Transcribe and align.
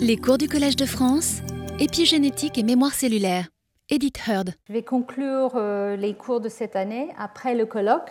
Les 0.00 0.16
cours 0.16 0.38
du 0.38 0.48
Collège 0.48 0.76
de 0.76 0.86
France, 0.86 1.40
épigénétique 1.78 2.58
et 2.58 2.62
mémoire 2.62 2.92
cellulaire. 2.92 3.48
Edith 3.88 4.20
Heard. 4.26 4.54
Je 4.68 4.72
vais 4.72 4.82
conclure 4.82 5.52
euh, 5.56 5.96
les 5.96 6.14
cours 6.14 6.40
de 6.40 6.48
cette 6.48 6.76
année 6.76 7.08
après 7.18 7.54
le 7.54 7.66
colloque. 7.66 8.10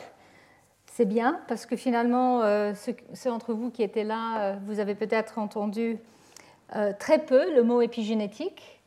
C'est 0.86 1.06
bien 1.06 1.40
parce 1.48 1.66
que 1.66 1.76
finalement, 1.76 2.42
euh, 2.42 2.74
ceux, 2.74 3.30
d'entre 3.30 3.54
vous 3.54 3.70
qui 3.72 3.84
étaient 3.84 4.04
là, 4.04 4.42
euh, 4.42 4.56
vous 4.66 4.80
avez 4.80 4.96
peut-être 4.96 5.40
entendu 5.40 5.98
très 7.00 7.18
peu 7.26 7.56
le 7.56 7.64
mot 7.64 7.82
épigénétique. 7.82 8.82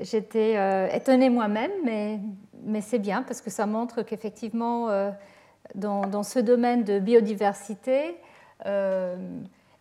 J'étais 0.00 0.56
étonnée 0.96 1.28
moi-même, 1.28 1.70
mais, 1.84 2.20
mais 2.64 2.80
c'est 2.80 2.98
bien 2.98 3.22
parce 3.22 3.42
que 3.42 3.50
ça 3.50 3.66
montre 3.66 4.00
qu'effectivement, 4.00 4.88
dans, 5.74 6.22
ce 6.22 6.38
domaine 6.38 6.84
de 6.84 6.98
biodiversité, 6.98 8.16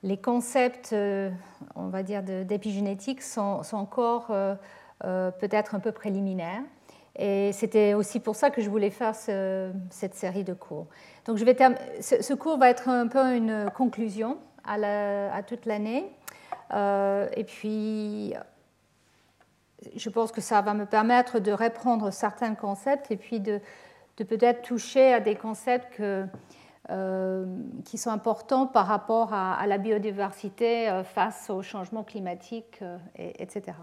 les 0.08 0.18
concepts, 0.18 0.94
euh, 0.94 1.30
on 1.76 1.88
va 1.88 2.02
dire, 2.02 2.24
d'épigénétique 2.24 3.22
sont, 3.22 3.62
encore 3.74 4.28
euh, 4.30 4.56
euh, 5.04 5.32
peut-être 5.32 5.76
un 5.76 5.80
peu 5.80 5.92
préliminaires. 5.92 6.64
Et 7.20 7.52
c'était 7.52 7.94
aussi 7.94 8.20
pour 8.20 8.36
ça 8.36 8.50
que 8.50 8.62
je 8.62 8.70
voulais 8.70 8.92
faire 8.92 9.16
cette 9.16 10.14
série 10.14 10.44
de 10.44 10.54
cours. 10.54 10.86
Donc 11.26 11.40
ce, 11.40 12.34
cours 12.36 12.60
va 12.60 12.70
être 12.70 12.90
un 12.90 13.08
peu 13.08 13.36
une 13.36 13.72
conclusion 13.76 14.38
à, 14.64 15.42
toute 15.42 15.66
l'année. 15.66 16.06
et 16.72 17.44
puis, 17.44 18.36
je 19.96 20.10
pense 20.12 20.32
que 20.32 20.42
ça 20.42 20.62
va 20.62 20.76
me 20.76 20.86
permettre 20.86 21.40
de 21.40 21.52
reprendre 21.52 22.12
certains 22.12 22.54
concepts 22.54 23.10
et 23.10 23.18
puis 23.18 23.40
de, 23.40 23.62
peut-être 24.18 24.62
toucher 24.62 25.12
à 25.12 25.20
des 25.20 25.34
concepts 25.34 25.96
que 25.96 26.24
qui 27.84 27.98
sont 27.98 28.10
importants 28.12 28.66
par 28.66 28.88
rapport 28.88 29.34
à, 29.34 29.66
la 29.68 29.78
biodiversité 29.78 30.88
euh, 30.88 31.04
face 31.04 31.50
au 31.50 31.62
changement 31.62 32.04
climatique, 32.04 32.80
euh, 32.82 32.98
etc. 33.18 33.78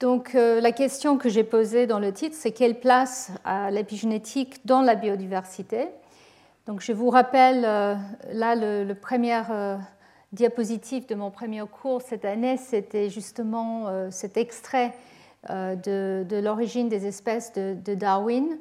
Donc 0.00 0.32
la 0.34 0.72
question 0.72 1.16
que 1.16 1.28
j'ai 1.28 1.44
posée 1.44 1.86
dans 1.86 2.00
le 2.00 2.12
titre, 2.12 2.34
c'est 2.36 2.50
quelle 2.50 2.80
place 2.80 3.30
a 3.44 3.70
l'épigénétique 3.70 4.66
dans 4.66 4.82
la 4.82 4.96
biodiversité? 4.96 5.86
Donc 6.66 6.80
je 6.80 6.92
vous 6.92 7.08
rappelle, 7.08 7.60
là, 7.60 8.56
le, 8.56 8.94
premier 8.94 9.40
diapositive 10.32 11.06
de 11.06 11.14
mon 11.14 11.30
premier 11.30 11.62
cours 11.70 12.02
cette 12.02 12.24
année, 12.24 12.56
c'était 12.56 13.10
justement 13.10 14.10
cet 14.10 14.36
extrait 14.36 14.92
de, 15.48 16.40
l'origine 16.42 16.88
des 16.88 17.06
espèces 17.06 17.52
de 17.52 17.94
Darwin 17.94 18.48
euh, 18.48 18.56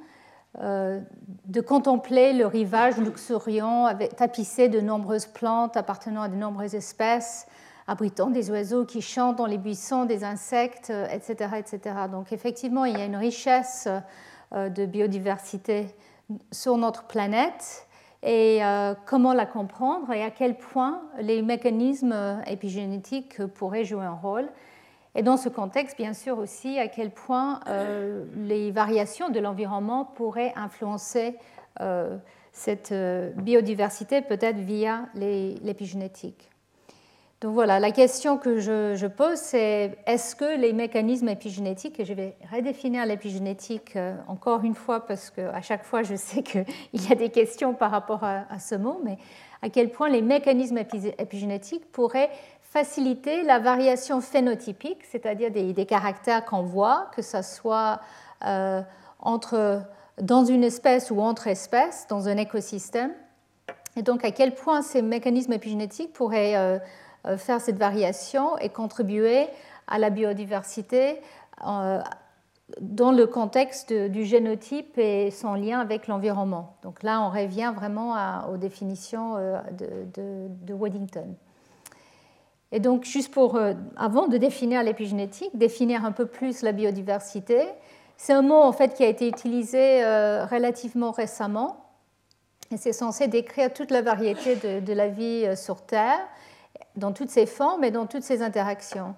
de 0.60 1.62
contempler 1.62 2.34
le 2.34 2.46
rivage 2.46 2.98
luxuriant 2.98 3.90
tapissé 4.18 4.68
de 4.68 4.82
nombreuses 4.82 5.28
plantes 5.28 5.78
appartenant 5.78 6.24
à 6.24 6.28
de 6.28 6.36
nombreuses 6.36 6.76
espèces, 6.76 7.48
abritant 7.88 8.30
des 8.30 8.52
oiseaux 8.52 8.86
qui 8.86 9.02
chantent 9.02 9.38
dans 9.38 9.46
les 9.46 9.58
buissons, 9.58 10.06
des 10.06 10.24
insectes, 10.24 10.92
etc. 11.12 11.36
Euh, 11.54 11.58
etc. 11.58 11.96
Donc 12.12 12.32
effectivement, 12.34 12.86
il 12.86 12.98
y 12.98 13.02
a 13.02 13.06
une 13.06 13.16
richesse 13.16 13.88
euh, 14.54 14.70
de 14.70 14.86
biodiversité 14.86 15.88
sur 16.52 16.78
notre 16.78 17.04
planète 17.04 17.88
et 18.24 18.62
comment 19.08 19.34
la 19.34 19.48
comprendre 19.48 20.12
et 20.12 20.24
à 20.24 20.30
quel 20.30 20.56
point 20.56 21.02
les 21.20 21.42
mécanismes 21.42 22.40
épigénétiques 22.46 23.44
pourraient 23.48 23.84
jouer 23.84 24.06
un 24.06 24.14
rôle? 24.14 24.48
Et 25.16 25.24
dans 25.24 25.38
ce 25.38 25.50
contexte, 25.50 25.98
bien 25.98 26.14
sûr 26.14 26.38
aussi, 26.38 26.80
à 26.80 26.88
quel 26.88 27.12
point 27.12 27.60
euh, 27.68 28.24
les 28.38 28.72
variations 28.72 29.30
de 29.30 29.40
l'environnement 29.40 30.06
pourraient 30.06 30.54
influencer 30.56 31.36
euh, 31.82 32.18
cette 32.54 32.94
euh, 32.94 33.32
biodiversité, 33.36 34.22
peut-être 34.22 34.58
via 34.58 35.08
l'épigénétique. 35.16 36.50
Donc 37.42 37.56
voilà, 37.56 37.80
la 37.80 37.92
question 37.92 38.38
que 38.38 38.60
je, 38.60 39.08
pose, 39.08 39.38
c'est 39.38 39.98
est-ce 40.06 40.36
que 40.36 40.60
les 40.60 40.74
mécanismes 40.74 41.28
épigénétiques, 41.28 42.00
et 42.00 42.06
je 42.06 42.14
vais 42.14 42.36
redéfinir 42.54 43.04
l'épigénétique 43.08 43.98
encore 44.28 44.64
une 44.64 44.76
fois 44.76 45.08
parce 45.08 45.32
qu'à 45.32 45.60
chaque 45.64 45.84
fois 45.84 46.04
je 46.04 46.14
sais 46.14 46.44
qu'il 46.44 46.66
y 46.94 47.12
a 47.12 47.16
des 47.16 47.30
questions 47.30 47.74
par 47.74 47.90
rapport 47.90 48.24
à, 48.24 48.46
à, 48.48 48.60
ce 48.60 48.76
mot, 48.76 49.02
mais 49.04 49.18
à 49.64 49.70
quel 49.70 49.90
point 49.90 50.08
les 50.08 50.22
mécanismes 50.22 50.78
épigénétiques 51.18 51.92
pourraient 51.92 52.30
faciliter 52.72 53.44
la 53.44 53.60
variation 53.60 54.22
phénotypique, 54.22 55.04
c'est-à-dire 55.04 55.52
des, 55.52 55.86
caractères 55.86 56.46
qu'on 56.46 56.62
voit, 56.62 57.12
que 57.14 57.22
ce 57.22 57.42
soit 57.42 58.00
euh, 58.46 58.82
entre, 59.20 59.82
dans 60.22 60.46
une 60.46 60.64
espèce 60.64 61.12
ou 61.12 61.20
entre 61.20 61.48
espèces, 61.48 62.08
dans 62.08 62.30
un 62.30 62.38
écosystème. 62.38 63.12
Et 63.98 64.04
donc 64.04 64.24
à 64.24 64.32
quel 64.32 64.56
point 64.56 64.82
ces 64.82 65.02
mécanismes 65.02 65.52
épigénétiques 65.52 66.14
pourraient 66.14 66.56
euh, 66.56 66.80
euh, 67.28 67.38
faire 67.38 67.60
cette 67.60 67.78
variation 67.78 68.58
et 68.60 68.70
contribuer 68.70 69.48
à 69.88 70.00
la 70.00 70.10
biodiversité 70.10 71.22
dans 72.80 73.12
le 73.12 73.28
contexte 73.28 73.92
du 73.92 74.24
génotype 74.24 74.98
et 74.98 75.30
son 75.30 75.56
lien 75.56 75.82
avec 75.82 76.08
l'environnement. 76.08 76.78
Donc 76.84 77.04
là, 77.04 77.22
on 77.22 77.30
revient 77.30 77.74
vraiment 77.76 78.16
aux 78.50 78.56
définitions 78.56 79.36
de, 79.36 80.48
de 80.48 80.74
Waddington. 80.74 81.36
Et 82.72 82.80
donc, 82.80 83.04
juste 83.04 83.34
pour, 83.34 83.56
euh, 83.56 83.74
avant 83.98 84.28
de 84.28 84.38
définir 84.38 84.84
l'épigénétique, 84.84 85.52
définir 85.54 86.06
un 86.06 86.12
peu 86.12 86.26
plus 86.26 86.62
la 86.62 86.72
biodiversité, 86.72 87.68
c'est 88.18 88.34
un 88.34 88.42
mot 88.42 88.62
en 88.62 88.72
fait 88.72 88.94
qui 88.94 89.04
a 89.04 89.08
été 89.08 89.28
utilisé 89.28 90.04
euh, 90.04 90.46
relativement 90.46 91.12
récemment. 91.12 91.86
Et 92.72 92.78
c'est 92.78 92.94
censé 92.94 93.28
décrire 93.28 93.74
toute 93.74 93.92
la 93.92 94.02
variété 94.02 94.56
de, 94.56 94.94
la 94.94 95.10
vie 95.10 95.44
euh, 95.46 95.56
sur 95.58 95.82
Terre, 95.82 96.20
dans 96.96 97.12
toutes 97.12 97.30
ses 97.30 97.46
formes 97.46 97.84
et 97.84 97.92
dans 97.92 98.06
toutes 98.06 98.24
ses 98.24 98.42
interactions. 98.42 99.16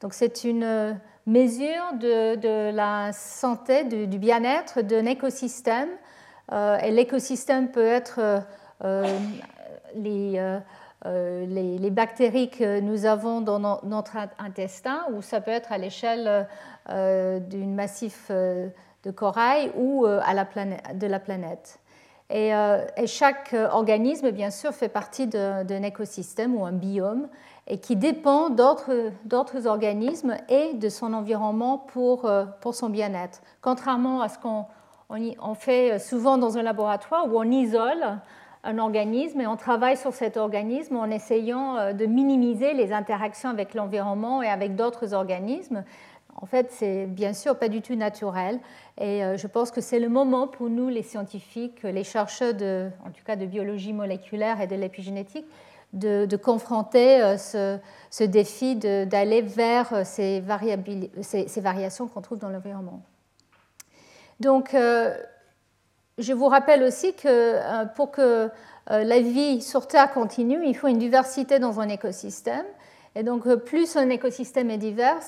Donc, 0.00 0.12
c'est 0.12 0.42
une 0.42 0.98
mesure 1.26 1.94
de, 1.94 2.70
la 2.70 3.12
santé, 3.12 3.84
du, 3.84 4.18
bien-être 4.18 4.82
d'un 4.82 5.06
écosystème. 5.06 5.88
et 6.52 6.90
l'écosystème 6.90 7.70
peut 7.70 7.86
être 7.86 8.20
les 9.94 10.38
euh, 11.06 11.46
les, 11.46 11.90
bactéries 11.90 12.50
que 12.50 12.80
nous 12.80 13.06
avons 13.06 13.40
dans 13.40 13.58
notre 13.84 14.16
intestin, 14.38 15.04
ou 15.12 15.22
ça 15.22 15.40
peut 15.40 15.52
être 15.52 15.70
à 15.70 15.78
l'échelle 15.78 16.48
euh, 16.90 17.38
d'un 17.38 17.66
massif 17.66 18.26
euh, 18.30 18.68
de 19.04 19.10
corail 19.12 19.70
ou 19.76 20.04
à 20.04 20.34
la 20.34 20.44
planète, 20.44 20.98
de 20.98 21.06
la 21.06 21.20
planète. 21.20 21.78
Et, 22.28 22.50
chaque 23.06 23.54
organisme, 23.70 24.32
bien 24.32 24.50
sûr, 24.50 24.72
fait 24.72 24.88
partie 24.88 25.28
d'un 25.28 25.82
écosystème 25.82 26.56
ou 26.56 26.66
un 26.66 26.72
biome 26.72 27.28
et 27.68 27.78
qui 27.78 27.94
dépend 27.94 28.50
d'autres 28.50 29.66
organismes 29.66 30.36
et 30.48 30.74
de 30.74 30.88
son 30.88 31.12
environnement 31.12 31.78
pour, 31.78 32.28
son 32.72 32.88
bien-être. 32.90 33.42
Contrairement 33.60 34.22
à 34.22 34.28
ce 34.28 34.38
qu'on 34.40 34.66
on 35.08 35.54
fait 35.54 36.00
souvent 36.00 36.36
dans 36.36 36.58
un 36.58 36.62
laboratoire 36.62 37.32
où 37.32 37.38
on 37.38 37.48
isole 37.48 38.18
un 38.66 38.78
organisme 38.78 39.40
et 39.40 39.46
on 39.46 39.56
travaille 39.56 39.96
sur 39.96 40.12
cet 40.12 40.36
organisme 40.36 40.96
en 40.96 41.06
essayant 41.06 41.76
euh, 41.76 41.92
de 41.92 42.04
minimiser 42.04 42.74
les 42.74 42.92
interactions 42.92 43.48
avec 43.48 43.74
l'environnement 43.74 44.42
et 44.42 44.48
avec 44.48 44.74
d'autres 44.74 45.14
organismes. 45.14 45.84
En 46.38 46.46
fait, 46.46 46.70
c'est 46.70 47.06
bien 47.06 47.32
sûr 47.32 47.58
pas 47.58 47.68
du 47.68 47.80
tout 47.80 47.94
naturel 47.94 48.58
et 48.98 49.24
euh, 49.24 49.36
je 49.36 49.46
pense 49.46 49.70
que 49.70 49.80
c'est 49.80 50.00
le 50.00 50.08
moment 50.08 50.48
pour 50.48 50.68
nous, 50.68 50.88
les 50.88 51.02
scientifiques, 51.02 51.82
les 51.84 52.04
chercheurs 52.04 52.54
de, 52.54 52.90
en 53.06 53.10
tout 53.10 53.24
cas 53.24 53.36
de 53.36 53.46
biologie 53.46 53.92
moléculaire 53.92 54.60
et 54.60 54.66
de 54.66 54.74
l'épigénétique, 54.74 55.46
de, 55.92 56.36
confronter 56.36 57.22
euh, 57.22 57.38
ce, 57.38 58.24
défi 58.24 58.76
d'aller 58.76 59.40
vers 59.40 60.04
ces, 60.04 60.42
ces, 61.22 61.60
variations 61.60 62.08
qu'on 62.08 62.20
trouve 62.20 62.38
dans 62.38 62.50
l'environnement. 62.50 63.00
Donc, 64.40 64.76
je 66.18 66.32
vous 66.32 66.46
rappelle 66.46 66.82
aussi 66.82 67.14
que 67.14 67.26
euh, 67.26 67.84
pour 67.84 68.10
que 68.10 68.48
euh, 68.90 69.04
la 69.04 69.20
vie 69.20 69.60
sur 69.60 69.86
Terre 69.86 70.12
continue, 70.12 70.64
il 70.64 70.74
faut 70.74 70.88
une 70.88 70.98
diversité 70.98 71.58
dans 71.58 71.80
un 71.80 71.88
écosystème. 71.88 72.64
Et 73.14 73.22
donc, 73.22 73.46
euh, 73.46 73.56
plus 73.56 73.96
un 73.96 74.08
écosystème 74.08 74.70
est 74.70 74.78
divers, 74.78 75.20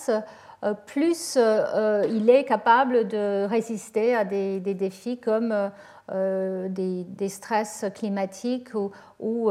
plus 0.87 1.37
il 1.37 2.29
est 2.31 2.45
capable 2.45 3.07
de 3.07 3.47
résister 3.47 4.17
à 4.17 4.25
des, 4.25 4.59
défis 4.59 5.19
comme 5.19 5.55
des, 6.11 7.29
stress 7.29 7.85
climatiques 7.95 8.71
ou, 9.21 9.51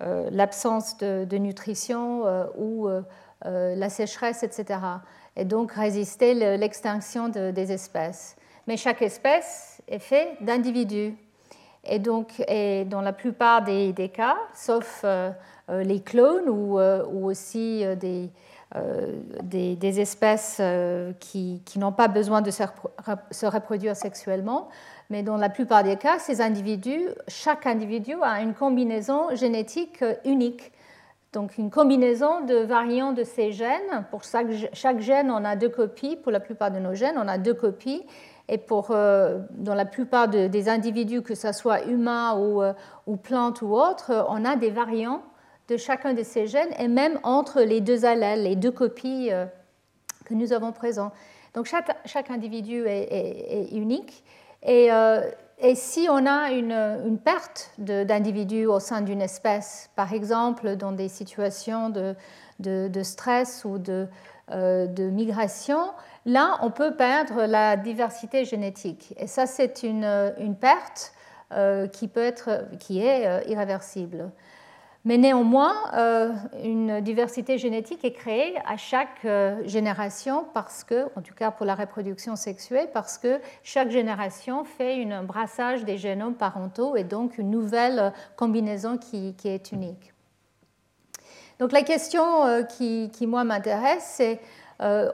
l'absence 0.00 0.98
de, 0.98 1.38
nutrition 1.38 2.24
ou 2.58 2.88
la 3.42 3.88
sécheresse, 3.88 4.42
etc. 4.42 4.80
Et 5.36 5.46
donc 5.46 5.72
résister 5.72 6.34
l'extinction 6.58 7.30
des 7.30 7.72
espèces. 7.72 8.36
Mais 8.66 8.76
chaque 8.76 9.02
espèce 9.02 9.80
est 9.88 9.98
fait 9.98 10.36
d'individus. 10.40 11.14
Et 11.86 11.98
donc, 11.98 12.42
dans 12.86 13.00
la 13.00 13.12
plupart 13.12 13.62
des, 13.62 14.10
cas, 14.12 14.36
sauf 14.54 15.02
euh, 15.04 15.30
euh, 15.70 15.82
les 15.82 16.00
clones 16.00 16.48
ou, 16.48 16.78
euh, 16.78 17.04
aussi 17.06 17.84
des, 17.96 18.30
des, 19.42 20.00
espèces 20.00 20.60
qui, 21.20 21.62
qui 21.64 21.78
n'ont 21.78 21.92
pas 21.92 22.08
besoin 22.08 22.42
de 22.42 22.50
se, 22.50 22.62
se, 23.30 23.46
reproduire 23.46 23.94
sexuellement, 23.96 24.68
mais 25.10 25.22
dans 25.22 25.36
la 25.36 25.50
plupart 25.50 25.84
des 25.84 25.96
cas, 25.96 26.18
ces 26.18 26.40
individus, 26.40 27.08
chaque 27.28 27.66
individu 27.66 28.14
a 28.22 28.40
une 28.40 28.54
combinaison 28.54 29.34
génétique 29.34 30.02
unique. 30.24 30.72
donc 31.32 31.58
une 31.58 31.70
combinaison 31.70 32.40
de 32.46 32.56
variants 32.56 33.12
de 33.12 33.24
ces 33.24 33.52
gènes. 33.52 34.06
Pour 34.10 34.24
chaque, 34.24 34.48
chaque 34.72 35.00
gène, 35.00 35.30
on 35.30 35.44
a 35.44 35.54
deux 35.54 35.68
copies. 35.68 36.16
Pour 36.16 36.32
la 36.32 36.40
plupart 36.40 36.70
de 36.70 36.78
nos 36.78 36.94
gènes, 36.94 37.16
on 37.18 37.28
a 37.28 37.38
deux 37.38 37.54
copies. 37.54 38.02
Et 38.48 38.58
pour, 38.58 38.88
euh, 38.90 39.40
dans 39.50 39.74
la 39.74 39.86
plupart 39.86 40.28
des 40.28 40.68
individus, 40.68 41.22
que 41.22 41.34
ce 41.34 41.52
soit 41.52 41.84
humains 41.84 42.36
ou, 42.38 42.62
euh, 42.62 42.74
ou 43.06 43.16
plantes 43.16 43.62
ou 43.62 43.74
autres, 43.74 44.26
on 44.28 44.44
a 44.44 44.56
des 44.56 44.70
variants 44.70 45.22
de 45.68 45.78
chacun 45.78 46.12
de 46.12 46.22
ces 46.22 46.46
gènes 46.46 46.74
et 46.78 46.88
même 46.88 47.18
entre 47.22 47.62
les 47.62 47.80
deux 47.80 48.04
allèles, 48.04 48.42
les 48.42 48.56
deux 48.56 48.70
copies 48.70 49.32
euh, 49.32 49.46
que 50.26 50.34
nous 50.34 50.52
avons 50.52 50.72
présents. 50.72 51.10
Donc 51.54 51.66
chaque, 51.66 52.30
individu 52.30 52.84
est, 52.86 53.68
unique. 53.72 54.24
Et, 54.62 54.90
si 55.74 56.08
on 56.10 56.26
a 56.26 56.50
une, 56.50 57.18
perte 57.24 57.70
d'individus 57.78 58.66
au 58.66 58.80
sein 58.80 59.02
d'une 59.02 59.22
espèce, 59.22 59.88
par 59.94 60.12
exemple 60.12 60.74
dans 60.74 60.90
des 60.90 61.08
situations 61.08 61.90
de, 61.90 63.02
stress 63.02 63.64
ou 63.64 63.78
de 63.78 64.08
migration, 65.10 65.78
là, 66.26 66.58
on 66.62 66.70
peut 66.70 66.94
perdre 66.94 67.44
la 67.44 67.76
diversité 67.76 68.44
génétique. 68.44 69.14
Et 69.18 69.26
ça, 69.26 69.46
c'est 69.46 69.82
une, 69.82 70.56
perte 70.60 71.12
euh, 71.52 71.86
qui, 71.86 72.08
est 73.00 73.26
euh, 73.26 73.40
irréversible. 73.46 74.30
Mais 75.04 75.18
néanmoins, 75.18 75.74
euh, 75.94 76.32
une 76.62 77.02
diversité 77.02 77.58
génétique 77.58 78.04
est 78.06 78.12
créée 78.12 78.54
à 78.66 78.78
chaque 78.78 79.26
génération 79.66 80.46
parce 80.54 80.82
que, 80.82 81.04
en 81.14 81.20
tout 81.20 81.34
cas 81.34 81.50
pour 81.50 81.66
la 81.66 81.74
reproduction 81.74 82.36
sexuelle, 82.36 82.88
parce 82.94 83.18
que 83.18 83.38
chaque 83.62 83.90
génération 83.90 84.64
fait 84.64 85.04
un 85.12 85.22
brassage 85.22 85.84
des 85.84 85.98
génomes 85.98 86.36
parentaux 86.36 86.96
et 86.96 87.04
donc 87.04 87.36
une 87.36 87.50
nouvelle 87.50 88.14
combinaison 88.36 88.96
qui, 88.96 89.36
est 89.44 89.72
unique. 89.72 90.14
Donc 91.58 91.72
la 91.72 91.82
question 91.82 92.64
qui, 92.70 93.10
qui 93.12 93.26
moi, 93.26 93.44
m'intéresse, 93.44 94.14
c'est 94.16 94.40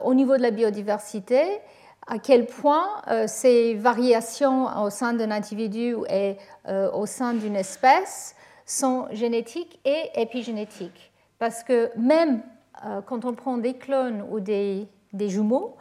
au 0.01 0.13
niveau 0.13 0.37
de 0.37 0.41
la 0.41 0.51
biodiversité, 0.51 1.61
à 2.07 2.19
quel 2.19 2.45
point 2.45 2.87
euh, 3.07 3.25
ces 3.27 3.75
variations 3.75 4.67
au 4.83 4.89
sein 4.89 5.13
d'un 5.13 5.31
individu 5.31 5.95
et 6.09 6.35
euh, 6.67 6.91
au 6.91 7.05
sein 7.05 7.33
d'une 7.33 7.55
espèce 7.55 8.35
sont 8.65 9.07
génétiques 9.11 9.79
et 9.85 10.09
épigénétiques? 10.15 11.11
Parce 11.39 11.63
que 11.63 11.89
même 11.97 12.41
quand 13.05 13.25
on 13.25 13.33
prend 13.33 13.57
des 13.57 13.75
clones 13.75 14.25
ou 14.31 14.39
des 14.39 14.87
jumeaux 15.13 15.75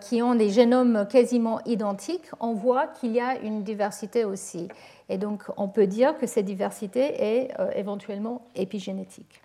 qui 0.00 0.22
ont 0.22 0.36
des 0.36 0.50
génomes 0.50 1.06
quasiment 1.10 1.60
identiques, 1.64 2.30
on 2.38 2.54
voit 2.54 2.86
qu'il 2.86 3.12
y 3.12 3.20
a 3.20 3.38
une 3.40 3.64
diversité 3.64 4.24
aussi. 4.24 4.68
Et 5.08 5.18
donc 5.18 5.44
on 5.56 5.68
peut 5.68 5.86
dire 5.88 6.16
que 6.16 6.26
cette 6.26 6.44
diversité 6.44 7.00
est 7.00 7.50
éventuellement 7.74 8.42
épigénétique. 8.54 9.42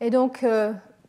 Et 0.00 0.08
donc 0.10 0.42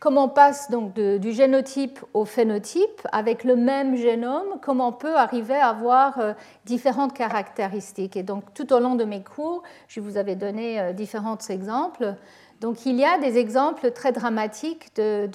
comment 0.04 0.26
on 0.26 0.30
passe 0.30 0.70
donc 0.70 0.96
du 0.96 1.32
génotype 1.32 1.98
au 2.14 2.26
phénotype 2.26 3.08
avec 3.14 3.46
le 3.46 3.56
même 3.56 3.96
génome, 3.96 4.60
comment 4.62 4.90
on 4.90 4.92
peut 4.92 5.16
arriver 5.16 5.56
à 5.56 5.70
avoir 5.70 6.20
euh, 6.20 6.34
différentes 6.66 7.14
caractéristiques. 7.14 8.18
Et 8.18 8.24
donc 8.24 8.54
tout 8.54 8.74
au 8.74 8.80
long 8.80 8.96
de 8.96 9.06
mes 9.06 9.24
cours, 9.24 9.64
je 9.88 10.02
vous 10.02 10.18
avais 10.18 10.36
donné 10.36 10.78
euh, 10.78 10.92
différents 10.92 11.38
exemples. 11.48 12.16
Donc 12.60 12.86
il 12.86 12.98
y 12.98 13.06
a 13.06 13.18
des 13.18 13.38
exemples 13.38 13.92
très 13.92 14.12
dramatiques 14.12 14.94
de, 14.98 15.30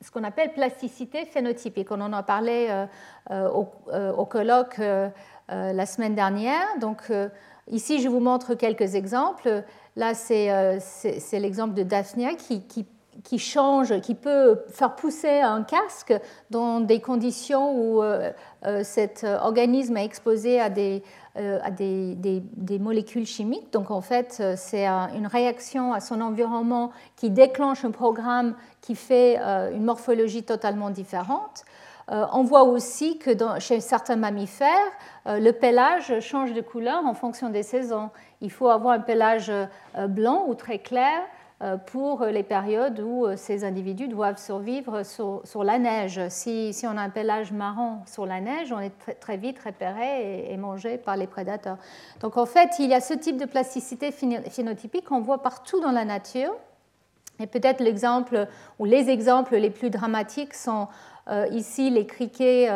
ce 0.00 0.10
qu'on 0.10 0.24
appelle 0.24 0.54
plasticité 0.54 1.26
phénotypique. 1.26 1.90
On 1.90 2.00
en 2.00 2.14
a 2.14 2.22
parlé 2.22 2.86
euh, 3.30 3.48
au, 3.50 4.24
colloque 4.24 4.80
la 5.48 5.86
semaine 5.86 6.14
dernière. 6.14 6.64
Donc 6.80 7.12
ici, 7.70 8.00
je 8.00 8.08
vous 8.08 8.20
montre 8.20 8.54
quelques 8.54 8.94
exemples. 8.94 9.64
Là, 9.96 10.14
c'est 10.14 10.80
l'exemple 11.32 11.74
de 11.74 11.82
Daphnia 11.82 12.34
qui, 12.34 12.66
qui 12.66 12.86
qui 13.22 13.38
change, 13.38 14.00
qui 14.00 14.14
peut 14.14 14.64
faire 14.68 14.96
pousser 14.96 15.40
un 15.40 15.62
casque 15.62 16.14
dans 16.50 16.80
des 16.80 17.00
conditions 17.00 17.78
où 17.78 18.02
euh, 18.02 18.32
euh, 18.66 18.82
cet 18.82 19.24
organisme 19.24 19.96
est 19.96 20.04
exposé 20.04 20.60
à, 20.60 20.68
des, 20.68 21.02
euh, 21.36 21.58
molécules 22.80 23.26
chimiques. 23.26 23.72
Donc 23.72 23.90
en 23.90 24.00
fait, 24.00 24.42
c'est 24.56 24.86
une 24.86 25.26
réaction 25.26 25.92
à 25.92 26.00
son 26.00 26.20
environnement 26.20 26.90
qui 27.16 27.30
déclenche 27.30 27.84
un 27.84 27.92
programme 27.92 28.54
qui 28.80 28.94
fait 28.94 29.38
une 29.72 29.84
morphologie 29.84 30.42
totalement 30.42 30.90
différente. 30.90 31.64
on 32.08 32.42
voit 32.42 32.64
aussi 32.64 33.18
que 33.18 33.30
chez 33.60 33.80
certains 33.80 34.16
mammifères, 34.16 34.68
le 35.26 35.50
pelage 35.52 36.20
change 36.20 36.52
de 36.52 36.60
couleur 36.60 37.04
en 37.06 37.14
fonction 37.14 37.48
des 37.48 37.62
saisons. 37.62 38.10
Il 38.42 38.50
faut 38.50 38.68
avoir 38.68 38.94
un 38.94 39.00
pelage 39.00 39.50
blanc 40.08 40.44
ou 40.46 40.54
très 40.54 40.78
clair 40.78 41.22
euh, 41.22 41.33
pour 41.86 42.24
les 42.24 42.42
périodes 42.42 43.00
où 43.00 43.26
euh, 43.26 43.36
ces 43.36 43.64
individus 43.64 44.08
doivent 44.08 44.38
survivre 44.38 45.02
sur, 45.04 45.64
la 45.64 45.78
neige. 45.78 46.20
Si, 46.28 46.74
on 46.84 46.96
a 46.96 47.02
un 47.02 47.10
pelage 47.10 47.52
marron 47.52 48.00
sur 48.06 48.26
la 48.26 48.40
neige, 48.40 48.72
on 48.72 48.80
est 48.80 48.92
très, 49.20 49.36
vite 49.36 49.58
repéré 49.64 50.50
et, 50.50 50.56
mangé 50.56 50.98
par 50.98 51.16
les 51.16 51.26
prédateurs. 51.26 51.78
Donc 52.20 52.36
en 52.36 52.46
fait, 52.46 52.70
il 52.80 52.90
y 52.90 52.94
a 52.94 53.00
ce 53.00 53.14
type 53.14 53.36
de 53.36 53.44
plasticité 53.46 54.10
phénotypique 54.10 55.04
qu'on 55.04 55.20
voit 55.20 55.42
partout 55.42 55.80
dans 55.80 55.92
la 55.92 56.04
nature. 56.04 56.54
Et 57.40 57.46
peut-être 57.46 57.80
l'exemple 57.80 58.46
ou 58.78 58.84
les 58.84 59.10
exemples 59.10 59.56
les 59.56 59.70
plus 59.70 59.90
dramatiques 59.90 60.54
sont 60.54 60.82
euh, 60.82 61.13
ici 61.50 61.90
les 61.90 62.06
criquets 62.06 62.68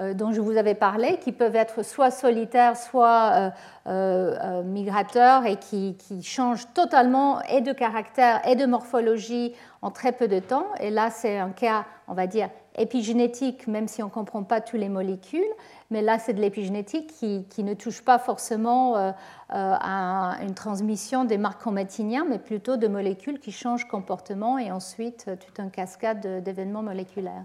euh, 0.00 0.14
dont 0.14 0.32
je 0.32 0.40
vous 0.40 0.56
avais 0.56 0.74
parlé, 0.74 1.18
qui 1.18 1.32
peuvent 1.32 1.56
être 1.56 1.84
soit 1.84 2.10
solitaires, 2.10 2.76
soit 2.76 3.32
euh, 3.34 3.50
euh, 3.88 4.62
migrateurs 4.62 5.44
et 5.46 5.56
qui, 5.56 5.96
changent 6.22 6.66
totalement 6.74 7.42
et 7.42 7.60
de 7.60 7.72
caractère 7.72 8.40
et 8.46 8.54
de 8.54 8.66
morphologie 8.66 9.52
en 9.82 9.90
très 9.90 10.12
peu 10.12 10.28
de 10.28 10.38
temps. 10.38 10.66
Et 10.80 10.90
là, 10.90 11.10
c'est 11.10 11.38
un 11.38 11.50
cas, 11.50 11.84
on 12.08 12.14
va 12.14 12.26
dire, 12.26 12.48
épigénétique, 12.78 13.66
même 13.66 13.88
si 13.88 14.02
on 14.02 14.06
ne 14.06 14.10
comprend 14.10 14.42
pas 14.42 14.60
toutes 14.60 14.80
les 14.80 14.88
molécules. 14.88 15.42
Mais 15.90 16.02
là, 16.02 16.18
c'est 16.18 16.34
de 16.34 16.40
l'épigénétique 16.40 17.12
qui, 17.18 17.64
ne 17.64 17.74
touche 17.74 18.02
pas 18.02 18.18
forcément 18.18 19.12
à 19.48 20.36
une 20.42 20.54
transmission 20.54 21.24
des 21.24 21.36
marques 21.36 21.60
chromatiniens, 21.60 22.24
mais 22.28 22.38
plutôt 22.38 22.76
de 22.76 22.86
molécules 22.86 23.40
qui 23.40 23.50
changent 23.50 23.88
comportement 23.88 24.56
et 24.56 24.70
ensuite 24.70 25.28
toute 25.40 25.58
une 25.58 25.70
cascade 25.70 26.42
d'événements 26.44 26.82
moléculaires. 26.82 27.44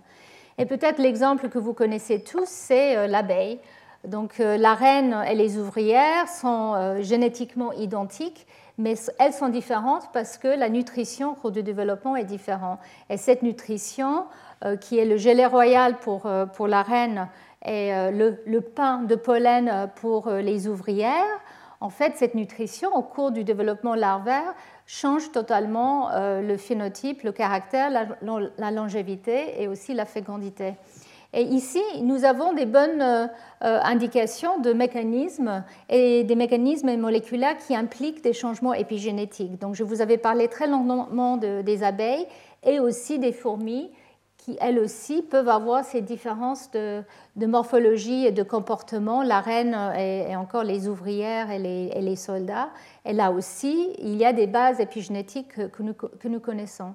Et 0.57 0.65
peut-être 0.65 0.99
l'exemple 0.99 1.49
que 1.49 1.59
vous 1.59 1.73
connaissez 1.73 2.21
tous, 2.21 2.47
c'est 2.47 2.95
euh, 2.95 3.07
l'abeille. 3.07 3.59
Donc 4.05 4.39
euh, 4.39 4.55
la 4.57 4.73
reine 4.73 5.23
et 5.27 5.35
les 5.35 5.57
ouvrières 5.57 6.29
sont 6.29 6.73
euh, 6.75 7.01
génétiquement 7.01 7.73
identiques, 7.73 8.47
mais 8.77 8.95
elles 9.19 9.33
sont 9.33 9.49
différentes 9.49 10.09
parce 10.13 10.37
que 10.37 10.47
la 10.47 10.69
nutrition 10.69 11.31
au 11.31 11.35
cours 11.35 11.51
du 11.51 11.63
développement 11.63 12.15
est 12.15 12.25
différente. 12.25 12.79
Et 13.09 13.17
cette 13.17 13.41
nutrition, 13.41 14.25
qui 14.81 14.97
est 14.97 15.05
le 15.05 15.17
gelé 15.17 15.45
royal 15.45 15.97
pour, 15.99 16.27
pour 16.55 16.67
la 16.67 16.81
reine 16.81 17.27
et 17.65 17.91
le, 18.11 18.37
le, 18.45 18.61
pain 18.61 19.01
de 19.03 19.15
pollen 19.15 19.89
pour 19.95 20.29
les 20.29 20.67
ouvrières, 20.67 21.39
en 21.81 21.89
fait, 21.89 22.13
cette 22.15 22.35
nutrition, 22.35 22.95
au 22.95 23.01
cours 23.01 23.31
du 23.31 23.43
développement 23.43 23.95
larvaire, 23.95 24.55
change 24.85 25.31
totalement 25.31 26.11
euh, 26.11 26.41
le 26.41 26.57
phénotype, 26.57 27.23
le 27.23 27.31
caractère, 27.31 27.89
la, 27.89 28.71
longévité 28.71 29.61
et 29.61 29.67
aussi 29.67 29.93
la 29.93 30.05
fécondité. 30.05 30.73
Et 31.33 31.41
ici, 31.41 31.81
nous 32.01 32.23
avons 32.23 32.53
des 32.53 32.65
bonnes 32.65 33.01
euh, 33.01 33.27
indications 33.61 34.59
de 34.59 34.71
mécanismes 34.71 35.65
et 35.89 36.23
des 36.23 36.35
mécanismes 36.35 36.95
moléculaires 36.95 37.57
qui 37.57 37.75
impliquent 37.75 38.23
des 38.23 38.31
changements 38.31 38.73
épigénétiques. 38.73 39.59
Donc, 39.59 39.75
je 39.75 39.83
vous 39.83 40.01
avais 40.01 40.17
parlé 40.17 40.47
très 40.47 40.67
longuement 40.67 41.37
des 41.37 41.83
abeilles 41.83 42.25
et 42.63 42.79
aussi 42.79 43.19
des 43.19 43.33
fourmis 43.33 43.91
qui 44.45 44.55
elles 44.61 44.77
aussi 44.77 45.23
peuvent 45.23 45.49
avoir 45.49 45.83
ces 45.83 46.01
différences 46.01 46.69
de, 46.69 47.03
morphologie 47.35 48.27
et 48.27 48.31
de 48.31 48.43
comportement. 48.43 49.23
La 49.23 49.41
reine 49.41 49.75
et, 49.97 50.35
encore 50.35 50.63
les 50.63 50.87
ouvrières 50.87 51.49
et 51.49 51.57
les, 51.57 52.15
soldats. 52.15 52.69
Et 53.05 53.13
là 53.13 53.31
aussi, 53.31 53.95
il 53.97 54.15
y 54.15 54.23
a 54.23 54.33
des 54.33 54.45
bases 54.45 54.79
épigénétiques 54.79 55.71
que 55.71 55.81
nous, 55.81 55.95
que 55.95 56.27
nous 56.27 56.39
connaissons. 56.39 56.93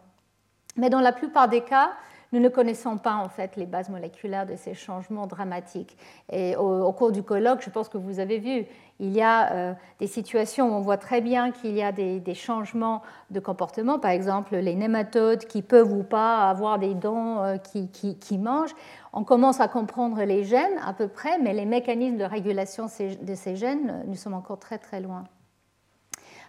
Mais 0.77 0.91
dans 0.91 1.01
la 1.01 1.11
plupart 1.11 1.49
des 1.49 1.63
cas, 1.63 1.91
nous 2.33 2.41
ne 2.41 2.49
connaissons 2.49 2.97
pas 2.97 3.15
en 3.15 3.29
fait 3.29 3.57
les 3.57 3.67
bases 3.67 3.89
moléculaires 3.89 4.47
de 4.47 4.57
ces 4.57 4.75
changements 4.75 5.27
dramatiques. 5.27 5.97
Et 6.31 6.57
au, 6.57 6.93
cours 6.93 7.13
du 7.13 7.23
colloque, 7.23 7.63
je 7.63 7.71
pense 7.71 7.89
que 7.89 7.99
vous 7.99 8.21
avez 8.21 8.39
vu, 8.39 8.67
il 9.01 9.11
y 9.13 9.23
a 9.23 9.53
euh, 9.53 9.75
des 9.99 10.07
situations 10.07 10.69
où 10.69 10.75
on 10.75 10.81
voit 10.81 10.97
très 10.97 11.21
bien 11.21 11.51
qu'il 11.51 11.75
y 11.75 11.83
a 11.83 11.91
des, 11.93 12.35
changements 12.35 13.03
de 13.31 13.41
comportement, 13.41 13.99
par 13.99 14.13
exemple 14.13 14.57
les 14.57 14.75
nématodes 14.75 15.45
qui 15.47 15.63
peuvent 15.63 15.93
ou 15.93 16.05
pas 16.05 16.49
avoir 16.49 16.79
des 16.79 16.95
dents 16.95 17.43
euh, 17.43 17.57
qui, 17.57 17.89
qui, 17.89 18.39
mangent. 18.39 18.75
On 19.13 19.25
commence 19.25 19.61
à 19.61 19.67
comprendre 19.67 20.23
les 20.23 20.45
gènes 20.45 20.79
à 20.85 20.93
peu 20.93 21.09
près, 21.09 21.39
mais 21.39 21.53
les 21.53 21.67
mécanismes 21.67 22.17
de 22.17 22.25
régulation 22.25 22.87
de 22.87 23.35
ces 23.35 23.57
gènes, 23.57 24.05
nous 24.07 24.15
sommes 24.15 24.35
encore 24.35 24.59
très 24.59 24.79
très 24.79 25.01
loin. 25.01 25.25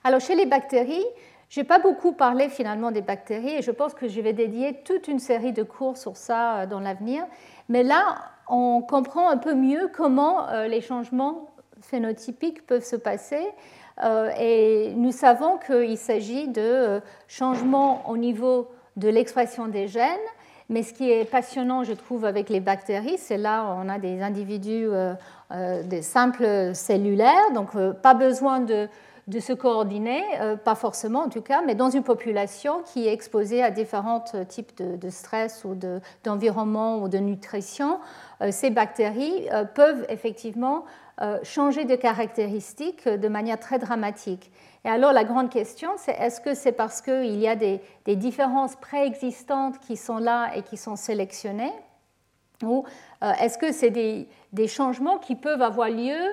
Alors 0.04 0.20
chez 0.20 0.36
les 0.36 0.46
bactéries, 0.48 1.06
je 1.52 1.60
n'ai 1.60 1.66
pas 1.66 1.80
beaucoup 1.80 2.14
parlé 2.14 2.48
finalement 2.48 2.92
des 2.92 3.02
bactéries 3.02 3.56
et 3.58 3.62
je 3.62 3.72
pense 3.72 3.94
que 3.94 4.08
je 4.08 4.22
vais 4.22 4.32
dédier 4.32 4.82
toute 4.86 5.10
une 5.10 5.20
série 5.20 5.52
de 5.52 5.64
cours 5.64 5.98
sur 5.98 6.16
ça 6.16 6.60
euh, 6.60 6.66
dans 6.66 6.80
l'avenir. 6.80 7.26
Mais 7.68 7.84
là, 7.84 8.20
on 8.48 8.82
comprend 8.82 9.30
un 9.30 9.36
peu 9.36 9.54
mieux 9.54 9.90
comment 9.94 10.48
euh, 10.48 10.68
les 10.68 10.80
changements 10.80 11.50
phénotypiques 11.82 12.66
peuvent 12.66 12.86
se 12.86 12.96
passer 12.96 13.42
et 14.40 14.94
nous 14.96 15.12
savons 15.12 15.60
qu'il 15.60 15.98
s'agit 15.98 16.48
de 16.48 17.02
changements 17.28 18.10
au 18.10 18.18
niveau 18.18 18.70
de 18.96 19.10
l'expression 19.10 19.68
des 19.68 19.88
gènes. 19.88 20.08
Mais 20.70 20.82
ce 20.82 20.94
qui 20.94 21.12
est 21.12 21.30
passionnant, 21.30 21.84
je 21.84 21.94
trouve, 21.94 22.26
avec 22.26 22.50
les 22.50 22.62
bactéries, 22.62 23.20
c'est 23.20 23.38
là 23.38 23.76
on 23.78 23.90
a 23.90 24.00
des 24.00 24.22
individus, 24.22 24.88
des 25.84 26.02
simples 26.02 26.74
cellulaires, 26.74 27.52
donc 27.54 27.72
pas 28.02 28.16
besoin 28.16 28.60
de 28.60 28.88
de 29.32 29.40
se 29.40 29.54
coordonner, 29.54 30.22
euh, 30.42 30.58
pas 30.58 30.76
forcément 30.76 31.22
en 31.22 31.30
tout 31.30 31.42
cas, 31.42 31.62
mais 31.66 31.74
dans 31.74 31.90
une 31.90 32.04
population 32.04 32.84
qui 32.84 33.08
est 33.08 33.14
exposée 33.14 33.64
à 33.64 33.72
différents 33.72 34.24
types 34.48 34.76
de, 34.78 35.10
stress 35.10 35.64
ou 35.64 35.76
d'environnement 36.24 37.02
ou 37.02 37.08
de 37.08 37.18
nutrition, 37.18 38.00
euh, 38.42 38.52
ces 38.52 38.70
bactéries 38.70 39.50
euh, 39.52 39.64
peuvent 39.66 40.06
effectivement 40.10 40.86
changer 41.44 41.86
de 41.86 41.96
caractéristiques 41.96 43.08
de 43.08 43.28
manière 43.28 43.60
très 43.60 43.78
dramatique. 43.78 44.52
Et 44.84 44.90
alors 44.90 45.14
la 45.14 45.24
grande 45.24 45.52
question, 45.52 45.92
c'est 45.98 46.14
est-ce 46.14 46.42
que 46.42 46.56
c'est 46.56 46.72
parce 46.72 47.00
qu'il 47.00 47.40
y 47.40 47.48
a 47.48 47.56
des, 47.56 47.80
des 48.06 48.16
différences 48.16 48.76
préexistantes 48.76 49.78
qui 49.78 49.98
sont 49.98 50.18
là 50.18 50.50
et 50.56 50.64
qui 50.64 50.78
sont 50.78 50.96
sélectionnées 50.96 51.74
ou 52.64 52.86
est-ce 53.40 53.60
que 53.60 53.72
c'est 53.72 53.92
des, 53.92 54.28
des, 54.54 54.68
changements 54.68 55.20
qui 55.20 55.36
peuvent 55.36 55.62
avoir 55.62 55.90
lieu 55.90 56.16
euh, 56.16 56.32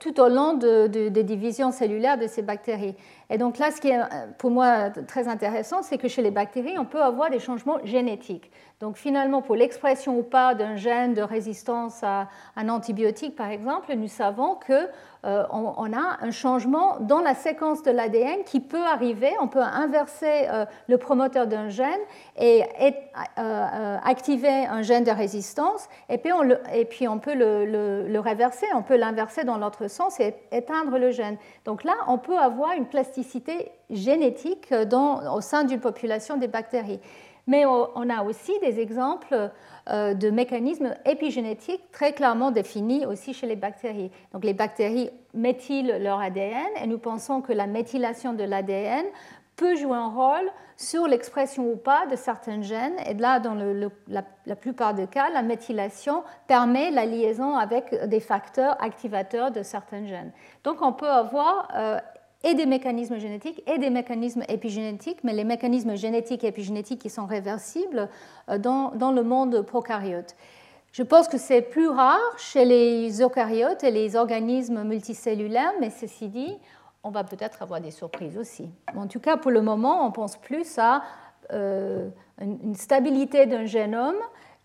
tout 0.00 0.20
au 0.20 0.28
long 0.28 0.54
des 0.54 1.22
divisions 1.22 1.70
cellulaires 1.70 2.18
de 2.18 2.26
ces 2.26 2.42
bactéries. 2.42 2.96
Et 3.30 3.38
donc 3.38 3.58
là, 3.58 3.70
ce 3.70 3.80
qui 3.80 3.88
est 3.88 4.00
pour 4.38 4.50
moi 4.50 4.90
très 4.90 5.28
intéressant, 5.28 5.82
c'est 5.82 5.98
que 5.98 6.08
chez 6.08 6.20
les 6.20 6.32
bactéries, 6.32 6.78
on 6.78 6.84
peut 6.84 7.00
avoir 7.00 7.30
des 7.30 7.38
changements 7.38 7.78
génétiques. 7.84 8.50
Donc 8.80 8.96
finalement, 8.96 9.42
pour 9.42 9.56
l'expression 9.56 10.18
ou 10.18 10.22
pas 10.22 10.54
d'un 10.54 10.74
gène 10.74 11.12
de 11.12 11.22
résistance 11.22 12.02
à 12.02 12.28
un 12.56 12.68
antibiotique, 12.70 13.36
par 13.36 13.50
exemple, 13.50 13.94
nous 13.94 14.08
savons 14.08 14.58
qu'on 14.66 14.86
euh, 15.26 15.44
on 15.52 15.92
a 15.92 16.16
un 16.22 16.30
changement 16.30 16.96
dans 16.98 17.20
la 17.20 17.34
séquence 17.34 17.82
de 17.82 17.90
l'ADN 17.90 18.42
qui 18.44 18.58
peut 18.58 18.82
arriver. 18.86 19.32
On 19.42 19.48
peut 19.48 19.60
inverser 19.60 20.48
euh, 20.50 20.64
le 20.88 20.96
promoteur 20.96 21.46
d'un 21.46 21.68
gène 21.68 22.00
et, 22.38 22.64
euh, 23.38 23.98
activer 24.02 24.48
un 24.66 24.80
gène 24.80 25.04
de 25.04 25.10
résistance, 25.10 25.88
et 26.08 26.16
puis 26.16 26.32
on, 27.06 27.18
peut 27.18 27.34
le, 27.34 28.06
le 28.08 28.18
réverser, 28.20 28.66
on 28.74 28.82
peut 28.82 28.96
l'inverser 28.96 29.44
dans 29.44 29.58
l'autre 29.58 29.88
sens 29.88 30.18
et 30.20 30.34
éteindre 30.52 30.98
le 30.98 31.10
gène. 31.10 31.36
Donc 31.66 31.84
là, 31.84 31.92
on 32.08 32.16
peut 32.16 32.38
avoir 32.38 32.72
une 32.72 32.86
plasticité 32.86 33.19
génétique 33.90 34.72
dans, 34.72 35.34
au 35.34 35.40
sein 35.40 35.64
d'une 35.64 35.80
population 35.80 36.36
des 36.36 36.48
bactéries. 36.48 37.00
Mais 37.46 37.64
on 37.66 38.10
a 38.10 38.22
aussi 38.22 38.52
des 38.60 38.78
exemples 38.78 39.50
euh, 39.88 40.14
de 40.14 40.30
mécanismes 40.30 40.94
épigénétiques 41.04 41.90
très 41.90 42.12
clairement 42.12 42.50
définis 42.50 43.06
aussi 43.06 43.32
chez 43.32 43.46
les 43.46 43.56
bactéries. 43.56 44.12
Donc 44.32 44.44
les 44.44 44.52
bactéries 44.52 45.10
méthylent 45.34 45.98
leur 46.00 46.20
ADN 46.20 46.68
et 46.80 46.86
nous 46.86 46.98
pensons 46.98 47.40
que 47.40 47.52
la 47.52 47.66
méthylation 47.66 48.34
de 48.34 48.44
l'ADN 48.44 49.04
peut 49.56 49.74
jouer 49.74 49.96
un 49.96 50.08
rôle 50.08 50.48
sur 50.76 51.08
l'expression 51.08 51.70
ou 51.70 51.76
pas 51.76 52.06
de 52.06 52.14
certains 52.14 52.62
gènes. 52.62 52.96
Et 53.06 53.14
là, 53.14 53.40
dans 53.40 53.56
la, 54.06 54.56
plupart 54.56 54.94
des 54.94 55.06
cas, 55.06 55.28
la 55.30 55.42
méthylation 55.42 56.22
permet 56.46 56.90
la 56.90 57.04
liaison 57.04 57.56
avec 57.56 57.92
des 58.06 58.20
facteurs 58.20 58.82
activateurs 58.82 59.50
de 59.50 59.62
certains 59.62 60.06
gènes. 60.06 60.30
Donc 60.62 60.82
on 60.82 60.92
peut 60.92 61.10
avoir 61.10 61.68
euh, 61.74 61.98
et 62.42 62.54
des 62.54 62.66
mécanismes 62.66 63.18
génétiques 63.18 63.62
et 63.66 63.78
des 63.78 63.90
mécanismes 63.90 64.42
épigénétiques, 64.48 65.22
mais 65.24 65.32
les 65.32 65.44
mécanismes 65.44 65.94
génétiques 65.94 66.44
et 66.44 66.48
épigénétiques 66.48 67.00
qui 67.00 67.10
sont 67.10 67.26
réversibles 67.26 68.08
euh, 68.48 68.58
dans, 68.58 69.12
le 69.12 69.22
monde 69.22 69.62
prokaryote. 69.62 70.34
Je 70.92 71.02
pense 71.02 71.28
que 71.28 71.38
c'est 71.38 71.62
plus 71.62 71.88
rare 71.88 72.18
chez 72.38 72.64
les 72.64 73.22
eucaryotes 73.22 73.84
et 73.84 73.90
les 73.90 74.16
organismes 74.16 74.82
multicellulaires, 74.82 75.72
mais 75.80 75.90
ceci 75.90 76.28
dit, 76.28 76.58
on 77.04 77.10
va 77.10 77.24
peut-être 77.24 77.62
avoir 77.62 77.80
des 77.80 77.90
surprises 77.90 78.36
aussi. 78.36 78.68
En 78.96 79.06
tout 79.06 79.20
cas, 79.20 79.36
pour 79.36 79.50
le 79.50 79.62
moment, 79.62 80.06
on 80.06 80.10
pense 80.10 80.36
plus 80.36 80.78
à 80.78 81.02
euh, 81.52 82.08
une 82.40 82.74
stabilité 82.74 83.46
d'un 83.46 83.66
génome 83.66 84.16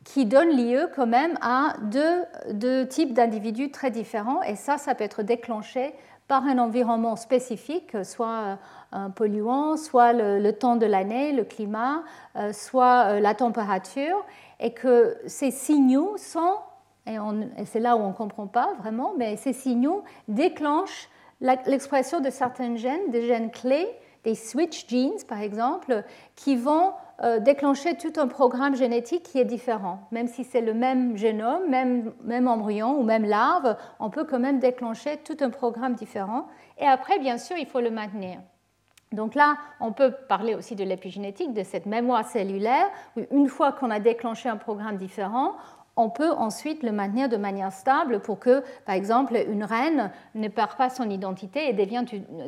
qui 0.03 0.25
donne 0.25 0.49
lieu 0.55 0.87
quand 0.95 1.07
même 1.07 1.37
à 1.41 1.75
deux 1.81 2.87
types 2.87 3.13
d'individus 3.13 3.71
très 3.71 3.89
différents, 3.89 4.41
et 4.43 4.55
ça, 4.55 4.77
ça 4.77 4.93
peut 4.93 5.03
être 5.03 5.23
déclenché 5.23 5.93
par 6.27 6.43
un 6.45 6.57
environnement 6.57 7.15
spécifique, 7.15 7.95
soit 8.03 8.57
un 8.91 9.09
polluant, 9.09 9.77
soit 9.77 10.13
le, 10.13 10.51
temps 10.51 10.75
de 10.75 10.85
l'année, 10.85 11.33
le 11.33 11.43
climat, 11.43 12.03
euh, 12.35 12.53
soit 12.53 13.07
euh, 13.07 13.19
la 13.19 13.35
température, 13.35 14.25
et 14.59 14.73
que 14.73 15.17
ces 15.27 15.51
signaux 15.51 16.15
sont, 16.17 16.55
et, 17.05 17.17
c'est 17.65 17.79
là 17.79 17.95
où 17.95 17.99
on 17.99 18.09
ne 18.09 18.13
comprend 18.13 18.47
pas 18.47 18.73
vraiment, 18.79 19.13
mais 19.17 19.35
ces 19.37 19.53
signaux 19.53 20.03
déclenchent 20.27 21.09
l'expression 21.41 22.21
de 22.21 22.29
certains 22.29 22.75
gènes, 22.77 23.11
des 23.11 23.27
gènes 23.27 23.51
clés, 23.51 23.87
des 24.23 24.33
switch 24.33 24.87
genes 24.87 25.23
par 25.27 25.41
exemple, 25.41 26.03
qui 26.35 26.55
vont 26.55 26.87
euh, 26.87 26.91
déclencher 27.39 27.95
tout 27.95 28.13
un 28.17 28.27
programme 28.27 28.75
génétique 28.75 29.23
qui 29.23 29.39
est 29.39 29.45
différent. 29.45 29.99
Même 30.11 30.27
si 30.27 30.43
c'est 30.43 30.61
le 30.61 30.73
même 30.73 31.15
génome, 31.17 31.69
même, 31.69 32.13
même 32.23 32.47
embryon 32.47 32.99
ou 32.99 33.03
même 33.03 33.25
larve, 33.25 33.77
on 33.99 34.09
peut 34.09 34.25
quand 34.25 34.39
même 34.39 34.59
déclencher 34.59 35.17
tout 35.23 35.37
un 35.41 35.49
programme 35.49 35.93
différent. 35.93 36.47
Et 36.77 36.85
après, 36.85 37.19
bien 37.19 37.37
sûr, 37.37 37.57
il 37.57 37.67
faut 37.67 37.79
le 37.79 37.91
maintenir. 37.91 38.39
Donc 39.11 39.35
là, 39.35 39.57
on 39.79 39.93
peut 39.93 40.11
parler 40.27 40.55
aussi 40.55 40.75
de 40.75 40.83
l'épigénétique, 40.83 41.53
de 41.53 41.63
cette 41.63 41.85
mémoire 41.85 42.25
cellulaire, 42.25 42.87
où 43.15 43.21
une 43.31 43.47
fois 43.47 43.71
qu'on 43.71 43.91
a 43.91 43.99
déclenché 43.99 44.49
un 44.49 44.57
programme 44.57 44.97
différent, 44.97 45.53
on 45.95 46.09
peut 46.09 46.31
ensuite 46.31 46.83
le 46.83 46.91
maintenir 46.91 47.29
de 47.29 47.37
manière 47.37 47.71
stable 47.71 48.19
pour 48.19 48.39
que, 48.39 48.63
par 48.85 48.95
exemple, 48.95 49.37
une 49.47 49.63
reine 49.63 50.11
ne 50.33 50.49
perd 50.49 50.75
pas 50.75 50.89
son 50.89 51.09
identité 51.09 51.69
et 51.69 51.73
devient 51.73 52.03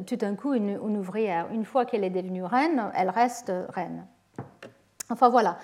tout, 0.05 0.15
d'un 0.17 0.35
coup 0.35 0.53
une 0.53 0.77
ouvrière. 0.77 1.47
Une 1.53 1.63
fois 1.63 1.85
qu'elle 1.85 2.03
est 2.03 2.09
devenue 2.09 2.43
reine, 2.43 2.91
elle 2.93 3.09
reste 3.09 3.53
reine. 3.69 4.05
Enfin 5.09 5.29
voilà. 5.29 5.57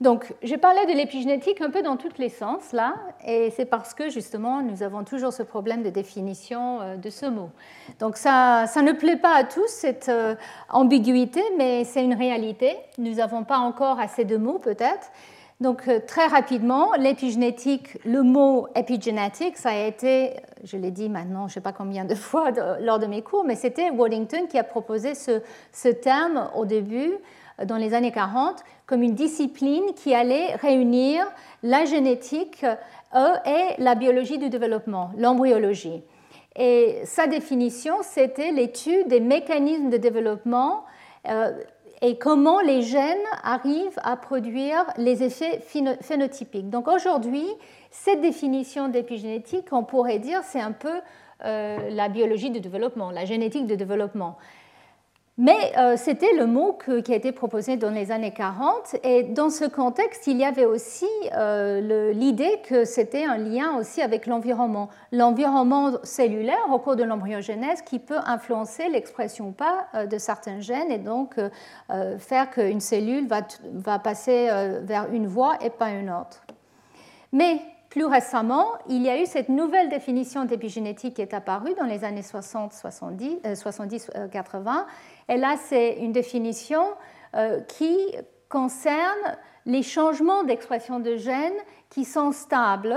Donc, 0.00 0.32
j'ai 0.42 0.56
parlé 0.56 0.86
de 0.86 0.92
l'épigénétique 0.92 1.60
un 1.60 1.68
peu 1.68 1.82
dans 1.82 1.98
tous 1.98 2.16
les 2.16 2.30
sens 2.30 2.72
là, 2.72 2.94
et 3.26 3.50
c'est 3.50 3.66
parce 3.66 3.92
que 3.92 4.08
justement 4.08 4.62
nous 4.62 4.82
avons 4.82 5.04
toujours 5.04 5.30
ce 5.30 5.42
problème 5.42 5.82
de 5.82 5.90
définition 5.90 6.80
euh, 6.80 6.96
de 6.96 7.10
ce 7.10 7.26
mot. 7.26 7.50
Donc, 7.98 8.16
ça, 8.16 8.64
ça 8.66 8.80
ne 8.80 8.92
plaît 8.92 9.18
pas 9.18 9.34
à 9.34 9.44
tous 9.44 9.68
cette 9.68 10.08
euh, 10.08 10.36
ambiguïté, 10.70 11.42
mais 11.58 11.84
c'est 11.84 12.02
une 12.02 12.14
réalité. 12.14 12.78
Nous 12.96 13.16
n'avons 13.16 13.44
pas 13.44 13.58
encore 13.58 14.00
assez 14.00 14.24
de 14.24 14.38
mots 14.38 14.58
peut-être. 14.58 15.10
Donc, 15.60 15.86
euh, 15.86 16.00
très 16.06 16.28
rapidement, 16.28 16.94
l'épigénétique, 16.94 17.98
le 18.06 18.22
mot 18.22 18.68
épigénétique, 18.74 19.58
ça 19.58 19.68
a 19.68 19.86
été, 19.86 20.32
je 20.64 20.78
l'ai 20.78 20.90
dit 20.90 21.10
maintenant, 21.10 21.40
je 21.40 21.50
ne 21.50 21.54
sais 21.56 21.60
pas 21.60 21.74
combien 21.74 22.06
de 22.06 22.14
fois 22.14 22.52
lors 22.80 22.98
de 22.98 23.04
mes 23.06 23.20
cours, 23.20 23.44
mais 23.44 23.54
c'était 23.54 23.90
Waddington 23.90 24.46
qui 24.48 24.58
a 24.58 24.64
proposé 24.64 25.14
ce, 25.14 25.42
ce 25.74 25.88
terme 25.88 26.48
au 26.54 26.64
début 26.64 27.12
dans 27.64 27.76
les 27.76 27.94
années 27.94 28.12
40 28.12 28.62
comme 28.86 29.02
une 29.02 29.14
discipline 29.14 29.94
qui 29.94 30.14
allait 30.14 30.54
réunir 30.56 31.24
la 31.62 31.84
génétique 31.84 32.64
euh, 33.14 33.34
et 33.46 33.80
la 33.80 33.94
biologie 33.94 34.38
du 34.38 34.48
développement, 34.48 35.10
l'embryologie. 35.16 36.02
Et 36.56 37.00
sa 37.04 37.26
définition, 37.26 37.96
c'était 38.02 38.50
l'étude 38.50 39.08
des 39.08 39.20
mécanismes 39.20 39.90
de 39.90 39.96
développement 39.96 40.84
euh, 41.28 41.52
et 42.02 42.18
comment 42.18 42.60
les 42.60 42.82
gènes 42.82 43.18
arrivent 43.42 43.98
à 44.02 44.16
produire 44.16 44.86
les 44.96 45.22
effets 45.22 45.60
phénotypiques. 46.00 46.70
Donc 46.70 46.88
aujourd'hui, 46.88 47.44
cette 47.90 48.20
définition 48.20 48.88
d'épigénétique, 48.88 49.66
on 49.72 49.84
pourrait 49.84 50.18
dire, 50.18 50.40
c'est 50.44 50.60
un 50.60 50.72
peu 50.72 51.00
euh, 51.44 51.90
la 51.90 52.08
biologie 52.08 52.50
du 52.50 52.60
développement, 52.60 53.10
la 53.10 53.24
génétique 53.24 53.66
du 53.66 53.76
développement. 53.76 54.36
Mais 55.40 55.72
euh, 55.78 55.96
c'était 55.96 56.34
le 56.34 56.44
mot 56.44 56.76
qui 57.02 57.14
a 57.14 57.16
été 57.16 57.32
proposé 57.32 57.78
dans 57.78 57.88
les 57.88 58.12
années 58.12 58.30
40 58.30 58.96
et 59.02 59.22
dans 59.22 59.48
ce 59.48 59.64
contexte, 59.64 60.26
il 60.26 60.36
y 60.36 60.44
avait 60.44 60.66
aussi 60.66 61.08
euh, 61.32 62.12
l'idée 62.12 62.60
que 62.68 62.84
c'était 62.84 63.24
un 63.24 63.38
lien 63.38 63.78
aussi 63.78 64.02
avec 64.02 64.26
l'environnement. 64.26 64.90
L'environnement 65.12 65.92
cellulaire 66.02 66.66
au 66.70 66.78
cours 66.78 66.94
de 66.94 67.04
l'embryogénèse 67.04 67.80
qui 67.80 67.98
peut 67.98 68.20
influencer 68.26 68.90
l'expression 68.90 69.48
ou 69.48 69.52
pas 69.52 69.86
euh, 69.94 70.04
de 70.04 70.18
certains 70.18 70.60
gènes 70.60 70.90
et 70.90 70.98
donc 70.98 71.36
faire 72.18 72.50
qu'une 72.50 72.80
cellule 72.80 73.26
va, 73.26 73.40
va 73.72 73.98
passer 73.98 74.48
vers 74.82 75.10
une 75.10 75.26
voie 75.26 75.56
et 75.64 75.70
pas 75.70 75.88
une 75.88 76.10
autre. 76.10 76.42
Mais 77.32 77.62
plus 77.90 78.04
récemment, 78.04 78.66
il 78.88 79.02
y 79.02 79.10
a 79.10 79.20
eu 79.20 79.26
cette 79.26 79.48
nouvelle 79.48 79.88
définition 79.88 80.44
d'épigénétique 80.44 81.14
qui 81.14 81.22
est 81.22 81.34
apparue 81.34 81.74
dans 81.74 81.86
les 81.86 82.04
années 82.04 82.22
60, 82.22 82.72
70, 82.72 83.38
70 83.56 84.10
80 84.30 84.86
et 85.30 85.36
là, 85.36 85.54
c'est 85.56 85.92
une 86.00 86.10
définition 86.10 86.82
euh, 87.36 87.60
qui 87.60 87.96
concerne 88.48 89.38
les 89.64 89.84
changements 89.84 90.42
d'expression 90.42 90.98
de 90.98 91.16
gènes 91.16 91.52
qui 91.88 92.04
sont 92.04 92.32
stables 92.32 92.96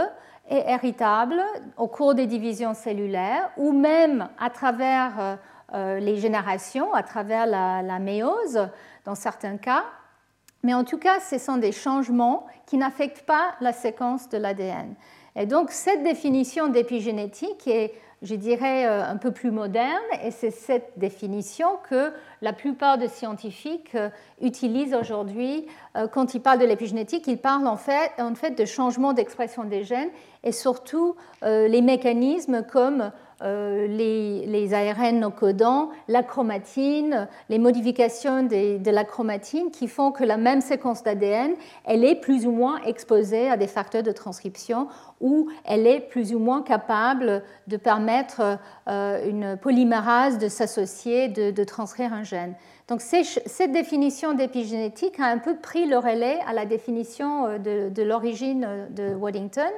et 0.50 0.64
héritables 0.68 1.42
au 1.78 1.88
cours 1.88 2.16
des 2.16 2.26
divisions 2.26 2.74
cellulaires 2.74 3.52
ou 3.56 3.72
même 3.72 4.30
à 4.40 4.50
travers 4.50 5.20
euh, 5.20 5.36
euh, 5.76 6.00
les 6.00 6.18
générations, 6.18 6.92
à 6.94 7.04
travers 7.04 7.46
la, 7.46 7.84
la, 7.84 8.00
méose 8.00 8.68
dans 9.06 9.16
certains 9.16 9.58
cas. 9.58 9.84
Mais 10.64 10.74
en 10.74 10.84
tout 10.84 10.98
cas, 10.98 11.20
ce 11.20 11.38
sont 11.38 11.58
des 11.58 11.72
changements 11.72 12.48
qui 12.66 12.78
n'affectent 12.78 13.28
pas 13.28 13.54
la 13.62 13.74
séquence 13.74 14.28
de 14.30 14.40
l'ADN. 14.40 14.96
Et 15.36 15.46
donc, 15.46 15.70
cette 15.70 16.04
définition 16.04 16.68
d'épigénétique 16.68 17.68
est 17.68 17.94
je 18.24 18.36
dirais, 18.36 18.88
euh, 18.88 19.06
un 19.06 19.18
peu 19.18 19.32
plus 19.32 19.52
moderne, 19.52 20.02
et 20.24 20.32
c'est 20.32 20.50
cette 20.50 20.94
définition 20.98 21.68
que 21.90 22.14
la 22.42 22.54
plupart 22.54 22.98
des 22.98 23.10
scientifiques 23.10 23.96
euh, 23.96 24.10
utilisent 24.42 24.96
aujourd'hui 24.96 25.68
euh, 25.98 26.08
quand 26.08 26.34
ils 26.34 26.40
parlent 26.40 26.60
de 26.60 26.66
l'épigénétique. 26.66 27.28
Ils 27.28 27.38
parlent 27.38 27.68
en 27.68 27.76
fait, 27.76 28.12
en 28.20 28.34
fait 28.34 28.52
de 28.52 28.66
changement 28.66 29.12
d'expression 29.12 29.66
des 29.66 29.84
gènes 29.84 30.10
et 30.44 30.52
surtout 30.52 31.16
les 31.42 31.82
mécanismes 31.82 32.64
comme 32.64 33.12
euh, 33.42 33.88
les, 33.88 34.74
ARN 34.74 35.20
non 35.20 35.32
codants, 35.32 35.90
la 36.08 36.24
chromatine, 36.24 37.28
les 37.50 37.60
modifications 37.60 38.44
de, 38.44 38.90
la 38.90 39.04
chromatine 39.04 39.72
qui 39.72 39.88
font 39.88 40.12
que 40.12 40.24
la 40.24 40.38
même 40.38 40.62
séquence 40.62 41.04
d'ADN, 41.04 41.54
elle 41.86 42.06
est 42.06 42.16
plus 42.16 42.46
ou 42.46 42.52
moins 42.52 42.82
exposée 42.84 43.50
à 43.50 43.58
des 43.58 43.68
facteurs 43.68 44.04
de 44.04 44.12
transcription 44.12 44.88
ou 45.20 45.50
elle 45.66 45.88
est 45.88 46.00
plus 46.00 46.34
ou 46.34 46.40
moins 46.40 46.62
capable 46.62 47.44
de 47.68 47.78
permettre 47.78 48.60
euh, 48.88 49.30
une 49.30 49.58
polymérase 49.58 50.38
de 50.38 50.48
s'associer, 50.48 51.28
de, 51.28 51.64
transcrire 51.64 52.14
un 52.14 52.24
gène. 52.24 52.56
Donc 52.88 53.02
cette 53.02 53.72
définition 53.72 54.34
d'épigénétique 54.34 55.20
a 55.20 55.26
un 55.26 55.38
peu 55.38 55.56
pris 55.58 55.86
le 55.86 55.98
relais 55.98 56.40
à 56.48 56.54
la 56.54 56.66
définition 56.66 57.46
euh, 57.46 57.58
de, 57.58 57.90
de 57.90 58.04
l'origine 58.04 58.88
de 58.92 59.14
Waddington. 59.16 59.72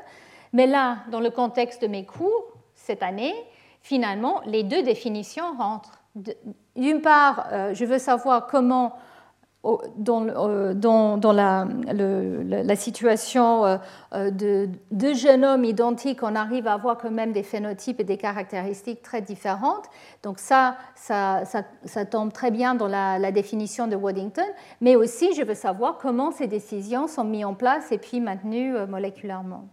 Mais 0.54 0.68
là, 0.68 1.00
dans 1.12 1.20
le 1.20 1.30
contexte 1.30 1.82
de 1.82 1.88
mes 1.88 2.06
cours, 2.06 2.55
cette 2.86 3.02
année, 3.04 3.34
finalement, 3.82 4.42
les 4.46 4.64
deux 4.64 4.84
définitions 4.84 5.56
rentrent. 5.58 6.00
D'une 6.76 7.02
part, 7.02 7.48
euh, 7.52 7.74
je 7.74 7.84
veux 7.84 7.98
savoir 7.98 8.48
comment, 8.48 8.94
dans, 9.98 10.76
dans, 10.76 11.34
la, 11.34 12.76
situation 12.76 13.66
euh, 13.66 13.78
de 14.30 14.70
deux 14.92 15.16
génomes 15.16 15.66
identiques, 15.66 16.22
on 16.22 16.36
arrive 16.36 16.68
à 16.68 16.74
avoir 16.74 16.98
quand 16.98 17.10
même 17.10 17.32
des 17.32 17.42
phénotypes 17.42 18.00
et 18.00 18.04
des 18.04 18.18
caractéristiques 18.18 19.02
très 19.02 19.22
différentes. 19.22 19.86
Donc 20.22 20.38
ça, 20.38 20.78
ça, 20.96 21.44
tombe 22.10 22.32
très 22.32 22.52
bien 22.52 22.76
dans 22.76 22.88
la, 22.88 23.32
définition 23.32 23.88
de 23.88 23.96
Waddington. 23.96 24.46
Mais 24.80 24.96
aussi, 24.96 25.34
je 25.34 25.44
veux 25.44 25.56
savoir 25.56 25.98
comment 25.98 26.32
ces 26.32 26.48
décisions 26.48 27.08
sont 27.08 27.24
mises 27.24 27.46
en 27.46 27.56
place 27.56 27.92
et 27.92 27.98
puis 27.98 28.20
maintenues 28.20 28.76
euh, 28.76 28.86
moléculairement. 28.86 29.66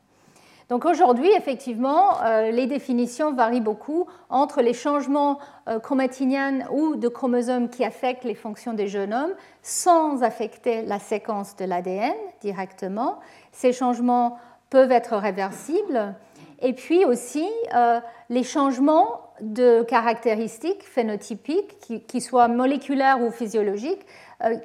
Donc 0.72 0.86
aujourd'hui, 0.86 1.28
effectivement, 1.36 2.22
euh, 2.24 2.50
les 2.50 2.66
définitions 2.66 3.34
varient 3.34 3.60
beaucoup 3.60 4.06
entre 4.30 4.62
les 4.62 4.72
changements 4.72 5.38
euh, 5.68 5.78
chromatiniens 5.78 6.60
ou 6.70 6.96
de 6.96 7.08
chromosomes 7.08 7.68
qui 7.68 7.84
affectent 7.84 8.24
les 8.24 8.34
fonctions 8.34 8.72
des 8.72 8.88
génomes 8.88 9.34
sans 9.60 10.22
affecter 10.22 10.80
la 10.80 10.98
séquence 10.98 11.56
de 11.56 11.66
l'ADN 11.66 12.14
directement. 12.40 13.18
Ces 13.52 13.74
changements 13.74 14.38
peuvent 14.70 14.92
être 14.92 15.14
réversibles. 15.18 16.14
Et 16.62 16.72
puis 16.72 17.04
aussi 17.04 17.46
euh, 17.74 18.00
les 18.30 18.42
changements 18.42 19.20
de 19.42 19.82
caractéristiques 19.82 20.84
phénotypiques, 20.84 21.76
qui, 22.06 22.20
soient 22.22 22.48
moléculaires 22.48 23.20
ou 23.20 23.30
physiologiques, 23.30 24.06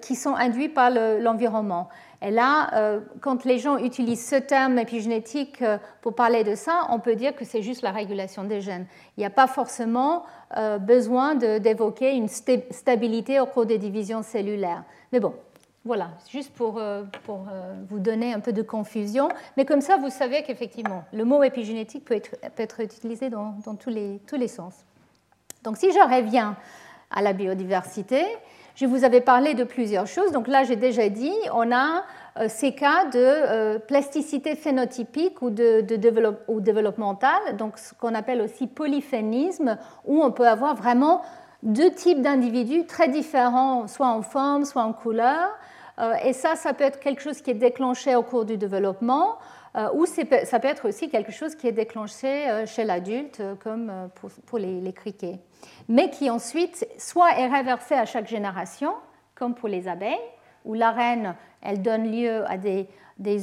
qui 0.02 0.16
sont 0.16 0.36
induits 0.36 0.70
par 0.70 0.90
l'environnement. 0.90 1.90
Et 2.22 2.32
là, 2.32 2.74
euh, 2.74 3.00
quand 3.22 3.46
les 3.46 3.60
gens 3.60 3.78
utilisent 3.78 4.28
ce 4.28 4.36
terme 4.36 4.80
épigénétique 4.80 5.62
euh, 5.62 5.78
pour 6.02 6.16
parler 6.16 6.44
de 6.44 6.56
ça, 6.56 6.88
on 6.90 7.00
peut 7.00 7.16
dire 7.16 7.36
que 7.36 7.46
c'est 7.46 7.62
juste 7.62 7.84
la 7.84 7.92
régulation 7.92 8.44
des 8.44 8.60
gènes. 8.60 8.88
Il 9.16 9.20
n'y 9.20 9.26
a 9.26 9.30
pas 9.30 9.46
forcément 9.46 10.24
euh, 10.58 10.80
besoin 10.80 11.36
d'évoquer 11.36 12.16
une 12.16 12.28
stabilité 12.28 13.40
au 13.40 13.46
cours 13.46 13.68
des 13.68 13.78
divisions 13.78 14.24
cellulaires. 14.24 14.84
Mais 15.12 15.20
bon, 15.20 15.36
voilà, 15.86 16.10
juste 16.30 16.54
pour, 16.54 16.82
vous 17.90 18.00
donner 18.00 18.34
un 18.34 18.40
peu 18.40 18.52
de 18.52 18.62
confusion. 18.62 19.30
Mais 19.56 19.64
comme 19.64 19.80
ça, 19.80 19.98
vous 19.98 20.10
savez 20.10 20.44
qu'effectivement, 20.44 21.06
le 21.14 21.24
mot 21.24 21.44
épigénétique 21.44 22.04
peut 22.04 22.20
être, 22.58 22.80
utilisé 22.82 23.30
dans, 23.30 23.56
dans 23.64 23.76
tous, 23.76 23.90
les, 23.90 24.20
tous 24.28 24.36
les 24.36 24.50
sens. 24.50 24.74
Donc 25.64 25.78
si 25.78 25.92
je 25.92 26.00
reviens 26.00 26.58
à 27.10 27.22
la 27.22 27.32
biodiversité, 27.32 28.26
je 28.78 28.86
vous 28.86 29.04
avais 29.04 29.22
parlé 29.22 29.56
de 29.56 29.64
plusieurs 29.64 30.06
choses. 30.06 30.32
Donc 30.32 30.48
là, 30.48 30.64
j'ai 30.64 30.76
déjà 30.76 31.10
dit, 31.10 31.34
on 31.52 31.72
a 31.72 32.04
euh, 32.40 32.46
ces 32.48 32.74
cas 32.74 33.06
de 33.06 33.18
euh, 33.18 33.80
plasticité 33.80 34.56
phénotypique 34.56 35.42
ou, 35.42 35.50
de, 35.50 35.84
ou 36.48 36.62
développementale, 36.62 37.58
donc 37.58 37.80
ce 37.80 37.96
qu'on 37.96 38.14
appelle 38.14 38.40
aussi 38.40 38.68
polyphénisme, 38.68 39.80
où 40.06 40.24
on 40.24 40.32
peut 40.32 40.48
avoir 40.48 40.76
vraiment 40.76 41.24
deux 41.64 41.90
types 41.90 42.22
d'individus 42.22 42.86
très 42.86 43.08
différents, 43.08 43.88
soit 43.88 44.10
en 44.10 44.22
forme, 44.22 44.64
soit 44.64 44.84
en 44.84 44.94
couleur. 44.94 45.50
Euh, 45.98 46.14
et 46.24 46.34
ça, 46.34 46.56
ça 46.56 46.74
peut 46.74 46.84
être 46.84 47.00
quelque 47.00 47.24
chose 47.24 47.42
qui 47.42 47.50
est 47.50 47.56
déclenché 47.56 48.16
au 48.16 48.22
cours 48.22 48.46
du 48.46 48.58
développement, 48.58 49.40
ou 49.94 50.06
ça 50.06 50.60
peut 50.60 50.68
être 50.68 50.88
aussi 50.88 51.10
quelque 51.10 51.32
chose 51.32 51.56
qui 51.56 51.68
est 51.68 51.72
déclenché 51.72 52.64
chez 52.66 52.84
l'adulte, 52.84 53.42
comme 53.62 54.10
pour 54.46 54.58
les 54.58 54.94
criquets 54.94 55.40
mais 55.88 56.10
qui 56.10 56.30
ensuite 56.30 56.88
soit 56.98 57.38
est 57.40 57.48
réversée 57.48 57.96
à 57.96 58.06
chaque 58.06 58.28
génération, 58.28 58.94
comme 59.36 59.56
pour 59.56 59.70
les 59.70 59.88
abeilles, 59.88 60.16
où 60.66 60.74
la 60.74 60.92
reine, 60.92 61.36
elle 61.62 61.82
donne 61.82 62.12
lieu 62.12 62.44
à 62.50 62.58
des, 62.58 62.88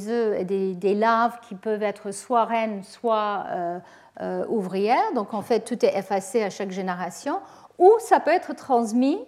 œufs 0.09 0.39
et 0.39 0.45
des, 0.45 0.93
larves 0.93 1.39
qui 1.47 1.55
peuvent 1.55 1.83
être 1.83 2.11
soit 2.11 2.45
reines, 2.45 2.83
soit 2.83 3.45
euh, 3.49 3.79
euh, 4.21 4.45
ouvrières. 4.47 5.13
Donc 5.15 5.33
en 5.33 5.41
fait, 5.41 5.61
tout 5.61 5.83
est 5.85 5.97
effacé 5.97 6.43
à 6.43 6.49
chaque 6.49 6.71
génération. 6.71 7.39
Ou 7.77 7.91
ça 7.99 8.19
peut 8.19 8.31
être 8.31 8.55
transmis 8.55 9.19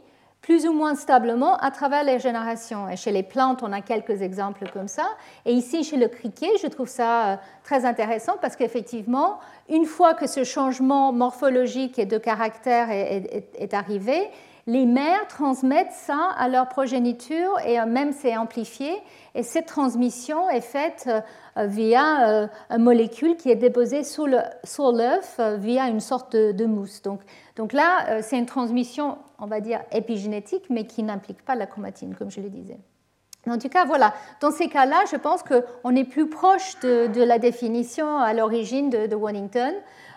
plus 0.41 0.65
ou 0.65 0.73
moins 0.73 0.95
stablement 0.95 1.57
à 1.57 1.71
travers 1.71 2.03
les 2.03 2.19
générations. 2.19 2.87
Et 2.87 2.95
chez 2.95 3.11
les 3.11 3.23
plantes, 3.23 3.63
on 3.63 3.71
a 3.73 3.81
quelques 3.81 4.21
exemples 4.21 4.69
comme 4.71 4.87
ça. 4.87 5.05
Et 5.45 5.51
ici, 5.51 5.83
chez 5.83 5.97
le 5.97 6.07
criquet, 6.07 6.51
je 6.61 6.67
trouve 6.67 6.87
ça 6.87 7.27
euh, 7.27 7.35
très 7.63 7.85
intéressant 7.85 8.33
parce 8.39 8.55
qu'effectivement, 8.55 9.39
une 9.69 9.85
fois 9.85 10.13
que 10.13 10.27
ce 10.27 10.43
changement 10.43 11.11
morphologique 11.11 11.99
et 11.99 12.05
de 12.05 12.17
caractère 12.17 12.89
est, 12.89 13.73
arrivé, 13.73 14.29
les 14.67 14.85
mères 14.85 15.27
transmettent 15.27 15.93
ça 15.93 16.29
à 16.37 16.47
leur 16.47 16.69
progéniture 16.69 17.59
et 17.65 17.79
euh, 17.79 17.85
même 17.85 18.11
c'est 18.11 18.37
amplifié. 18.37 18.91
Et 19.33 19.41
cette 19.41 19.65
transmission 19.65 20.49
est 20.49 20.61
faite 20.61 21.09
euh, 21.57 21.65
via 21.65 22.49
une 22.69 22.83
molécule 22.83 23.35
qui 23.35 23.49
est 23.49 23.55
déposée 23.55 24.03
sur 24.03 24.27
l'œuf 24.27 25.39
via 25.57 25.87
une 25.87 25.99
sorte 25.99 26.35
de, 26.35 26.65
mousse. 26.65 27.01
Donc, 27.01 27.21
donc 27.55 27.73
là, 27.73 28.21
c'est 28.21 28.37
une 28.37 28.45
transmission 28.45 29.17
on 29.39 29.45
va 29.45 29.59
dire, 29.59 29.81
épigénétique, 29.91 30.65
mais 30.69 30.85
qui 30.85 31.03
n'implique 31.03 31.43
pas 31.43 31.55
la 31.55 31.67
chromatine, 31.67 32.15
comme 32.15 32.31
je 32.31 32.41
le 32.41 32.49
disais. 32.49 32.79
En 33.47 33.57
tout 33.57 33.69
cas, 33.69 33.85
voilà, 33.85 34.13
dans 34.41 34.51
ces 34.51 34.67
cas-là, 34.67 35.03
je 35.09 35.15
pense 35.15 35.41
qu'on 35.43 35.95
est 35.95 36.03
plus 36.03 36.27
proche 36.27 36.79
de, 36.81 37.23
la 37.23 37.39
définition 37.39 38.17
à 38.17 38.33
l'origine 38.33 38.89
de, 38.89 39.07
de, 39.07 39.15
Waddington, 39.15 39.73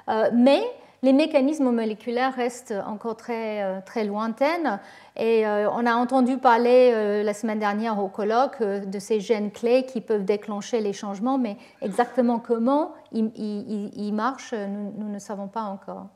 euh, 0.09 0.31
mais 0.35 0.63
les 1.03 1.13
mécanismes 1.13 1.71
moléculaires 1.71 2.35
restent 2.35 2.75
encore 2.87 3.17
très, 3.17 3.63
euh, 3.63 3.81
très 3.85 4.05
lointains. 4.05 4.81
Et 5.17 5.47
euh, 5.47 5.71
on 5.71 5.87
a 5.87 5.95
entendu 5.95 6.39
parler 6.39 7.23
la 7.23 7.35
semaine 7.35 7.59
dernière 7.59 7.99
au 7.99 8.09
colloque 8.09 8.63
de 8.63 8.99
ces 8.99 9.21
gènes 9.21 9.51
clés 9.51 9.85
qui 9.85 10.01
peuvent 10.01 10.25
déclencher 10.25 10.81
les 10.81 10.93
changements, 10.93 11.39
mais 11.39 11.57
exactement 11.83 12.39
comment 12.39 12.93
ils, 13.13 14.13
marchent, 14.15 14.55
nous 14.55 15.09
ne 15.09 15.19
savons 15.19 15.49
pas 15.49 15.63
encore. 15.63 16.07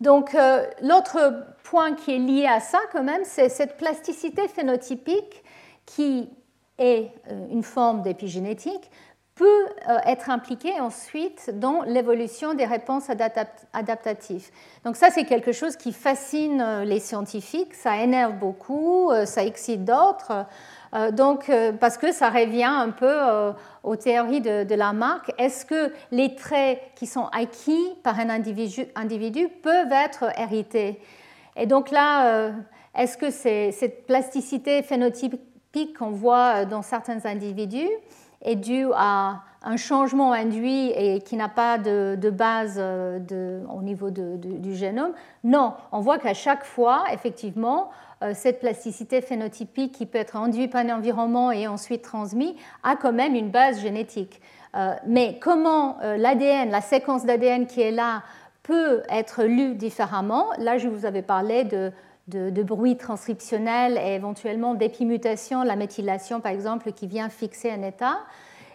Donc 0.00 0.34
euh, 0.34 0.64
l'autre 0.82 1.44
point 1.64 1.94
qui 1.94 2.14
est 2.14 2.18
lié 2.18 2.46
à 2.46 2.60
ça 2.60 2.78
quand 2.92 3.02
même, 3.02 3.22
c'est 3.24 3.48
cette 3.48 3.76
plasticité 3.76 4.46
phénotypique 4.46 5.42
qui 5.86 6.28
est 6.78 7.10
euh, 7.30 7.46
une 7.50 7.64
forme 7.64 8.02
d'épigénétique, 8.02 8.90
peut 9.38 9.66
euh, 9.88 9.98
être 10.04 10.28
impliquée 10.30 10.80
ensuite 10.80 11.50
dans 11.54 11.82
l'évolution 11.82 12.54
des 12.54 12.66
réponses 12.66 13.08
adaptatives. 13.72 14.50
Donc 14.84 14.96
ça, 14.96 15.10
c'est 15.10 15.24
quelque 15.24 15.52
chose 15.52 15.76
qui 15.76 15.92
fascine 15.92 16.82
les 16.82 17.00
scientifiques, 17.00 17.74
ça 17.74 17.96
énerve 17.96 18.34
beaucoup, 18.34 19.10
ça 19.24 19.44
excite 19.44 19.84
d'autres. 19.84 20.46
Euh, 20.94 21.10
donc, 21.10 21.50
euh, 21.50 21.72
parce 21.72 21.98
que 21.98 22.12
ça 22.12 22.30
revient 22.30 22.64
un 22.64 22.90
peu 22.90 23.06
euh, 23.08 23.52
aux 23.82 23.96
théories 23.96 24.40
de, 24.40 24.74
la 24.74 24.92
marque. 24.92 25.32
Est-ce 25.38 25.66
que 25.66 25.92
les 26.10 26.34
traits 26.34 26.80
qui 26.94 27.06
sont 27.06 27.26
acquis 27.32 27.94
par 28.02 28.18
un 28.18 28.30
individu, 28.30 28.86
individu 28.94 29.48
peuvent 29.62 29.92
être 29.92 30.24
hérités? 30.38 31.00
Et 31.56 31.66
donc 31.66 31.90
là, 31.90 32.52
est-ce 32.94 33.16
que 33.16 33.30
cette 33.30 34.06
plasticité 34.06 34.82
phénotypique 34.82 35.98
qu'on 35.98 36.10
voit 36.10 36.64
dans 36.64 36.82
certains 36.82 37.24
individus? 37.26 37.88
Est 38.42 38.56
due 38.56 38.86
à 38.94 39.42
un 39.62 39.76
changement 39.76 40.32
induit 40.32 40.90
et 40.90 41.20
qui 41.20 41.36
n'a 41.36 41.48
pas 41.48 41.78
de, 41.78 42.30
base 42.30 42.78
au 42.78 43.82
niveau 43.82 44.10
du 44.10 44.74
génome 44.74 45.12
Non, 45.44 45.74
on 45.92 46.00
voit 46.00 46.18
qu'à 46.18 46.34
chaque 46.34 46.64
fois, 46.64 47.04
effectivement, 47.12 47.90
euh, 48.24 48.32
cette 48.34 48.58
plasticité 48.58 49.20
phénotypique 49.20 49.92
qui 49.92 50.04
peut 50.04 50.18
être 50.18 50.34
induite 50.34 50.72
par 50.72 50.82
l'environnement 50.82 51.52
et 51.52 51.68
ensuite 51.68 52.02
transmise 52.02 52.54
a 52.82 52.96
quand 52.96 53.12
même 53.12 53.36
une 53.36 53.50
base 53.50 53.80
génétique. 53.80 54.40
Euh, 54.74 54.94
mais 55.06 55.38
comment 55.40 55.98
euh, 56.02 56.16
l'ADN, 56.16 56.70
la 56.70 56.80
séquence 56.80 57.24
d'ADN 57.24 57.66
qui 57.66 57.80
est 57.80 57.92
là, 57.92 58.24
peut 58.64 59.02
être 59.08 59.44
lue 59.44 59.74
différemment? 59.74 60.46
Là, 60.58 60.78
je 60.78 60.88
vous 60.88 61.06
avais 61.06 61.22
parlé 61.22 61.62
de, 61.62 61.92
de, 62.28 62.62
bruit 62.62 62.96
transcriptionnel 62.96 63.98
et 63.98 64.14
éventuellement 64.14 64.74
d'épimutation, 64.74 65.62
la 65.62 65.76
méthylation 65.76 66.40
par 66.40 66.52
exemple, 66.52 66.92
qui 66.92 67.06
vient 67.06 67.28
fixer 67.28 67.70
un 67.70 67.82
état. 67.82 68.18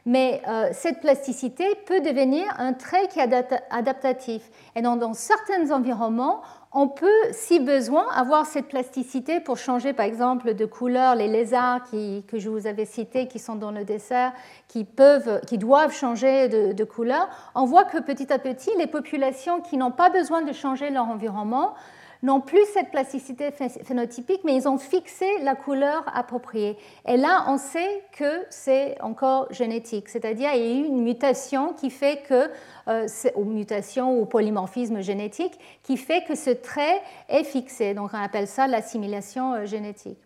Mais 0.06 0.42
cette 0.74 1.00
plasticité 1.00 1.64
peut 1.86 2.02
devenir 2.02 2.44
un 2.58 2.74
trait 2.74 3.08
qui 3.08 3.20
est 3.20 3.62
adaptatif. 3.70 4.42
Et 4.76 4.82
dans 4.82 5.14
certains 5.14 5.72
environnements, 5.72 6.42
on 6.74 6.90
peut, 6.90 7.08
si 7.32 7.60
besoin, 7.62 8.10
avoir 8.12 8.46
cette 8.46 8.68
plasticité 8.68 9.40
pour 9.40 9.58
changer, 9.58 9.94
par 9.94 10.06
exemple, 10.06 10.56
de 10.56 10.66
couleur. 10.66 11.16
Les 11.16 11.30
lézards 11.30 11.84
que 11.92 12.38
je 12.38 12.50
vous 12.50 12.68
avais 12.68 12.86
cités, 12.86 13.28
qui 13.28 13.40
sont 13.40 13.56
dans 13.56 13.72
le 13.72 13.86
dessert, 13.86 14.34
qui, 14.68 14.84
peuvent, 14.84 15.40
qui 15.48 15.58
doivent 15.58 15.94
changer 15.94 16.50
de 16.50 16.84
couleur. 16.84 17.30
On 17.56 17.64
voit 17.64 17.86
que 17.86 18.00
petit 18.00 18.34
à 18.34 18.40
petit, 18.40 18.72
les 18.78 18.88
populations 18.88 19.62
qui 19.62 19.78
n'ont 19.78 19.92
pas 19.92 20.10
besoin 20.10 20.42
de 20.42 20.52
changer 20.52 20.90
leur 20.90 21.08
environnement 21.08 21.76
n'ont 22.24 22.40
plus 22.40 22.66
cette 22.74 22.90
plasticité 22.90 23.52
phénotypique, 23.52 24.42
mais 24.46 24.56
ils 24.56 24.68
ont 24.68 24.78
fixé 24.78 25.26
la 25.42 25.56
couleur 25.56 26.06
appropriée. 26.16 26.78
Et 27.06 27.18
là, 27.18 27.46
on 27.50 27.58
sait 27.58 28.04
que 28.18 28.46
c'est 28.50 29.00
encore 29.02 29.52
génétique, 29.52 30.08
c'est-à-dire 30.08 30.50
il 30.56 30.62
y 30.62 30.72
a 30.72 30.74
eu 30.74 30.86
une 30.86 31.04
mutation 31.04 31.74
qui 31.74 31.90
fait 31.90 32.24
que, 32.28 32.50
euh, 32.88 33.08
ou 33.36 33.44
mutation 33.44 34.20
ou 34.20 34.26
polymorphisme 34.26 35.02
génétique, 35.02 35.60
qui 35.84 35.98
fait 35.98 36.24
que 36.24 36.36
ce 36.36 36.50
trait 36.50 37.02
est 37.28 37.44
fixé. 37.44 37.94
Donc 37.94 38.12
on 38.14 38.24
appelle 38.24 38.48
ça 38.48 38.68
l'assimilation 38.68 39.54
euh, 39.54 39.66
génétique. 39.66 40.20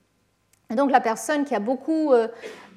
Et 0.70 0.76
donc 0.76 0.92
la 0.92 1.02
personne 1.02 1.46
qui 1.46 1.56
a 1.56 1.60
beaucoup 1.60 2.14
euh, 2.14 2.28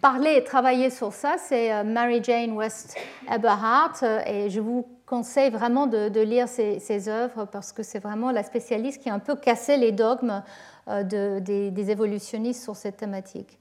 parlé 0.01 0.37
et 0.37 0.45
travaillé 0.45 0.89
sur 0.89 1.13
ça, 1.13 1.37
c'est 1.37 1.85
Mary 1.85 2.23
Jane 2.23 2.53
West 2.53 2.97
Eberhardt, 3.31 4.03
et 4.27 4.49
je 4.49 4.61
vous 4.61 4.87
conseille 5.11 5.51
vraiment 5.51 5.89
de, 5.89 6.21
lire 6.21 6.47
ses, 6.47 7.09
œuvres 7.09 7.45
parce 7.45 7.73
que 7.73 7.83
c'est 7.83 7.99
vraiment 7.99 8.31
la 8.31 8.45
spécialiste 8.45 9.03
qui 9.03 9.11
a 9.11 9.15
un 9.15 9.19
peu 9.19 9.35
cassé 9.35 9.77
les 9.77 9.91
dogmes 9.91 10.45
euh, 10.87 11.03
des, 11.41 11.91
évolutionnistes 11.91 12.63
sur 12.63 12.77
cette 12.77 12.97
thématique. 12.97 13.59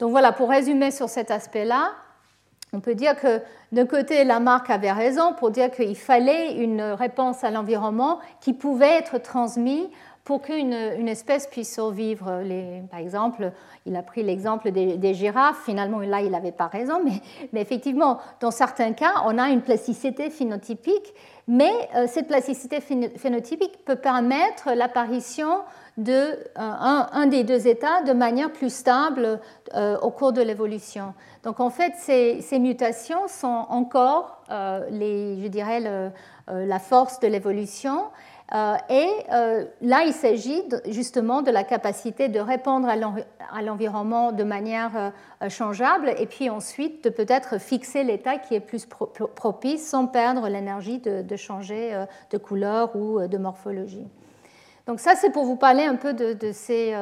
Donc 0.00 0.10
voilà, 0.10 0.32
pour 0.32 0.48
résumer 0.50 0.90
sur 0.90 1.08
cet 1.08 1.30
aspect-là, 1.30 1.92
on 2.72 2.80
peut 2.80 2.96
dire 2.96 3.14
que 3.14 3.40
d'un 3.70 3.86
côté, 3.86 4.24
Lamarck 4.24 4.68
avait 4.70 4.90
raison 4.90 5.34
pour 5.34 5.52
dire 5.52 5.70
qu'il 5.70 5.96
fallait 5.96 6.56
une 6.56 6.82
réponse 6.82 7.44
à 7.44 7.52
l'environnement 7.52 8.18
qui 8.40 8.52
pouvait 8.52 8.98
être 8.98 9.18
transmise 9.18 9.86
pour 10.28 10.42
qu'une 10.42 10.74
une 10.74 11.08
espèce 11.08 11.46
puisse 11.46 11.72
survivre. 11.72 12.42
Par 12.90 13.00
exemple, 13.00 13.50
il 13.86 13.96
a 13.96 14.02
pris 14.02 14.22
l'exemple 14.22 14.72
des, 14.72 15.14
girafes. 15.14 15.64
Finalement, 15.64 16.00
là, 16.00 16.20
il 16.20 16.30
n'avait 16.30 16.52
pas 16.52 16.66
raison, 16.66 17.00
mais, 17.02 17.58
effectivement, 17.58 18.18
dans 18.38 18.50
certains 18.50 18.92
cas, 18.92 19.22
on 19.24 19.38
a 19.38 19.48
une 19.48 19.62
plasticité 19.62 20.28
phénotypique, 20.28 21.14
mais 21.46 21.72
euh, 21.96 22.04
cette 22.06 22.28
plasticité 22.28 22.82
phénotypique 22.82 23.82
peut 23.86 23.96
permettre 23.96 24.72
l'apparition 24.76 25.60
de 25.96 26.12
euh, 26.12 26.34
un, 26.56 27.26
des 27.26 27.42
deux 27.42 27.66
états 27.66 28.02
de 28.02 28.12
manière 28.12 28.52
plus 28.52 28.72
stable 28.72 29.40
euh, 29.74 29.98
au 30.00 30.10
cours 30.10 30.34
de 30.34 30.42
l'évolution. 30.42 31.14
Donc, 31.42 31.58
en 31.58 31.70
fait, 31.70 31.94
ces, 31.96 32.58
mutations 32.58 33.28
sont 33.28 33.64
encore, 33.70 34.42
je 34.50 35.48
dirais, 35.48 36.12
la 36.48 36.78
force 36.78 37.18
de 37.18 37.28
l'évolution 37.28 38.02
et 38.54 39.10
euh, 39.30 39.66
là, 39.82 40.04
il 40.04 40.14
s'agit 40.14 40.62
justement 40.86 41.42
de 41.42 41.50
la 41.50 41.64
capacité 41.64 42.28
de 42.28 42.40
répondre 42.40 42.88
à 42.88 43.62
l'environnement 43.62 44.32
de 44.32 44.42
manière 44.42 45.12
euh, 45.42 45.48
changeable 45.50 46.14
et 46.18 46.24
puis 46.24 46.48
ensuite 46.48 47.04
de 47.04 47.10
peut-être 47.10 47.60
fixer 47.60 48.04
l'état 48.04 48.38
qui 48.38 48.54
est 48.54 48.60
plus 48.60 48.86
propice 48.86 49.86
sans 49.86 50.06
perdre 50.06 50.48
l'énergie 50.48 50.98
de, 50.98 51.36
changer 51.36 51.92
de 52.30 52.38
couleur 52.38 52.96
ou 52.96 53.20
de 53.26 53.36
morphologie. 53.38 54.08
Donc 54.86 55.00
ça, 55.00 55.14
c'est 55.14 55.30
pour 55.30 55.44
vous 55.44 55.56
parler 55.56 55.84
un 55.84 55.96
peu 55.96 56.14
de, 56.14 56.52
ces, 56.52 56.94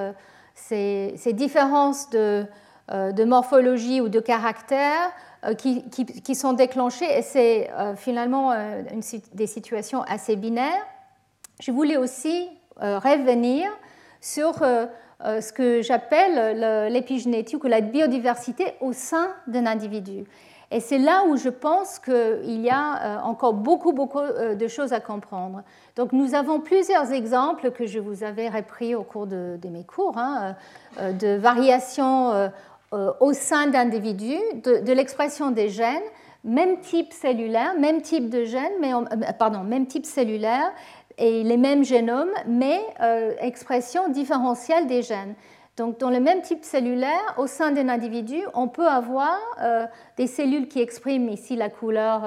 ces, 0.54 1.32
différences 1.32 2.10
de, 2.10 2.44
de, 2.90 3.24
morphologie 3.24 4.00
ou 4.00 4.08
de 4.08 4.18
caractère 4.18 5.12
qui, 5.58 5.88
qui, 5.90 6.34
sont 6.34 6.54
déclenchées 6.54 7.18
et 7.18 7.22
c'est 7.22 7.70
finalement 7.94 8.52
une, 8.52 9.02
des 9.32 9.46
situations 9.46 10.02
assez 10.02 10.34
binaires 10.34 10.84
je 11.60 11.70
voulais 11.72 11.96
aussi 11.96 12.48
euh, 12.82 12.98
revenir 12.98 13.70
sur 14.20 14.62
euh, 14.62 14.86
euh, 15.24 15.40
ce 15.40 15.52
que 15.52 15.80
j'appelle 15.80 16.92
l'épigénétique 16.92 17.64
ou 17.64 17.68
la 17.68 17.80
biodiversité 17.80 18.74
au 18.80 18.92
sein 18.92 19.30
d'un 19.46 19.66
individu. 19.66 20.24
Et 20.70 20.80
c'est 20.80 20.98
là 20.98 21.24
où 21.26 21.36
je 21.36 21.48
pense 21.48 21.98
qu'il 22.00 22.60
y 22.60 22.70
a 22.70 23.22
encore 23.22 23.54
beaucoup, 23.54 23.92
beaucoup 23.92 24.18
de 24.20 24.66
choses 24.66 24.92
à 24.92 24.98
comprendre. 24.98 25.62
Donc 25.94 26.12
nous 26.12 26.34
avons 26.34 26.58
plusieurs 26.58 27.12
exemples 27.12 27.70
que 27.70 27.86
je 27.86 28.00
vous 28.00 28.24
avais 28.24 28.48
repris 28.48 28.96
au 28.96 29.04
cours 29.04 29.28
de, 29.28 29.58
mes 29.70 29.84
cours, 29.84 30.18
hein, 30.18 30.56
de 30.98 31.36
variations 31.36 32.50
au 32.90 33.32
sein 33.32 33.68
d'individus, 33.68 34.40
de, 34.64 34.92
l'expression 34.92 35.52
des 35.52 35.68
gènes, 35.68 36.02
même 36.42 36.80
type 36.80 37.12
cellulaire, 37.12 37.74
même 37.78 38.02
type 38.02 38.28
de 38.28 38.44
mais 38.80 38.92
pardon, 39.38 39.60
même 39.60 39.86
type 39.86 40.04
cellulaire, 40.04 40.72
et 41.18 41.42
les 41.42 41.56
mêmes 41.56 41.84
génomes, 41.84 42.32
mais 42.46 42.80
euh, 43.00 43.32
expression 43.40 44.08
différentielle 44.08 44.86
des 44.86 45.02
gènes. 45.02 45.34
Donc, 45.76 45.98
dans 45.98 46.10
le 46.10 46.20
même 46.20 46.40
type 46.40 46.64
cellulaire, 46.64 47.34
au 47.36 47.46
sein 47.46 47.70
d'un 47.70 47.90
individu, 47.90 48.40
on 48.54 48.66
peut 48.66 48.86
avoir 48.86 49.38
euh, 49.60 49.86
des 50.16 50.26
cellules 50.26 50.68
qui 50.68 50.80
expriment 50.80 51.28
ici 51.28 51.54
la 51.54 51.68
couleur 51.68 52.22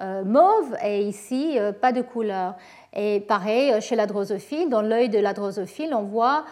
euh, 0.00 0.24
mauve 0.24 0.74
et 0.82 1.02
ici 1.02 1.58
pas 1.82 1.92
de 1.92 2.00
couleur. 2.00 2.54
Et 2.94 3.20
pareil, 3.20 3.78
chez 3.82 3.96
la 3.96 4.06
drosophile, 4.06 4.70
dans 4.70 4.80
l'œil 4.80 5.10
de 5.10 5.18
la 5.18 5.34
drosophile, 5.34 5.94
on 5.94 6.04
voit 6.04 6.46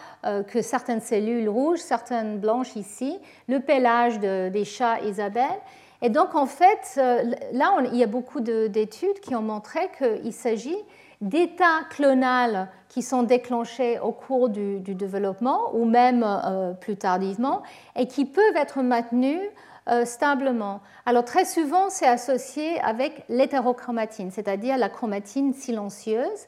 que 0.47 0.61
certaines 0.61 1.01
cellules 1.01 1.49
rouges, 1.49 1.79
certaines 1.79 2.37
blanches 2.37 2.75
ici, 2.75 3.17
le 3.47 3.59
pelage 3.59 4.19
des 4.19 4.65
chats 4.65 4.99
Isabelle. 4.99 5.59
Et 6.03 6.09
donc, 6.09 6.35
en 6.35 6.45
fait, 6.45 7.01
là, 7.51 7.75
il 7.91 7.97
y 7.97 8.03
a 8.03 8.07
beaucoup 8.07 8.41
d'études 8.41 9.19
qui 9.21 9.33
ont 9.33 9.41
montré 9.41 9.89
qu'il 9.97 10.33
s'agit 10.33 10.77
d'états 11.25 11.83
clonales 11.89 12.69
qui 12.87 13.01
sont 13.01 13.23
déclenchés 13.23 13.99
au 13.99 14.13
cours 14.13 14.47
du, 14.47 14.79
développement 14.79 15.71
ou 15.73 15.83
même 15.83 16.23
euh, 16.23 16.71
plus 16.73 16.95
tardivement 16.95 17.63
et 17.97 18.07
qui 18.07 18.25
peuvent 18.25 18.55
être 18.55 18.81
maintenus 18.81 19.41
euh, 19.89 20.05
stablement. 20.05 20.81
Alors 21.05 21.25
très 21.25 21.45
souvent, 21.45 21.89
c'est 21.89 22.07
associé 22.07 22.79
avec 22.79 23.25
l'hétérochromatine, 23.27 24.31
c'est-à-dire 24.31 24.77
la 24.77 24.89
chromatine 24.89 25.53
silencieuse, 25.53 26.47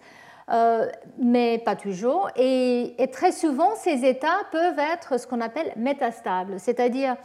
euh, 0.52 0.88
mais 1.20 1.58
pas 1.58 1.76
toujours. 1.76 2.30
Et, 2.36 3.02
et, 3.02 3.12
très 3.12 3.32
souvent, 3.32 3.76
ces 3.76 4.06
états 4.06 4.40
peuvent 4.52 4.80
être 4.80 5.20
ce 5.20 5.28
qu'on 5.28 5.42
appelle 5.42 5.74
métastables, 5.76 6.60
c'est-à-dire 6.60 7.18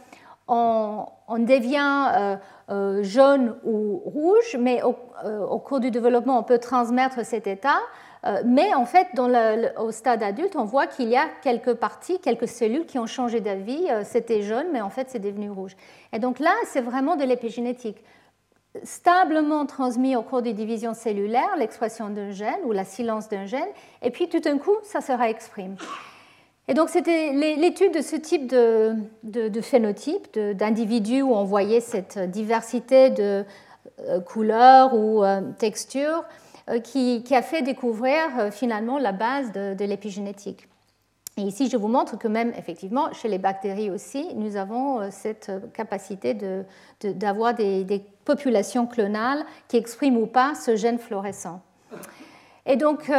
on, 0.47 1.07
devient 1.39 2.11
euh, 2.15 2.35
euh, 2.69 3.03
jaune 3.03 3.55
ou 3.63 4.01
rouge, 4.05 4.57
mais 4.59 4.81
euh, 4.83 5.45
au, 5.45 5.59
cours 5.59 5.79
du 5.79 5.91
développement, 5.91 6.37
on 6.37 6.43
peut 6.43 6.59
transmettre 6.59 7.25
cet 7.25 7.47
état. 7.47 7.79
mais 8.45 8.73
en 8.73 8.85
fait, 8.85 9.07
au 9.77 9.91
stade 9.91 10.23
adulte, 10.23 10.55
on 10.55 10.63
voit 10.63 10.87
qu'il 10.87 11.09
y 11.09 11.17
a 11.17 11.27
quelques 11.41 11.73
parties, 11.73 12.19
quelques 12.19 12.47
cellules 12.47 12.85
qui 12.85 12.97
ont 12.97 13.07
changé 13.07 13.41
d'avis. 13.41 13.87
C'était 14.03 14.41
jaune, 14.41 14.67
mais 14.71 14.81
en 14.81 14.89
fait, 14.89 15.09
c'est 15.09 15.19
devenu 15.19 15.49
rouge. 15.49 15.75
Et 16.13 16.19
donc 16.19 16.39
là, 16.39 16.53
c'est 16.67 16.81
vraiment 16.81 17.15
de 17.15 17.23
l'épigénétique. 17.25 18.03
Stablement 18.83 19.65
transmis 19.65 20.15
au 20.15 20.23
cours 20.23 20.41
des 20.41 20.53
divisions 20.53 20.93
cellulaires, 20.93 21.55
l'expression 21.57 22.09
d'un 22.09 22.31
gène 22.31 22.63
ou 22.63 22.71
la 22.71 22.85
silence 22.85 23.29
d'un 23.29 23.45
gène, 23.45 23.69
et 24.01 24.09
puis 24.09 24.29
tout 24.29 24.39
d'un 24.39 24.57
coup, 24.57 24.75
ça 24.83 25.01
se 25.01 25.11
réexprime. 25.11 25.75
Et 26.67 26.73
donc 26.73 26.89
c'était 26.89 27.33
l'étude 27.33 27.93
de 27.93 28.01
ce 28.01 28.15
type 28.15 28.47
de, 28.47 29.61
phénotype, 29.61 30.37
d'individus 30.37 31.21
où 31.21 31.33
on 31.33 31.43
voyait 31.43 31.81
cette 31.81 32.17
diversité 32.31 33.09
de 33.09 33.45
euh, 34.07 34.21
couleurs 34.21 34.93
ou 34.95 35.23
euh, 35.23 35.41
textures 35.59 36.23
euh, 36.69 36.79
qui, 36.79 37.23
a 37.31 37.41
fait 37.41 37.61
découvrir 37.61 38.51
finalement 38.51 38.97
la 38.97 39.11
base 39.11 39.51
de, 39.51 39.83
l'épigénétique. 39.83 40.69
Et 41.35 41.41
ici, 41.41 41.67
je 41.69 41.75
vous 41.75 41.89
montre 41.89 42.17
que 42.17 42.27
même 42.27 42.53
effectivement, 42.57 43.11
chez 43.11 43.27
les 43.27 43.39
bactéries 43.39 43.89
aussi, 43.89 44.33
nous 44.35 44.55
avons 44.55 45.09
cette 45.11 45.51
capacité 45.73 46.37
d'avoir 47.01 47.55
des, 47.55 47.83
des, 47.83 48.05
populations 48.23 48.87
clonales 48.87 49.43
qui 49.67 49.75
expriment 49.75 50.17
ou 50.17 50.27
pas 50.27 50.55
ce 50.55 50.77
gène 50.77 50.97
fluorescent. 50.97 51.61
Et 52.65 52.77
donc, 52.77 53.11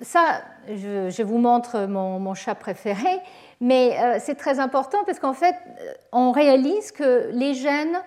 ça, 0.00 0.42
je, 0.74 1.22
vous 1.22 1.38
montre 1.38 1.86
mon, 1.86 2.34
chat 2.34 2.54
préféré, 2.54 3.20
mais 3.60 3.98
euh, 3.98 4.18
c'est 4.20 4.34
très 4.34 4.58
important 4.58 4.98
parce 5.04 5.18
qu'en 5.18 5.32
fait, 5.32 5.54
euh, 5.54 5.92
on 6.12 6.32
réalise 6.32 6.92
que 6.92 7.30
les 7.32 7.54
gènes 7.54 7.98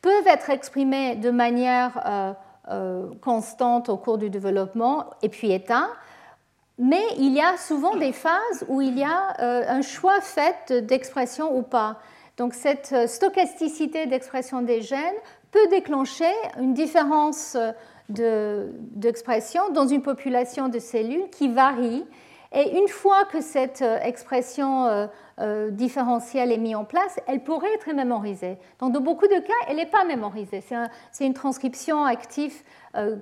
peuvent 0.00 0.26
être 0.26 0.50
exprimés 0.50 1.16
de 1.16 1.30
manière 1.30 2.34
euh, 2.68 3.06
constante 3.20 3.88
au 3.88 3.96
cours 3.96 4.18
du 4.18 4.30
développement 4.30 5.10
et 5.22 5.28
puis 5.28 5.52
éteints, 5.52 5.90
mais 6.78 7.02
il 7.18 7.32
y 7.32 7.40
a 7.40 7.56
souvent 7.56 7.96
des 7.96 8.12
phases 8.12 8.64
où 8.68 8.80
il 8.80 8.98
y 8.98 9.04
a 9.04 9.34
un 9.38 9.82
choix 9.82 10.20
fait 10.20 10.72
d'expression 10.72 11.56
ou 11.56 11.62
pas. 11.62 11.98
Donc 12.38 12.54
cette 12.54 13.08
stochasticité 13.08 14.06
d'expression 14.06 14.62
des 14.62 14.80
gènes 14.80 15.14
peut 15.50 15.68
déclencher 15.68 16.32
une 16.58 16.72
différence 16.72 17.56
d'expression 18.08 19.70
dans 19.72 19.86
une 19.86 20.02
population 20.02 20.68
de 20.68 20.78
cellules 20.78 21.28
qui 21.30 21.48
varie. 21.48 22.04
Et 22.54 22.78
une 22.78 22.88
fois 22.88 23.24
que 23.24 23.40
cette 23.40 23.80
euh, 23.80 23.98
expression 24.00 24.86
euh, 24.86 25.06
euh, 25.40 25.70
différentielle 25.70 26.52
est 26.52 26.58
mise 26.58 26.76
en 26.76 26.84
place, 26.84 27.18
elle 27.26 27.42
pourrait 27.42 27.72
être 27.74 27.90
mémorisée. 27.94 28.58
Donc, 28.78 28.92
dans 28.92 29.00
beaucoup 29.00 29.26
de 29.26 29.38
cas, 29.40 29.54
elle 29.68 29.76
n'est 29.76 29.86
pas 29.86 30.04
mémorisée. 30.04 30.62
C'est 31.12 31.26
une 31.26 31.34
transcription 31.34 32.04
active 32.04 32.62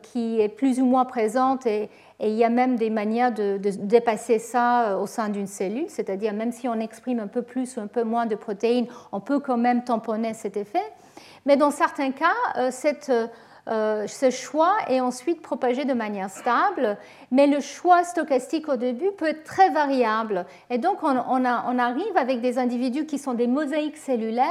qui 0.03 0.41
est 0.41 0.49
plus 0.49 0.81
ou 0.81 0.85
moins 0.85 1.05
présente 1.05 1.65
et, 1.65 1.89
il 2.19 2.35
y 2.35 2.43
a 2.43 2.51
même 2.51 2.77
des 2.77 2.91
manières 2.91 3.33
de, 3.33 3.57
de 3.57 3.71
dépasser 3.71 4.41
ça 4.41 4.99
au 4.99 5.07
sein 5.07 5.31
d'une 5.31 5.47
cellule, 5.47 5.87
c'est-à-dire 5.89 6.35
même 6.35 6.53
si 6.53 6.69
on 6.69 6.75
exprime 6.75 7.21
un 7.21 7.29
peu 7.29 7.41
plus 7.41 7.77
ou 7.77 7.81
un 7.81 7.87
peu 7.87 8.03
moins 8.03 8.27
de 8.27 8.35
protéines, 8.35 8.89
on 9.11 9.21
peut 9.21 9.39
quand 9.39 9.57
même 9.57 9.85
tamponner 9.85 10.35
cet 10.35 10.59
effet. 10.59 10.83
Mais 11.47 11.57
dans 11.57 11.71
certains 11.71 12.11
cas, 12.11 12.71
cette 12.71 13.11
euh, 13.69 14.07
ce 14.07 14.31
choix 14.31 14.75
est 14.89 15.01
ensuite 15.01 15.43
propagé 15.43 15.85
de 15.85 15.93
manière 15.93 16.31
stable, 16.31 16.97
mais 17.31 17.47
le 17.47 17.61
choix 17.61 18.05
stochastique 18.05 18.69
au 18.69 18.77
début 18.77 19.11
peut 19.17 19.27
être 19.27 19.45
très 19.45 19.71
variable. 19.71 20.47
Et 20.71 20.79
donc 20.79 21.03
on, 21.03 21.45
arrive 21.45 22.17
avec 22.17 22.41
des 22.41 22.59
individus 22.59 23.07
qui 23.07 23.19
sont 23.19 23.35
des 23.35 23.47
mosaïques 23.47 23.97
cellulaires, 23.97 24.47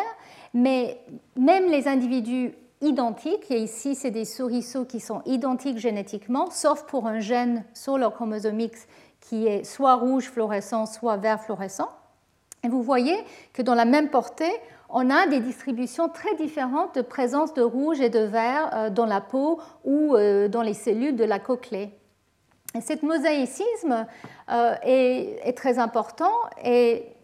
mais 0.54 1.00
même 1.36 1.70
les 1.70 1.88
individus 1.88 2.54
identiques, 2.82 3.52
et 3.52 3.60
ici 3.60 3.96
c'est 3.96 4.12
des 4.12 4.26
souriceaux 4.26 4.86
qui 4.86 5.00
sont 5.00 5.22
identiques 5.26 5.80
génétiquement, 5.80 6.50
sauf 6.50 6.84
pour 6.84 7.08
un 7.08 7.20
gène 7.20 7.66
sur 7.74 7.98
leur 7.98 8.14
chromosome 8.14 8.60
X 8.60 8.88
qui 9.22 9.48
est 9.48 9.64
soit 9.64 9.96
rouge 9.96 10.30
fluorescent, 10.30 10.86
soit 10.86 11.18
vert 11.18 11.42
fluorescent. 11.42 11.90
Et 12.64 12.68
vous 12.68 12.82
voyez 12.82 13.18
que 13.54 13.62
dans 13.62 13.76
la 13.76 13.86
même 13.86 14.10
portée, 14.10 14.52
on 14.90 15.10
a 15.10 15.28
des 15.28 15.40
distributions 15.40 16.10
très 16.10 16.36
différentes 16.36 16.96
de 16.96 17.02
présence 17.02 17.54
de 17.54 17.62
rouge 17.62 18.02
et 18.02 18.10
de 18.10 18.20
vert 18.20 18.70
euh, 18.74 18.90
dans 18.90 19.06
la 19.06 19.22
peau 19.22 19.60
ou 19.86 20.16
euh, 20.16 20.48
dans 20.48 20.64
les 20.64 20.74
cellules 20.74 21.16
de 21.16 21.24
la 21.24 21.40
cochlée. 21.40 21.92
Et 22.76 22.82
cet 22.82 23.04
mosaïcisme 23.04 24.06
euh, 24.52 24.76
est, 24.84 25.58
très 25.58 25.80
important 25.80 26.34
et, 26.64 27.16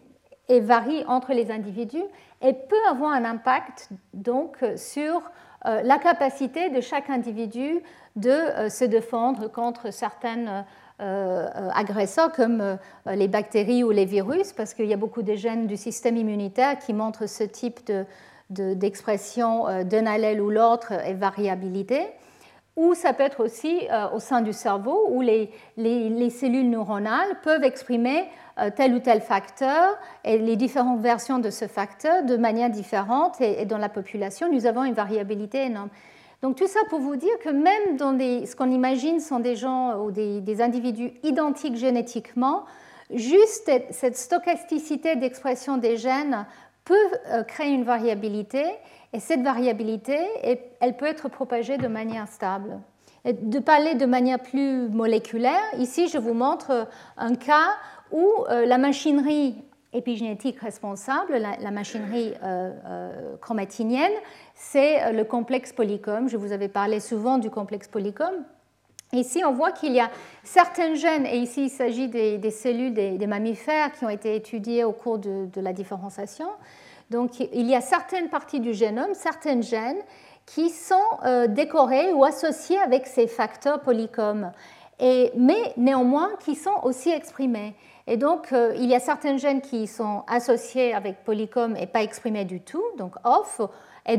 varie 0.48 1.04
entre 1.08 1.32
les 1.32 1.50
individus 1.50 2.04
et 2.40 2.52
peut 2.52 2.76
avoir 2.88 3.12
un 3.12 3.24
impact 3.24 3.88
donc 4.14 4.58
sur 4.76 5.20
la 5.64 5.98
capacité 5.98 6.70
de 6.70 6.80
chaque 6.80 7.10
individu 7.10 7.82
de 8.14 8.68
se 8.68 8.84
défendre 8.84 9.48
contre 9.50 9.92
certaines 9.92 10.64
agresseurs 10.98 12.32
comme 12.32 12.60
euh, 12.60 12.76
les 13.14 13.28
bactéries 13.28 13.84
ou 13.84 13.90
les 13.90 14.04
virus, 14.04 14.52
parce 14.52 14.74
qu'il 14.74 14.86
y 14.86 14.94
a 14.94 14.96
beaucoup 14.96 15.22
de 15.22 15.34
gènes 15.34 15.66
du 15.66 15.76
système 15.76 16.16
immunitaire 16.16 16.78
qui 16.78 16.92
montrent 16.92 17.28
ce 17.28 17.44
type 17.44 17.80
d'expression 18.50 19.68
euh, 19.68 19.84
d'un 19.84 20.06
allèle 20.06 20.40
ou 20.40 20.50
l'autre 20.50 20.92
et 21.06 21.14
variabilité. 21.14 22.00
Ou 22.76 22.94
ça 22.94 23.14
peut 23.14 23.22
être 23.22 23.42
aussi 23.42 23.88
au 24.12 24.20
sein 24.20 24.42
du 24.42 24.52
cerveau 24.52 25.06
où 25.08 25.22
les, 25.22 25.50
les, 25.78 26.28
cellules 26.28 26.68
neuronales 26.68 27.40
peuvent 27.42 27.64
exprimer 27.64 28.24
tel 28.76 28.92
ou 28.92 28.98
tel 28.98 29.22
facteur 29.22 29.96
et 30.24 30.36
les 30.36 30.56
différentes 30.56 31.00
versions 31.00 31.38
de 31.38 31.48
ce 31.48 31.68
facteur 31.68 32.22
de 32.24 32.36
manière 32.36 32.68
différente 32.68 33.40
et 33.40 33.64
dans 33.64 33.78
la 33.78 33.88
population, 33.88 34.52
nous 34.52 34.66
avons 34.66 34.84
une 34.84 34.92
variabilité 34.92 35.64
énorme. 35.64 35.88
Donc 36.42 36.56
tout 36.56 36.66
ça 36.66 36.80
pour 36.88 37.00
vous 37.00 37.16
dire 37.16 37.38
que 37.42 37.48
même 37.48 37.96
dans 37.96 38.16
ce 38.18 38.54
qu'on 38.54 38.70
imagine 38.70 39.20
sont 39.20 39.40
des 39.40 39.56
gens 39.56 39.98
ou 40.00 40.10
des, 40.10 40.60
individus 40.60 41.12
identiques 41.22 41.76
génétiquement, 41.76 42.64
juste 43.10 43.70
cette 43.90 44.16
stochasticité 44.16 45.16
d'expression 45.16 45.76
des 45.78 45.96
gènes 45.96 46.46
peut 46.84 46.94
euh, 47.28 47.42
créer 47.42 47.70
une 47.70 47.84
variabilité 47.84 48.64
et 49.12 49.20
cette 49.20 49.42
variabilité, 49.42 50.18
elle 50.80 50.96
peut 50.96 51.06
être 51.06 51.28
propagée 51.28 51.78
de 51.78 51.88
manière 51.88 52.28
stable. 52.28 52.80
de 53.24 53.58
parler 53.58 53.94
de 53.94 54.06
manière 54.06 54.38
plus 54.38 54.88
moléculaire, 54.88 55.62
ici 55.78 56.08
je 56.08 56.18
vous 56.18 56.34
montre 56.34 56.86
un 57.16 57.34
cas 57.34 57.76
où 58.12 58.24
euh, 58.50 58.66
la 58.66 58.78
machinerie 58.78 59.56
épigénétique 59.96 60.60
responsable, 60.60 61.36
la, 61.36 61.70
machinerie 61.70 62.34
euh, 62.42 62.72
euh, 62.86 63.36
chromatinienne, 63.40 64.12
c'est 64.54 65.02
euh, 65.02 65.12
le 65.12 65.24
complexe 65.24 65.72
polycom. 65.72 66.28
Je 66.28 66.36
vous 66.36 66.52
avais 66.52 66.68
parlé 66.68 67.00
souvent 67.00 67.38
du 67.38 67.50
complexe 67.50 67.88
polycom. 67.88 68.44
Ici, 69.12 69.42
on 69.44 69.52
voit 69.52 69.72
qu'il 69.72 69.92
y 69.92 70.00
a 70.00 70.10
certains 70.42 70.94
gènes, 70.94 71.26
et 71.26 71.38
ici 71.38 71.64
il 71.64 71.70
s'agit 71.70 72.08
des, 72.08 72.50
cellules 72.50 72.92
des, 72.92 73.26
mammifères 73.26 73.92
qui 73.92 74.04
ont 74.04 74.10
été 74.10 74.34
étudiées 74.34 74.84
au 74.84 74.92
cours 74.92 75.18
de, 75.18 75.60
la 75.60 75.72
différenciation. 75.72 76.48
Donc 77.10 77.38
il 77.38 77.66
y 77.70 77.76
a 77.76 77.80
certaines 77.80 78.28
parties 78.28 78.58
du 78.58 78.74
génome, 78.74 79.14
certains 79.14 79.60
gènes 79.60 80.00
qui 80.44 80.70
sont 80.70 80.96
décorés 81.50 82.12
ou 82.12 82.24
associés 82.24 82.78
avec 82.78 83.06
ces 83.06 83.28
facteurs 83.28 83.80
polycom, 83.80 84.50
et, 84.98 85.30
mais 85.36 85.72
néanmoins 85.76 86.30
qui 86.40 86.56
sont 86.56 86.80
aussi 86.82 87.10
exprimés. 87.10 87.76
Et 88.08 88.16
donc, 88.16 88.52
euh, 88.52 88.72
il 88.76 88.86
y 88.86 88.94
a 88.94 89.00
certains 89.00 89.36
gènes 89.36 89.60
qui 89.60 89.86
sont 89.86 90.22
associés 90.28 90.94
avec 90.94 91.24
polycom 91.24 91.76
et 91.76 91.86
pas 91.86 92.02
exprimés 92.02 92.44
du 92.44 92.60
tout, 92.60 92.84
donc 92.98 93.16
off, 93.24 93.60
et 94.06 94.16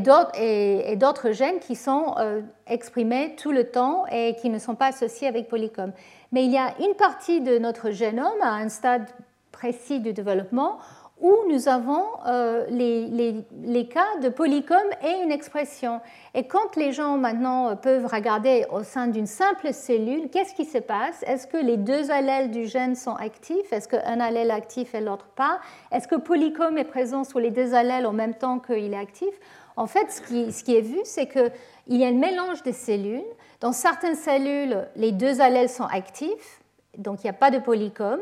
d'autres 0.97 1.31
gènes 1.31 1.59
qui 1.59 1.75
sont 1.75 2.15
euh, 2.17 2.41
exprimés 2.67 3.35
tout 3.37 3.53
le 3.53 3.69
temps 3.69 4.05
et 4.11 4.35
qui 4.35 4.49
ne 4.49 4.59
sont 4.59 4.75
pas 4.75 4.87
associés 4.87 5.27
avec 5.29 5.47
polycom. 5.47 5.93
Mais 6.33 6.43
il 6.43 6.51
y 6.51 6.57
a 6.57 6.73
une 6.81 6.95
partie 6.95 7.39
de 7.39 7.57
notre 7.57 7.91
génome 7.91 8.41
à 8.41 8.51
un 8.55 8.67
stade 8.67 9.07
précis 9.53 10.01
du 10.01 10.11
développement 10.11 10.77
où 11.19 11.33
nous 11.49 11.67
avons 11.67 12.03
euh, 12.27 12.65
les, 12.69 13.87
cas 13.87 14.17
de 14.21 14.29
polycom 14.29 14.77
et 15.03 15.23
une 15.23 15.31
expression. 15.31 15.99
Et 16.35 16.47
quand 16.47 16.75
les 16.75 16.91
gens 16.91 17.17
maintenant 17.17 17.75
peuvent 17.75 18.05
regarder 18.05 18.65
au 18.71 18.83
sein 18.83 19.07
d'une 19.07 19.25
simple 19.25 19.73
cellule, 19.73 20.29
qu'est-ce 20.29 20.53
qui 20.53 20.65
se 20.65 20.77
passe? 20.77 21.23
Est-ce 21.25 21.47
que 21.47 21.57
les 21.57 21.77
deux 21.77 22.11
allèles 22.11 22.51
du 22.51 22.67
gène 22.67 22.95
sont 22.95 23.15
actifs? 23.15 23.73
Est-ce 23.73 23.87
qu'un 23.87 24.19
allèle 24.19 24.51
actif 24.51 24.93
et 24.93 25.01
l'autre 25.01 25.27
pas? 25.35 25.59
Est-ce 25.91 26.07
que 26.07 26.15
polycom 26.15 26.77
est 26.77 26.83
présent 26.83 27.23
sur 27.23 27.39
les 27.39 27.51
deux 27.51 27.73
allèles 27.73 28.05
en 28.05 28.13
même 28.13 28.35
temps 28.35 28.59
qu'il 28.59 28.93
est 28.93 28.97
actif? 28.97 29.33
En 29.75 29.87
fait, 29.87 30.11
ce 30.11 30.21
qui, 30.21 30.51
ce 30.51 30.63
qui 30.63 30.75
est 30.75 30.81
vu, 30.81 30.99
c'est 31.03 31.27
qu'il 31.27 31.51
y 31.87 32.03
a 32.03 32.07
un 32.07 32.11
mélange 32.11 32.61
de 32.63 32.71
cellules. 32.71 33.23
Dans 33.59 33.71
certaines 33.71 34.15
cellules, 34.15 34.87
les 34.95 35.11
deux 35.11 35.41
allèles 35.41 35.69
sont 35.69 35.85
actifs, 35.85 36.61
donc 36.97 37.23
il 37.23 37.27
n'y 37.27 37.31
a 37.31 37.33
pas 37.33 37.49
de 37.49 37.59
polycom. 37.59 38.19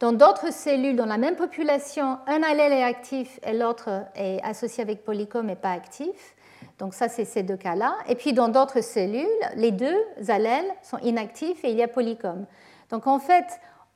Dans 0.00 0.12
d'autres 0.12 0.52
cellules, 0.52 0.94
dans 0.94 1.06
la 1.06 1.18
même 1.18 1.34
population, 1.34 2.18
un 2.28 2.42
allèle 2.44 2.72
est 2.72 2.84
actif 2.84 3.40
et 3.44 3.52
l'autre 3.52 4.04
est 4.14 4.40
associé 4.44 4.82
avec 4.82 5.02
polycom 5.02 5.44
mais 5.44 5.56
pas 5.56 5.72
actif. 5.72 6.36
Donc 6.78 6.94
ça, 6.94 7.08
c'est 7.08 7.24
ces 7.24 7.42
deux 7.42 7.56
cas-là. 7.56 7.96
Et 8.08 8.14
puis 8.14 8.32
dans 8.32 8.48
d'autres 8.48 8.80
cellules, 8.80 9.26
les 9.56 9.72
deux 9.72 9.98
allèles 10.28 10.72
sont 10.82 10.98
inactifs 10.98 11.64
et 11.64 11.70
il 11.70 11.76
y 11.76 11.82
a 11.82 11.88
polycom. 11.88 12.46
Donc 12.90 13.08
en 13.08 13.18
fait, 13.18 13.46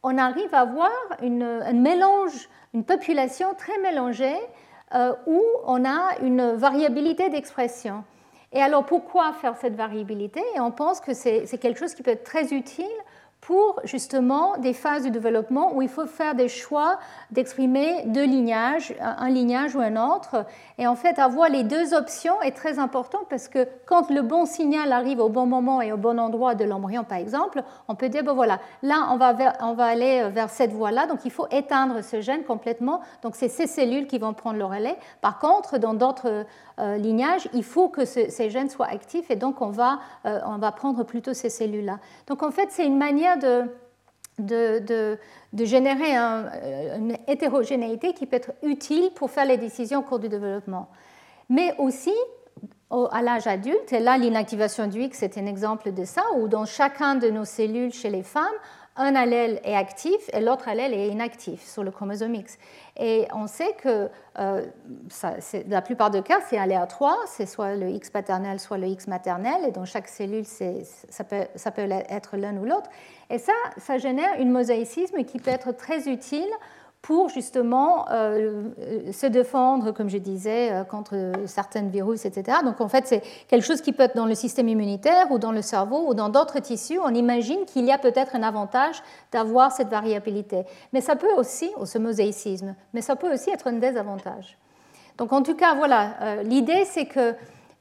on 0.03 0.19
arrive 0.19 0.53
à 0.53 0.63
avoir 0.63 0.91
un 1.21 1.73
mélange, 1.73 2.49
une 2.75 2.85
population 2.85 3.55
très 3.55 3.79
mélangée 3.79 4.37
euh, 4.95 5.15
où 5.27 5.41
on 5.67 5.85
a 5.85 6.19
une 6.21 6.55
variabilité 6.55 7.29
d'expression. 7.29 8.03
Et 8.53 8.61
alors 8.61 8.85
pourquoi 8.85 9.33
faire 9.35 9.57
cette 9.57 9.77
variabilité? 9.77 10.43
Et 10.57 10.61
on 10.61 10.73
pense 10.73 11.01
que 11.01 11.15
c'est 11.15 11.47
quelque 11.59 11.79
chose 11.79 11.95
qui 11.95 12.03
peut 12.03 12.11
être 12.11 12.25
très 12.25 12.53
utile 12.53 12.85
pour 13.43 13.81
justement 13.83 14.57
des 14.59 14.73
phases 14.73 15.03
du 15.03 15.11
développement 15.11 15.75
où 15.75 15.83
il 15.83 15.89
faut 15.89 16.07
faire 16.07 16.37
des 16.37 16.49
choix 16.49 16.99
d'exprimer 17.33 18.05
deux 18.07 18.25
lignages, 18.25 18.95
un 19.01 19.29
lignage 19.31 19.75
ou 19.75 19.81
un 19.81 19.97
autre. 19.97 20.47
Et 20.79 20.87
en 20.87 20.95
fait, 20.95 21.19
avoir 21.19 21.49
les 21.49 21.65
deux 21.65 21.93
options 21.93 22.41
est 22.41 22.53
très 22.53 22.79
important 22.79 23.19
parce 23.29 23.49
que 23.49 23.67
quand 23.85 24.11
le 24.11 24.23
bon 24.23 24.47
signal 24.47 24.93
arrive 24.93 25.19
au 25.19 25.29
bon 25.29 25.47
moment 25.47 25.83
et 25.83 25.93
au 25.93 25.97
bon 25.97 26.21
endroit 26.21 26.55
de 26.55 26.65
l'embryon, 26.65 27.03
par 27.03 27.19
exemple, 27.19 27.65
on 27.89 27.97
peut 27.97 28.09
dire, 28.09 28.23
bon 28.23 28.35
voilà, 28.35 28.61
là, 28.85 29.09
on 29.11 29.17
va, 29.17 29.35
on 29.61 29.75
va 29.75 29.87
aller 29.87 30.29
vers 30.31 30.49
cette 30.49 30.73
voie-là, 30.73 31.09
donc 31.09 31.25
il 31.25 31.33
faut 31.33 31.49
éteindre 31.51 32.05
ce 32.05 32.21
gène 32.21 32.45
complètement. 32.45 33.01
Donc 33.23 33.35
c'est 33.35 33.49
ces 33.49 33.67
cellules 33.67 34.07
qui 34.07 34.19
vont 34.19 34.35
prendre 34.35 34.59
le 34.59 34.65
relais. 34.65 34.97
Par 35.21 35.41
contre, 35.41 35.79
dans 35.79 35.95
d'autres 35.95 36.47
euh, 36.79 36.97
lignage, 36.97 37.49
il 37.53 37.65
faut 37.65 37.89
que 37.89 38.05
ces 38.05 38.51
gènes 38.51 38.71
soient 38.71 38.87
actifs 38.87 39.33
et 39.33 39.37
donc 39.37 39.61
on 39.61 39.71
va, 39.71 39.99
euh, 40.27 40.39
on 40.47 40.59
va 40.59 40.71
prendre 40.71 41.03
plutôt 41.03 41.35
ces 41.35 41.51
cellules-là. 41.51 41.99
Donc 42.29 42.45
en 42.45 42.53
fait, 42.53 42.69
c'est 42.71 42.87
une 42.87 42.99
manière 42.99 43.32
de, 43.37 43.65
de, 44.39 45.19
de, 45.53 45.65
générer 45.65 46.17
euh, 46.17 46.97
une 46.97 47.17
hétérogénéité 47.27 48.13
qui 48.13 48.27
peut 48.27 48.37
être 48.37 48.53
utile 48.63 49.11
pour 49.15 49.31
faire 49.31 49.45
les 49.45 49.59
décisions 49.59 50.01
au 50.01 50.03
cours 50.03 50.19
du 50.19 50.29
développement. 50.29 50.89
Mais 51.49 51.75
aussi, 51.79 52.15
à 52.91 53.23
l'âge 53.23 53.47
adulte, 53.47 53.93
et 53.93 54.01
là 54.01 54.19
l'inactivation 54.19 54.87
du 54.87 55.03
X 55.03 55.19
c'est 55.21 55.39
un 55.39 55.47
exemple 55.47 55.93
de 55.93 56.05
ça, 56.05 56.23
où 56.37 56.49
dans 56.49 56.67
chacun 56.67 57.15
de 57.15 57.29
nos 57.31 57.45
cellules 57.45 57.93
chez 57.93 58.11
les 58.11 58.23
femmes, 58.23 58.45
un 58.97 59.15
allèle 59.15 59.61
est 59.65 59.75
actif 59.75 60.29
et 60.33 60.41
l'autre 60.41 60.69
allèle 60.69 60.93
est 60.93 61.09
inactif 61.09 61.63
sur 61.63 61.83
le 61.83 61.91
chromosome 61.91 62.35
X. 62.35 62.59
Et 62.99 63.27
on 63.35 63.47
sait 63.47 63.75
que 63.83 64.11
euh, 64.39 64.67
la 65.69 65.81
plupart 65.81 66.11
des 66.11 66.23
cas, 66.23 66.41
c'est 66.49 66.59
aléatoire, 66.59 67.19
c'est 67.27 67.47
soit 67.47 67.75
le 67.75 67.89
X 67.89 68.11
paternel, 68.11 68.61
soit 68.61 68.77
le 68.77 68.87
X 68.89 69.07
maternel, 69.07 69.65
et 69.67 69.71
dans 69.71 69.87
chaque 69.87 70.09
cellule, 70.09 70.45
ça 70.45 71.25
peut, 71.25 71.47
ça 71.55 71.71
peut 71.71 71.89
être 71.91 72.37
l'un 72.37 72.57
ou 72.59 72.65
l'autre. 72.65 72.91
Et 73.31 73.39
ça, 73.39 73.53
ça 73.79 73.97
génère 73.97 74.39
une 74.39 74.51
mosaïcisme 74.51 75.25
qui 75.25 75.39
peut 75.39 75.51
être 75.51 75.73
très 75.73 76.09
utile 76.09 76.51
pour 77.03 77.29
justement 77.29 78.07
euh, 78.11 78.71
se 79.13 79.27
défendre, 79.27 79.91
comme 79.91 80.09
je 80.09 80.19
disais, 80.19 80.73
euh, 80.73 80.85
contre 80.85 81.33
certains 81.47 81.83
virus, 81.83 82.25
etc. 82.25 82.59
Donc 82.65 82.81
en 82.81 82.89
fait, 82.89 83.09
c'est 83.09 83.23
quelque 83.49 83.65
chose 83.65 83.81
qui 83.81 83.93
peut 83.93 84.05
être 84.05 84.15
dans 84.15 84.27
le 84.27 84.37
système 84.37 84.69
immunitaire 84.69 85.33
ou 85.33 85.39
dans 85.39 85.51
le 85.51 85.63
cerveau 85.63 86.09
ou 86.09 86.15
dans 86.15 86.29
d'autres 86.29 86.61
tissus. 86.61 87.01
On 87.05 87.13
imagine 87.13 87.65
qu'il 87.67 87.85
y 87.85 87.91
a 87.93 87.99
peut-être 87.99 88.37
un 88.37 88.45
avantage 88.45 89.03
d'avoir 89.33 89.73
cette 89.73 89.89
variabilité. 89.89 90.63
Mais 90.93 91.01
ça 91.01 91.17
peut 91.17 91.33
aussi, 91.37 91.73
au 91.77 91.87
ce 91.87 91.99
mosaïcisme, 91.99 92.77
mais 92.95 93.01
ça 93.01 93.17
peut 93.17 93.33
aussi 93.35 93.51
être 93.51 93.67
un 93.67 93.75
désavantage. 93.75 94.57
Donc 95.19 95.33
en 95.33 95.43
tout 95.43 95.57
cas, 95.57 95.75
voilà, 95.75 96.15
euh, 96.23 96.43
l'idée 96.45 96.85
c'est 96.85 97.07
que 97.07 97.35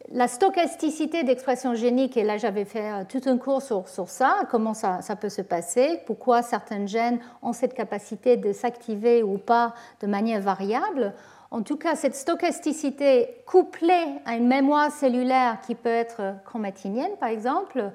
la 0.09 0.27
stochasticité 0.27 1.23
d'expression 1.23 1.75
génique, 1.75 2.17
et 2.17 2.23
là 2.23 2.37
j'avais 2.37 2.65
fait 2.65 2.91
euh, 2.91 3.03
tout 3.07 3.21
un 3.25 3.37
cours 3.37 3.61
sur, 3.61 4.09
ça, 4.09 4.39
comment 4.49 4.73
ça, 4.73 5.01
peut 5.19 5.29
se 5.29 5.41
passer, 5.41 5.99
pourquoi 6.05 6.41
certains 6.41 6.85
gènes 6.85 7.19
ont 7.41 7.53
cette 7.53 7.73
capacité 7.73 8.37
de 8.37 8.51
s'activer 8.51 9.23
ou 9.23 9.37
pas 9.37 9.73
de 10.01 10.07
manière 10.07 10.41
variable. 10.41 11.13
En 11.51 11.63
tout 11.63 11.75
cas, 11.75 11.95
cette 11.95 12.15
stochasticité 12.15 13.43
couplée 13.45 14.05
à 14.25 14.35
une 14.35 14.47
mémoire 14.47 14.89
cellulaire 14.91 15.59
qui 15.61 15.75
peut 15.75 15.89
être 15.89 16.35
chromatinienne, 16.45 17.11
par 17.19 17.29
exemple, 17.29 17.91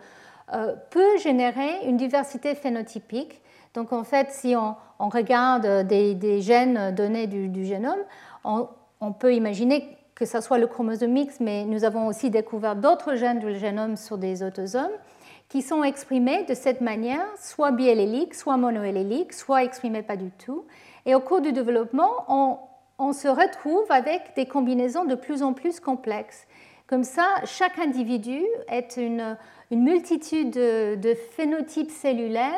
euh, 0.53 0.75
peut 0.91 1.17
générer 1.19 1.87
une 1.87 1.97
diversité 1.97 2.55
phénotypique. 2.55 3.41
Donc 3.75 3.93
en 3.93 4.05
fait, 4.05 4.31
si 4.31 4.55
on, 4.55 4.77
regarde 5.09 5.87
des, 5.87 6.41
gènes 6.41 6.95
donnés 6.95 7.27
du, 7.27 7.65
génome, 7.65 7.99
on, 8.45 8.69
on 9.01 9.13
peut 9.13 9.35
imaginer 9.35 9.97
que 10.17 10.25
ce 10.25 10.41
soit 10.41 10.59
le 10.59 10.67
chromosome 10.67 11.17
X, 11.17 11.41
mais 11.41 11.65
nous 11.67 11.85
avons 11.85 12.07
aussi 12.07 12.31
découvert 12.31 12.75
d'autres 12.75 13.15
gènes 13.15 13.39
du 13.39 13.55
génome 13.55 13.97
sur 13.97 14.19
des 14.19 14.43
autosomes 14.43 14.91
qui 15.49 15.63
sont 15.63 15.85
exprimés 15.85 16.45
de 16.45 16.55
cette 16.55 16.81
manière, 16.81 17.27
soit 17.39 17.71
bialléliques, 17.71 18.35
soit 18.35 18.57
monoalléliques, 18.57 19.33
soit 19.33 19.63
exprimés 19.63 20.03
pas 20.03 20.17
du 20.17 20.31
tout. 20.31 20.65
Et 21.05 21.15
au 21.15 21.21
cours 21.21 21.41
du 21.41 21.53
développement, 21.53 22.25
on, 22.99 23.13
se 23.13 23.29
retrouve 23.29 23.85
avec 23.91 24.35
des 24.35 24.47
combinaisons 24.47 25.05
de 25.05 25.15
plus 25.15 25.43
en 25.43 25.53
plus 25.53 25.79
complexes. 25.79 26.47
Comme 26.89 27.05
ça, 27.05 27.27
chaque 27.45 27.79
individu 27.79 28.43
est 28.69 28.97
une, 28.97 29.37
multitude 29.71 30.53
de 30.53 31.15
phénotypes 31.33 31.91
cellulaires 31.91 32.53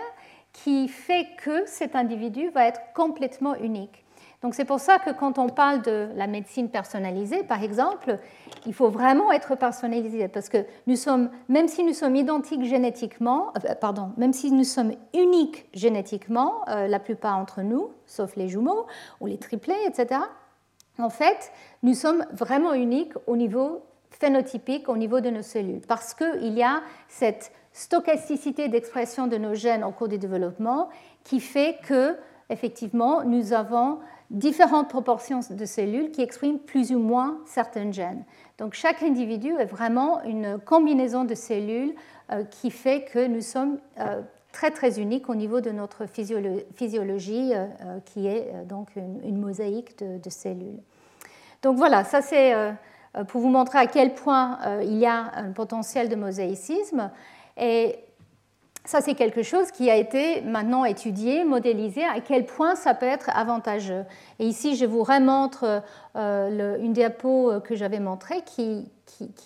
qui 0.53 0.88
fait 0.88 1.27
que 1.42 1.64
cet 1.66 1.97
individu 1.97 2.51
va 2.51 2.66
être 2.66 2.81
complètement 2.94 3.55
unique. 3.57 4.05
Donc 4.42 4.55
c'est 4.55 4.64
pour 4.64 4.79
ça 4.79 4.98
que 5.01 5.11
quand 5.11 5.38
on 5.38 5.48
parle 5.48 5.83
de 5.83 6.09
la 6.14 6.29
médecine 6.29 6.68
personnalisée, 6.68 7.42
par 7.42 7.62
exemple, 7.62 8.18
il 8.66 8.74
faut 8.74 8.88
vraiment 8.88 9.33
être 9.33 9.57
personnalisé 9.57 10.29
parce 10.29 10.48
que 10.48 10.59
nous 10.87 10.94
sommes, 10.94 11.31
même 11.48 11.66
si 11.66 11.83
nous 11.83 11.92
sommes 11.92 12.14
identiques 12.14 12.64
génétiquement, 12.64 13.53
euh, 13.64 13.74
pardon, 13.74 14.12
même 14.16 14.33
si 14.33 14.53
nous 14.53 14.64
sommes 14.64 14.92
uniques 15.12 15.66
génétiquement, 15.74 16.68
euh, 16.68 16.87
la 16.87 17.01
plupart 17.01 17.37
d'entre 17.38 17.62
nous, 17.62 17.90
sauf 18.07 18.37
les 18.37 18.48
jumeaux 18.48 18.87
ou 19.20 19.27
les 19.27 19.38
triplés, 19.38 19.79
etc. 19.87 20.20
En 21.01 21.11
fait, 21.11 21.51
nous 21.83 21.94
sommes 21.94 22.24
vraiment 22.33 22.74
uniques 22.74 23.14
au 23.27 23.37
niveau 23.37 23.83
phénotypique, 24.11 24.88
au 24.88 24.96
niveau 24.96 25.20
de 25.20 25.31
nos 25.31 25.42
cellules, 25.42 25.83
parce 25.87 26.14
qu'il 26.14 26.55
y 26.55 26.62
a 26.62 26.83
cette 27.09 27.53
stochasticité 27.72 28.68
d'expression 28.68 29.27
de 29.27 29.37
nos 29.37 29.55
gènes 29.55 29.85
au 29.85 29.90
cours 29.90 30.09
du 30.09 30.18
développement 30.18 30.88
qui 31.24 31.40
fait 31.40 31.79
que, 31.87 32.16
effectivement, 32.51 33.22
nous 33.24 33.53
avons 33.53 33.98
différentes 34.31 34.88
proportions 34.88 35.41
de 35.49 35.64
cellules 35.64 36.11
qui 36.11 36.21
expriment 36.21 36.59
plus 36.59 36.93
ou 36.93 36.99
moins 36.99 37.38
certains 37.47 37.91
gènes. 37.91 38.25
Donc 38.59 38.75
chaque 38.75 39.03
individu 39.03 39.53
est 39.59 39.64
vraiment 39.64 40.23
une 40.25 40.59
combinaison 40.59 41.25
de 41.25 41.35
cellules 41.35 41.95
euh, 42.31 42.45
qui 42.45 42.71
fait 42.71 43.05
que 43.05 43.27
nous 43.27 43.41
sommes 43.41 43.79
euh, 43.99 44.21
très 44.53 44.71
très 44.71 45.01
uniques 45.01 45.31
au 45.31 45.35
niveau 45.35 45.61
de 45.61 45.71
notre 45.71 46.07
physiologie 46.07 47.53
euh, 47.55 48.01
qui 48.05 48.27
est 48.27 48.53
donc 48.67 48.88
une, 48.97 49.38
mosaïque 49.38 49.99
de, 49.99 50.19
de, 50.19 50.31
cellules. 50.31 50.81
Donc 51.62 51.77
voilà, 51.77 52.05
ça 52.05 52.21
c'est 52.21 52.55
pour 53.29 53.41
vous 53.41 53.49
montrer 53.49 53.79
à 53.79 53.87
quel 53.87 54.14
point 54.14 54.59
il 54.83 54.97
y 54.99 55.07
a 55.07 55.33
un 55.35 55.53
potentiel 55.53 56.09
de 56.09 56.17
mosaïcisme. 56.17 57.11
Et 57.57 57.99
ça, 58.88 59.03
c'est 59.03 59.14
quelque 59.14 59.42
chose 59.42 59.70
qui 59.70 59.90
a 59.90 59.96
été 59.96 60.40
maintenant 60.40 60.87
étudié, 60.87 61.44
modélisé, 61.44 62.05
à 62.05 62.20
quel 62.20 62.46
point 62.46 62.74
ça 62.74 62.94
peut 62.94 63.05
être 63.05 63.29
avantageux. 63.35 64.07
Et 64.38 64.46
ici, 64.46 64.77
je 64.77 64.87
vous 64.87 65.03
remontre 65.03 65.83
euh, 66.16 66.79
une 66.79 66.94
diapo 66.94 67.61
que 67.62 67.74
j'avais 67.74 68.01
montrée 68.01 68.40
qui, 68.46 68.90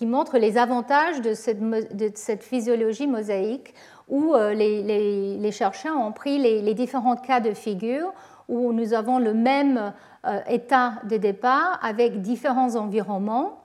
montre 0.05 0.37
les 0.37 0.57
avantages 0.57 1.19
de 1.19 1.33
cette, 1.33 2.41
physiologie 2.41 3.05
mosaïque 3.05 3.73
où 4.07 4.33
euh, 4.33 4.53
les, 4.53 5.51
chercheurs 5.51 5.99
ont 5.99 6.13
pris 6.13 6.37
les, 6.37 6.73
différents 6.73 7.17
cas 7.17 7.41
de 7.41 7.53
figure 7.53 8.13
où 8.47 8.71
nous 8.71 8.93
avons 8.93 9.19
le 9.19 9.33
même 9.33 9.91
euh, 10.25 10.39
état 10.47 11.01
de 11.09 11.17
départ 11.17 11.81
avec 11.83 12.21
différents 12.21 12.77
environnements 12.77 13.59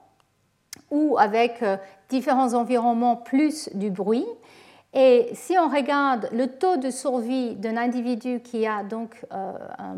ou 0.91 1.17
avec 1.17 1.63
différents 2.09 2.53
environnements 2.53 3.15
plus 3.15 3.69
du 3.75 3.89
bruit. 3.89 4.25
Et 4.93 5.29
si 5.33 5.55
on 5.59 5.69
regarde 5.69 6.29
le 6.31 6.47
taux 6.47 6.77
de 6.77 6.89
survie 6.89 7.53
d'un 7.55 7.77
individu 7.77 8.39
qui 8.39 8.65
a 8.65 8.81
donc 8.81 9.23
euh, 9.31 9.53
un, 9.77 9.93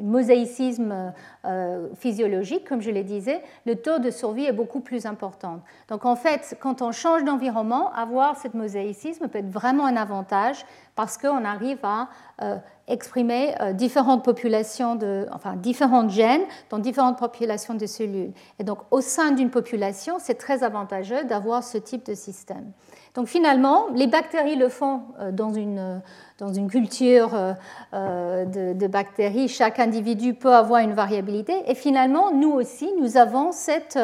mosaïcisme 0.00 1.12
euh, 1.44 1.88
physiologique, 1.94 2.66
comme 2.66 2.80
je 2.80 2.90
le 2.90 3.02
disais, 3.02 3.42
le 3.66 3.76
taux 3.76 3.98
de 3.98 4.10
survie 4.10 4.46
est 4.46 4.52
beaucoup 4.52 4.80
plus 4.80 5.04
important. 5.04 5.60
Donc 5.88 6.06
en 6.06 6.16
fait, 6.16 6.56
quand 6.58 6.80
on 6.80 6.90
change 6.90 7.24
d'environnement, 7.24 7.92
avoir 7.92 8.38
ce 8.40 8.48
mosaïcisme 8.56 9.28
peut 9.28 9.40
être 9.40 9.50
vraiment 9.50 9.84
un 9.84 9.96
avantage 9.96 10.64
parce 10.94 11.18
qu'on 11.18 11.44
arrive 11.44 11.80
à 11.82 12.08
euh, 12.40 12.56
exprimer 12.88 13.54
différentes 13.74 14.24
populations, 14.24 14.94
de, 14.94 15.26
enfin 15.32 15.54
différentes 15.54 16.08
gènes 16.08 16.44
dans 16.70 16.78
différentes 16.78 17.18
populations 17.18 17.74
de 17.74 17.84
cellules. 17.84 18.32
Et 18.58 18.64
donc 18.64 18.78
au 18.90 19.02
sein 19.02 19.32
d'une 19.32 19.50
population, 19.50 20.16
c'est 20.18 20.36
très 20.36 20.64
avantageux 20.64 21.24
d'avoir 21.24 21.62
ce 21.62 21.76
type 21.76 22.06
de 22.06 22.14
système. 22.14 22.72
Donc 23.16 23.28
finalement, 23.28 23.86
les 23.94 24.06
bactéries 24.06 24.56
le 24.56 24.68
font 24.68 25.00
euh, 25.18 25.32
dans 25.32 25.52
une, 25.52 26.02
dans 26.38 26.52
une 26.52 26.68
culture 26.68 27.34
euh, 27.34 27.54
euh, 27.94 28.44
de, 28.44 28.86
bactéries. 28.86 29.48
Chaque 29.48 29.80
individu 29.80 30.34
peut 30.34 30.52
avoir 30.52 30.80
une 30.82 30.92
variabilité. 30.92 31.54
Et 31.66 31.74
finalement, 31.74 32.30
nous 32.30 32.50
aussi, 32.52 32.92
nous 33.00 33.16
avons 33.16 33.52
cet 33.52 33.98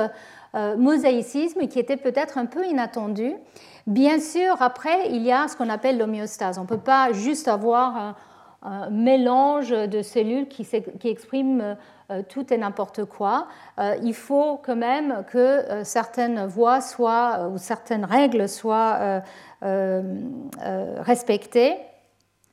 mosaïcisme 0.77 1.67
qui 1.67 1.79
était 1.79 1.97
peut-être 1.97 2.37
un 2.37 2.45
peu 2.45 2.67
inattendu. 2.67 3.33
Bien 3.87 4.21
sûr, 4.21 4.61
après, 4.61 5.09
il 5.09 5.23
y 5.23 5.33
a 5.33 5.49
ce 5.49 5.57
qu'on 5.57 5.71
appelle 5.71 5.97
l'homéostase. 5.97 6.59
On 6.59 6.63
ne 6.63 6.67
peut 6.67 6.77
pas 6.77 7.13
juste 7.13 7.49
avoir 7.49 7.97
un, 7.97 8.91
mélange 8.91 9.71
de 9.71 10.03
cellules 10.03 10.47
qui, 10.47 10.65
qui 11.01 11.09
expriment 11.09 11.61
euh, 11.61 11.75
tout 12.29 12.53
et 12.53 12.59
n'importe 12.59 13.05
quoi. 13.05 13.47
Euh, 13.79 13.97
il 14.03 14.15
faut 14.15 14.59
quand 14.63 14.77
même 14.77 15.25
que 15.31 15.39
euh, 15.39 15.85
certaines 15.85 16.47
voies 16.47 16.81
soient, 16.81 17.49
ou 17.49 17.59
certaines 17.59 18.05
règles 18.05 18.49
soient 18.49 19.23
respectées. 21.01 21.79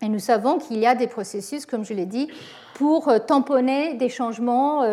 Et 0.02 0.08
nous 0.08 0.20
savons 0.20 0.60
qu'il 0.60 0.78
y 0.78 0.86
a 0.86 0.96
des 0.96 1.08
processus, 1.08 1.66
comme 1.66 1.84
je 1.84 1.94
l'ai 1.94 2.06
dit, 2.06 2.30
pour 2.74 3.12
tamponner 3.28 3.96
des 3.96 4.08
changements 4.08 4.86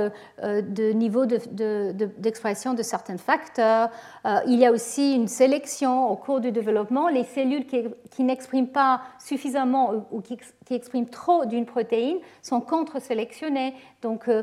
de 0.43 0.93
niveau 0.93 1.27
d'expression 1.27 2.75
de, 2.75 2.83
certains 2.83 3.17
facteurs. 3.17 3.91
Il 4.49 4.59
y 4.59 4.67
a 4.67 4.73
aussi 4.73 5.15
une 5.15 5.29
sélection 5.29 6.11
au 6.11 6.17
cours 6.17 6.41
du 6.41 6.51
développement. 6.51 7.07
Les 7.07 7.23
cellules 7.23 7.67
qui, 7.67 8.25
n'expriment 8.25 8.67
pas 8.67 9.03
suffisamment 9.21 10.09
ou 10.11 10.21
qui, 10.21 10.39
qui 10.67 10.75
expriment 10.75 11.09
trop 11.09 11.47
d'une 11.47 11.65
protéine 11.65 12.19
sont 12.43 12.61
contre-sélectionnées. 12.61 13.75
Donc 14.03 14.29
euh, 14.29 14.43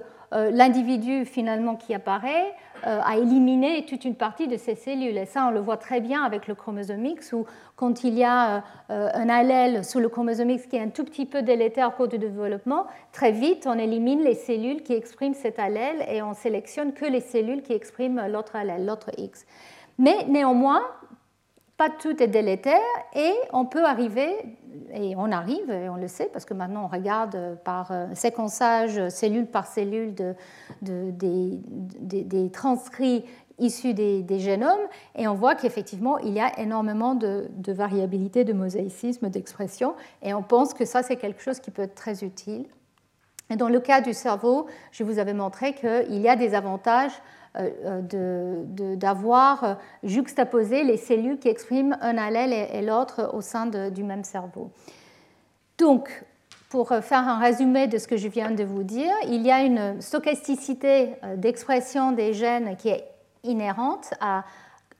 l'individu 0.51 1.25
finalement 1.25 1.75
qui 1.75 1.93
apparaît 1.93 2.53
euh, 2.85 2.99
a 3.01 3.15
éliminé 3.15 3.85
toute 3.85 4.03
une 4.03 4.15
partie 4.15 4.49
de 4.49 4.57
ces 4.57 4.75
cellules. 4.75 5.17
Et 5.17 5.25
ça, 5.25 5.45
on 5.47 5.51
le 5.51 5.61
voit 5.61 5.77
très 5.77 6.01
bien 6.01 6.21
avec 6.23 6.47
le 6.47 6.55
chromosome 6.55 7.05
X, 7.05 7.31
où 7.31 7.45
quand 7.77 8.03
il 8.03 8.15
y 8.15 8.25
a 8.25 8.57
euh, 8.89 9.09
un 9.13 9.29
allèle 9.29 9.85
sous 9.85 9.99
le 9.99 10.09
chromosome 10.09 10.49
X 10.49 10.65
qui 10.65 10.75
est 10.75 10.81
un 10.81 10.89
tout 10.89 11.05
petit 11.05 11.25
peu 11.25 11.43
délétère 11.43 11.87
au 11.87 11.91
cours 11.91 12.09
du 12.09 12.17
développement, 12.17 12.87
très 13.13 13.31
vite, 13.31 13.67
on 13.67 13.77
élimine 13.77 14.21
les 14.21 14.35
cellules 14.35 14.83
qui 14.83 14.93
expriment 14.93 15.33
cet 15.33 15.59
allèle 15.59 16.03
et 16.09 16.21
on 16.21 16.33
sélectionne 16.33 16.91
que 16.91 17.05
les 17.05 17.21
cellules 17.21 17.61
qui 17.61 17.71
expriment 17.71 18.27
l'autre 18.27 18.57
allèle, 18.57 18.85
l'autre 18.85 19.11
X. 19.17 19.45
Mais 19.97 20.25
néanmoins, 20.27 20.81
tout 21.89 22.21
est 22.21 22.27
délétère 22.27 22.79
et 23.15 23.33
on 23.51 23.65
peut 23.65 23.85
arriver, 23.85 24.33
et 24.93 25.15
on 25.15 25.31
arrive, 25.31 25.69
et 25.69 25.89
on 25.89 25.95
le 25.95 26.07
sait, 26.07 26.29
parce 26.31 26.45
que 26.45 26.53
maintenant 26.53 26.85
on 26.85 26.87
regarde 26.87 27.57
par 27.63 27.91
euh, 27.91 28.07
séquençage 28.13 29.09
cellule 29.09 29.47
par 29.47 29.67
cellule 29.67 30.13
de, 30.13 30.35
des, 30.81 32.51
transcrits 32.51 33.25
issus 33.59 33.93
des, 33.93 34.39
génomes, 34.39 34.87
et 35.15 35.27
on 35.27 35.33
voit 35.33 35.55
qu'effectivement 35.55 36.17
il 36.19 36.33
y 36.33 36.39
a 36.39 36.59
énormément 36.59 37.15
de, 37.15 37.49
variabilité, 37.67 38.43
de 38.43 38.53
mosaïcisme, 38.53 39.29
d'expression, 39.29 39.95
et 40.21 40.33
on 40.33 40.43
pense 40.43 40.73
que 40.73 40.85
ça 40.85 41.03
c'est 41.03 41.17
quelque 41.17 41.41
chose 41.41 41.59
qui 41.59 41.71
peut 41.71 41.83
être 41.83 41.95
très 41.95 42.23
utile. 42.23 42.65
Et 43.49 43.55
dans 43.55 43.69
le 43.69 43.79
cas 43.79 44.01
du 44.01 44.13
cerveau, 44.13 44.67
je 44.91 45.03
vous 45.03 45.19
avais 45.19 45.33
montré 45.33 45.73
qu'il 45.73 46.21
y 46.21 46.29
a 46.29 46.35
des 46.35 46.55
avantages 46.55 47.11
d'avoir 47.55 49.63
euh, 49.63 49.73
juxtaposé 50.03 50.83
les 50.83 50.97
cellules 50.97 51.37
qui 51.37 51.49
expriment 51.49 51.97
un 52.01 52.17
allèle 52.17 52.51
et, 52.51 52.81
l'autre 52.81 53.29
au 53.33 53.41
sein 53.41 53.67
du 53.67 54.03
même 54.03 54.23
cerveau. 54.23 54.71
Donc, 55.77 56.25
pour 56.69 56.89
faire 56.89 57.27
un 57.27 57.37
résumé 57.37 57.87
de 57.87 57.99
ce 57.99 58.07
que 58.07 58.17
je 58.17 58.27
viens 58.27 58.49
de 58.49 58.63
vous 58.63 58.83
dire, 58.83 59.13
il 59.27 59.43
y 59.43 59.51
a 59.51 59.61
une 59.61 60.01
stochasticité 60.01 61.13
d'expression 61.37 62.11
des 62.11 62.33
gènes 62.33 62.75
qui 62.77 62.89
est 62.89 63.07
inhérente 63.43 64.11
à, 64.19 64.43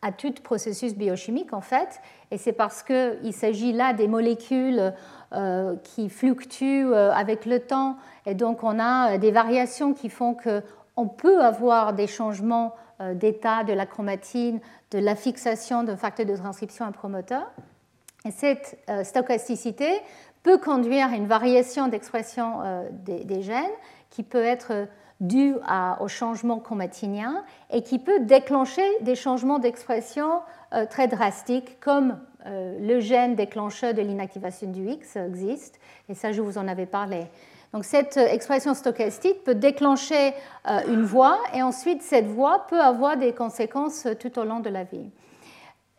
à 0.04 0.12
tout 0.12 0.34
processus 0.43 0.93
biochimique 0.93 1.51
en 1.51 1.62
fait, 1.62 1.99
et 2.30 2.38
c'est 2.38 2.54
parce 2.54 2.84
qu'il 2.84 3.34
s'agit 3.34 3.74
là 3.74 3.93
des 3.93 4.08
molécules 4.08 4.93
qui 5.84 6.10
fluctuent 6.10 6.93
avec 6.93 7.47
le 7.47 7.60
temps, 7.60 7.97
et 8.28 8.36
donc 8.36 8.64
on 8.64 8.80
a 8.80 9.18
des 9.18 9.32
variations 9.32 9.95
qui 9.95 10.10
font 10.10 10.38
qu'on 10.96 11.08
peut 11.08 11.41
avoir 11.41 11.94
des 11.94 12.08
changements 12.08 12.76
d'état 13.16 13.64
de 13.64 13.74
la 13.74 13.86
chromatine, 13.86 14.60
de 14.91 15.00
la 15.00 15.16
fixation 15.16 15.84
d'un 15.84 15.98
facteur 15.98 16.26
de 16.26 16.36
transcription, 16.36 16.86
un 16.86 16.91
promoteur. 16.91 17.52
Et 18.26 18.32
cette 18.32 18.78
stochasticité 19.04 19.89
peut 20.44 20.58
conduire 20.58 21.08
à 21.08 21.16
une 21.16 21.28
variation 21.28 21.88
d'expression 21.88 22.60
euh, 22.64 22.88
des, 22.91 23.41
gènes 23.41 23.64
qui 24.10 24.24
peut 24.24 24.44
être 24.44 24.88
due 25.20 25.56
au 26.02 26.08
changement 26.10 26.60
chromatinien 26.60 27.44
et 27.72 27.82
qui 27.82 27.98
peut 27.98 28.20
déclencher 28.20 28.84
des 29.02 29.16
changements 29.16 29.58
d'expression 29.58 30.41
euh, 30.74 30.86
très 30.86 31.08
drastiques 31.08 31.80
comme 31.80 32.20
euh, 32.46 32.78
le 32.80 33.00
gène 33.00 33.36
déclencheur 33.36 33.94
de 33.94 34.02
l'inactivation 34.02 34.70
du 34.70 34.89
X 34.89 35.16
existe, 35.16 35.80
et 36.10 36.14
ça 36.14 36.34
je 36.34 36.41
vous 36.41 36.58
en 36.58 36.68
avais 36.68 36.86
parlé. 36.86 37.28
Donc 37.74 37.86
cette 37.86 38.17
expression 38.17 38.74
stochastique 38.76 39.43
peut 39.43 39.55
déclencher 39.55 40.34
une 40.88 41.03
voie 41.03 41.39
et 41.55 41.63
ensuite 41.63 42.03
cette 42.03 42.28
voie 42.28 42.67
peut 42.69 42.80
avoir 42.80 43.17
des 43.17 43.34
conséquences 43.34 44.07
tout 44.19 44.38
au 44.38 44.43
long 44.43 44.59
de 44.59 44.69
la 44.69 44.84
vie. 44.84 45.09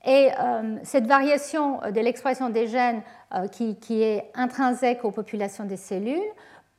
Et 0.07 0.31
euh, 0.39 0.77
cette 0.83 1.07
variation 1.07 1.81
de 1.91 2.01
l'expression 2.01 2.51
des 2.51 2.67
gènes 2.67 3.03
euh, 3.35 3.49
qui, 3.49 4.03
est 4.03 4.31
intrinsèque 4.35 5.05
aux 5.05 5.11
populations 5.11 5.65
des 5.65 5.79
cellules 5.79 6.21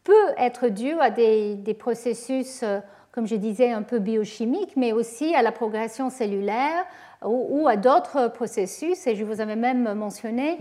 peut 0.03 0.13
être 0.37 0.67
due 0.67 0.99
à 0.99 1.09
des, 1.09 1.75
processus, 1.79 2.61
euh, 2.61 2.79
comme 3.11 3.25
je 3.25 3.35
disais, 3.35 3.71
un 3.71 3.81
peu 3.81 3.97
biochimiques, 3.97 4.73
mais 4.75 4.91
aussi 4.91 5.33
à 5.33 5.41
la 5.41 5.51
progression 5.51 6.11
cellulaire, 6.11 6.85
ou, 7.26 7.67
à 7.67 7.76
d'autres 7.76 8.28
processus. 8.30 9.07
Et 9.07 9.15
je 9.15 9.23
vous 9.23 9.41
avais 9.41 9.55
même 9.55 9.93
mentionné, 9.93 10.57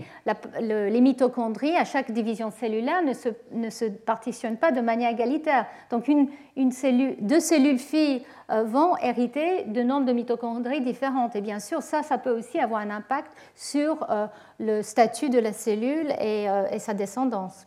les 0.59 1.01
mitochondries, 1.01 1.75
à 1.75 1.85
chaque 1.85 2.11
division 2.11 2.51
cellulaire, 2.51 3.03
ne 3.03 3.13
se, 3.13 3.29
ne 3.51 3.69
se, 3.69 3.85
partitionnent 3.85 4.57
pas 4.57 4.71
de 4.71 4.81
manière 4.81 5.11
égalitaire. 5.11 5.65
Donc 5.89 6.07
une, 6.07 6.29
une 6.55 6.71
cellule, 6.71 7.15
deux 7.21 7.39
cellules 7.39 7.79
filles 7.79 8.23
euh, 8.51 8.63
vont 8.63 8.95
hériter 8.97 9.63
de 9.63 9.81
nombre 9.81 10.05
de 10.05 10.13
mitochondries 10.13 10.81
différentes. 10.81 11.35
Et 11.35 11.41
bien 11.41 11.59
sûr, 11.59 11.81
ça, 11.81 12.03
ça 12.03 12.17
peut 12.17 12.31
aussi 12.37 12.59
avoir 12.59 12.81
un 12.81 12.91
impact 12.91 13.31
sur 13.55 14.05
euh, 14.09 14.27
le 14.59 14.81
statut 14.81 15.29
de 15.29 15.39
la 15.39 15.53
cellule 15.53 16.11
et, 16.19 16.49
euh, 16.49 16.77
sa 16.79 16.93
descendance. 16.93 17.65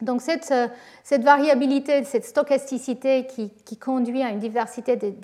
Donc 0.00 0.20
cette, 0.20 0.52
cette, 1.04 1.22
variabilité, 1.22 2.02
cette 2.02 2.24
stochasticité 2.24 3.26
qui, 3.26 3.50
qui, 3.64 3.76
conduit 3.76 4.20
à 4.22 4.30
une 4.30 4.40
diversité 4.40 4.96
de, 4.96 5.14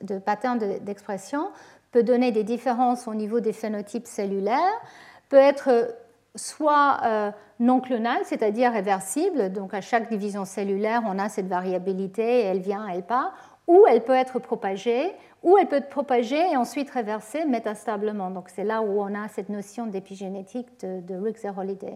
de 0.00 0.18
patterns 0.18 0.58
d'expression 0.80 1.48
peut 1.94 2.02
donner 2.02 2.32
des 2.32 2.42
différences 2.42 3.06
au 3.06 3.14
niveau 3.14 3.38
des 3.38 3.52
phénotypes 3.52 4.08
cellulaires, 4.08 4.80
peut 5.28 5.36
être 5.36 5.94
soit 6.34 6.98
euh, 7.04 7.30
non 7.60 7.80
clonale, 7.80 8.22
c'est-à-dire 8.24 8.72
réversible, 8.72 9.52
donc 9.52 9.72
à 9.74 9.80
chaque 9.80 10.08
division 10.08 10.44
cellulaire, 10.44 11.02
on 11.06 11.20
a 11.20 11.28
cette 11.28 11.46
variabilité, 11.46 12.40
elle 12.40 12.58
vient, 12.58 12.88
elle 12.88 13.04
part, 13.04 13.32
ou 13.68 13.84
elle 13.88 14.02
peut 14.02 14.12
être 14.12 14.40
propagée, 14.40 15.12
ou 15.44 15.56
elle 15.56 15.68
peut 15.68 15.76
être 15.76 15.88
propagée 15.88 16.50
et 16.50 16.56
ensuite 16.56 16.90
réversée 16.90 17.44
métastablement. 17.44 18.32
Donc 18.32 18.48
c'est 18.48 18.64
là 18.64 18.82
où 18.82 19.00
on 19.00 19.14
a 19.14 19.28
cette 19.28 19.48
notion 19.48 19.86
d'épigénétique 19.86 20.66
de, 20.80 21.00
de 21.00 21.14
Riggs 21.14 21.44
et 21.44 21.50
Holiday. 21.56 21.94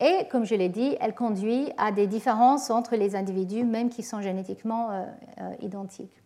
Et 0.00 0.26
comme 0.30 0.46
je 0.46 0.54
l'ai 0.54 0.70
dit, 0.70 0.96
elle 1.02 1.14
conduit 1.14 1.70
à 1.76 1.92
des 1.92 2.06
différences 2.06 2.70
entre 2.70 2.96
les 2.96 3.14
individus, 3.14 3.64
même 3.64 3.90
qui 3.90 4.02
sont 4.02 4.22
génétiquement 4.22 4.90
euh, 4.90 5.04
euh, 5.42 5.54
identiques. 5.60 6.22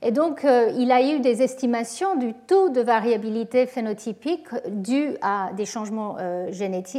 Et 0.00 0.12
donc, 0.12 0.44
euh, 0.44 0.70
il 0.76 0.92
a 0.92 1.02
eu 1.02 1.18
des 1.18 1.42
estimations 1.42 2.14
du 2.14 2.32
taux 2.32 2.68
de 2.68 2.80
variabilité 2.80 3.66
phénotypique 3.66 4.46
dû 4.68 5.16
à 5.22 5.50
des 5.56 5.64
changements 5.64 6.16
euh, 6.20 6.50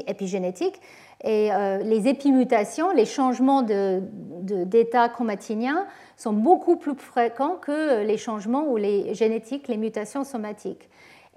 épigénétiques. 0.08 0.82
Et 1.24 1.52
euh, 1.52 1.78
les 1.80 2.08
épimutations, 2.08 2.91
les 2.91 3.06
changements 3.06 3.62
d'état 3.62 5.10
chromatinien 5.10 5.86
sont 6.18 6.34
beaucoup 6.34 6.78
plus 6.78 6.95
fréquents 6.95 7.56
que 7.56 8.04
les 8.04 8.18
changements 8.18 8.68
ou 8.68 8.78
les 8.78 9.14
génétiques, 9.14 9.68
les 9.68 9.78
mutations 9.78 10.24
somatiques. 10.24 10.89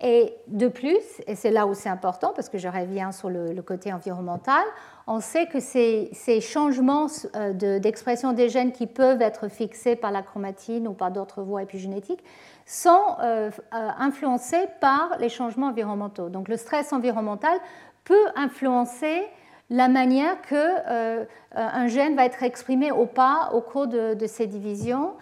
Et 0.04 0.34
de 0.48 0.66
plus, 0.66 0.98
et 1.28 1.36
c'est 1.36 1.52
là 1.52 1.68
où 1.68 1.74
c'est 1.74 1.88
important 1.88 2.32
parce 2.34 2.48
que 2.48 2.58
je 2.58 2.66
reviens 2.66 3.12
sur 3.12 3.30
le, 3.30 3.54
côté 3.62 3.92
environnemental, 3.92 4.64
on 5.06 5.20
sait 5.20 5.46
que 5.46 5.60
ces, 5.60 6.10
changements 6.40 7.06
euh, 7.36 7.78
d'expression 7.78 8.32
des 8.32 8.48
gènes 8.48 8.72
qui 8.72 8.88
peuvent 8.88 9.22
être 9.22 9.46
fixés 9.46 9.94
par 9.94 10.10
la 10.10 10.22
chromatine 10.22 10.88
ou 10.88 10.92
par 10.92 11.12
d'autres 11.12 11.42
voies 11.42 11.62
épigénétiques 11.62 12.24
sont 12.66 13.16
euh, 13.20 13.50
euh, 13.74 13.88
influencés 13.96 14.66
par 14.80 15.18
les 15.20 15.28
changements 15.28 15.68
environnementaux. 15.68 16.30
Donc 16.30 16.48
le 16.48 16.56
stress 16.56 16.92
environnemental 16.92 17.56
peut 18.02 18.26
influencer 18.34 19.22
la 19.70 19.86
manière 19.86 20.42
que 20.42 21.24
un 21.54 21.86
gène 21.86 22.16
va 22.16 22.26
être 22.26 22.42
exprimé 22.42 22.90
ou 22.90 23.06
pas 23.06 23.50
au 23.54 23.60
cours 23.60 23.86
de, 23.86 24.14
de 24.14 24.26
ces 24.26 24.46
divisions. 24.46 25.12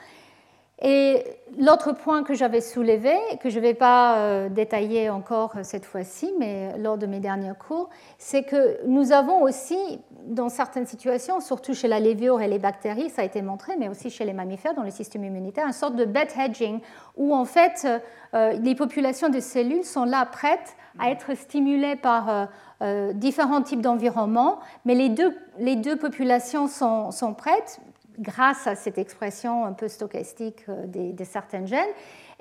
Et 0.82 1.24
l'autre 1.58 1.92
point 1.92 2.22
que 2.22 2.32
j'avais 2.32 2.62
soulevé, 2.62 3.14
que 3.42 3.50
je 3.50 3.56
ne 3.56 3.62
vais 3.62 3.74
pas 3.74 4.16
euh, 4.18 4.48
détailler 4.48 5.10
encore 5.10 5.52
cette 5.62 5.84
fois-ci, 5.84 6.32
mais 6.38 6.76
lors 6.78 6.96
de 6.96 7.04
mes 7.04 7.20
derniers 7.20 7.52
cours, 7.58 7.90
c'est 8.16 8.44
que 8.44 8.78
nous 8.86 9.12
avons 9.12 9.42
aussi, 9.42 9.76
dans 10.24 10.48
certaines 10.48 10.86
situations, 10.86 11.40
surtout 11.40 11.74
chez 11.74 11.86
la 11.86 12.00
lévure 12.00 12.40
et 12.40 12.48
les 12.48 12.58
bactéries, 12.58 13.10
ça 13.10 13.22
a 13.22 13.24
été 13.26 13.42
montré, 13.42 13.74
mais 13.78 13.90
aussi 13.90 14.08
chez 14.08 14.24
les 14.24 14.32
mammifères, 14.32 14.74
dans 14.74 14.82
le 14.82 14.90
système 14.90 15.24
immunitaire, 15.24 15.66
une 15.66 15.74
sorte 15.74 15.96
de 15.96 16.06
bed 16.06 16.28
hedging, 16.34 16.80
où 17.16 17.34
en 17.34 17.44
fait 17.44 17.86
euh, 18.32 18.52
les 18.52 18.74
populations 18.74 19.28
de 19.28 19.40
cellules 19.40 19.84
sont 19.84 20.04
là 20.04 20.24
prêtes 20.24 20.76
à 20.98 21.10
être 21.10 21.36
stimulées 21.36 21.96
par 21.96 22.48
euh, 22.82 23.12
différents 23.12 23.60
types 23.60 23.82
d'environnements, 23.82 24.60
mais 24.86 24.94
les 24.94 25.10
deux, 25.10 25.36
les 25.58 25.76
deux 25.76 25.96
populations 25.96 26.68
sont, 26.68 27.10
sont 27.10 27.34
prêtes, 27.34 27.80
grâce 28.18 28.66
à 28.66 28.74
cette 28.74 28.98
expression 28.98 29.64
un 29.64 29.72
peu 29.72 29.88
stochastique 29.88 30.64
euh, 30.68 30.86
des, 30.86 31.24
certains 31.24 31.66
gènes, 31.66 31.88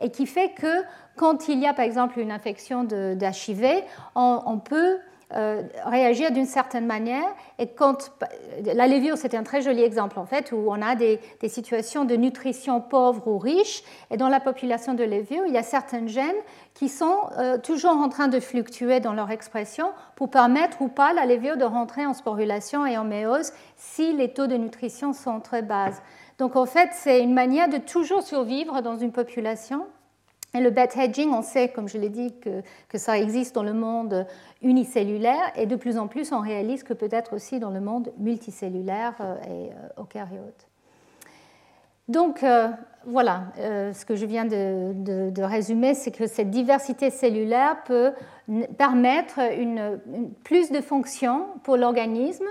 et 0.01 0.11
qui 0.11 0.25
fait 0.25 0.53
que 0.53 0.83
quand 1.15 1.47
il 1.49 1.59
y 1.59 1.67
a 1.67 1.73
par 1.73 1.85
exemple 1.85 2.19
une 2.19 2.31
infection 2.31 2.83
d'HIV, 2.83 3.83
on, 4.15 4.59
peut 4.59 4.97
euh, 5.35 5.61
réagir 5.85 6.31
d'une 6.31 6.47
certaine 6.47 6.87
manière. 6.87 7.35
Et 7.59 7.67
quand 7.67 8.11
la 8.63 8.87
lévure, 8.87 9.15
c'est 9.15 9.35
un 9.35 9.43
très 9.43 9.61
joli 9.61 9.83
exemple 9.83 10.17
en 10.17 10.25
fait, 10.25 10.51
où 10.51 10.71
on 10.71 10.81
a 10.81 10.95
des, 10.95 11.19
situations 11.47 12.03
de 12.03 12.15
nutrition 12.15 12.81
pauvre 12.81 13.27
ou 13.27 13.37
riche, 13.37 13.83
et 14.09 14.17
dans 14.17 14.27
la 14.27 14.39
population 14.39 14.95
de 14.95 15.03
lévure, 15.03 15.43
il 15.45 15.53
y 15.53 15.57
a 15.57 15.63
certains 15.63 16.07
gènes 16.07 16.41
qui 16.73 16.89
sont 16.89 17.15
euh, 17.37 17.59
toujours 17.59 17.91
en 17.91 18.09
train 18.09 18.27
de 18.27 18.39
fluctuer 18.39 19.01
dans 19.01 19.13
leur 19.13 19.29
expression 19.29 19.91
pour 20.15 20.31
permettre 20.31 20.81
ou 20.81 20.87
pas 20.87 21.13
la 21.13 21.27
lévure 21.27 21.57
de 21.57 21.65
rentrer 21.65 22.07
en 22.07 22.15
sporulation 22.15 22.87
et 22.87 22.97
en 22.97 23.03
méose 23.03 23.51
si 23.77 24.13
les 24.13 24.33
taux 24.33 24.47
de 24.47 24.55
nutrition 24.55 25.13
sont 25.13 25.41
très 25.41 25.61
bas. 25.61 25.91
Donc 26.39 26.55
en 26.55 26.65
fait, 26.65 26.89
c'est 26.93 27.21
une 27.21 27.33
manière 27.33 27.69
de 27.69 27.77
toujours 27.77 28.23
survivre 28.23 28.81
dans 28.81 28.97
une 28.97 29.11
population 29.11 29.85
et 30.55 30.61
le 30.61 30.71
bed 30.71 30.89
hedging, 30.95 31.31
on 31.31 31.43
sait, 31.43 31.69
comme 31.69 31.87
je 31.87 31.97
l'ai 31.97 32.09
dit, 32.09 32.33
que, 32.39 32.97
ça 32.97 33.19
existe 33.19 33.53
dans 33.53 33.63
le 33.63 33.73
monde 33.73 34.25
unicellulaire 34.61 35.51
et 35.55 35.67
de 35.67 35.75
plus 35.75 35.97
en 35.97 36.07
plus 36.07 36.31
on 36.31 36.39
réalise 36.39 36.83
que 36.83 36.93
peut-être 36.93 37.33
aussi 37.33 37.59
dans 37.59 37.69
le 37.69 37.79
monde 37.79 38.11
multicellulaire 38.17 39.13
euh, 39.21 39.35
et 39.43 39.71
euh, 39.71 40.01
eucaryote. 40.01 40.67
Donc 42.07 42.41
euh, 42.41 42.69
voilà, 43.05 43.43
ce 43.55 44.03
que 44.03 44.15
je 44.15 44.25
viens 44.25 44.45
de, 44.45 44.93
de, 45.29 45.43
résumer, 45.43 45.93
c'est 45.93 46.09
que 46.11 46.25
cette 46.25 46.49
diversité 46.49 47.11
cellulaire 47.11 47.83
peut 47.83 48.13
permettre 48.77 49.39
une, 49.39 49.99
plus 50.43 50.71
de 50.71 50.81
fonctions 50.81 51.45
pour 51.63 51.77
l'organisme. 51.77 52.47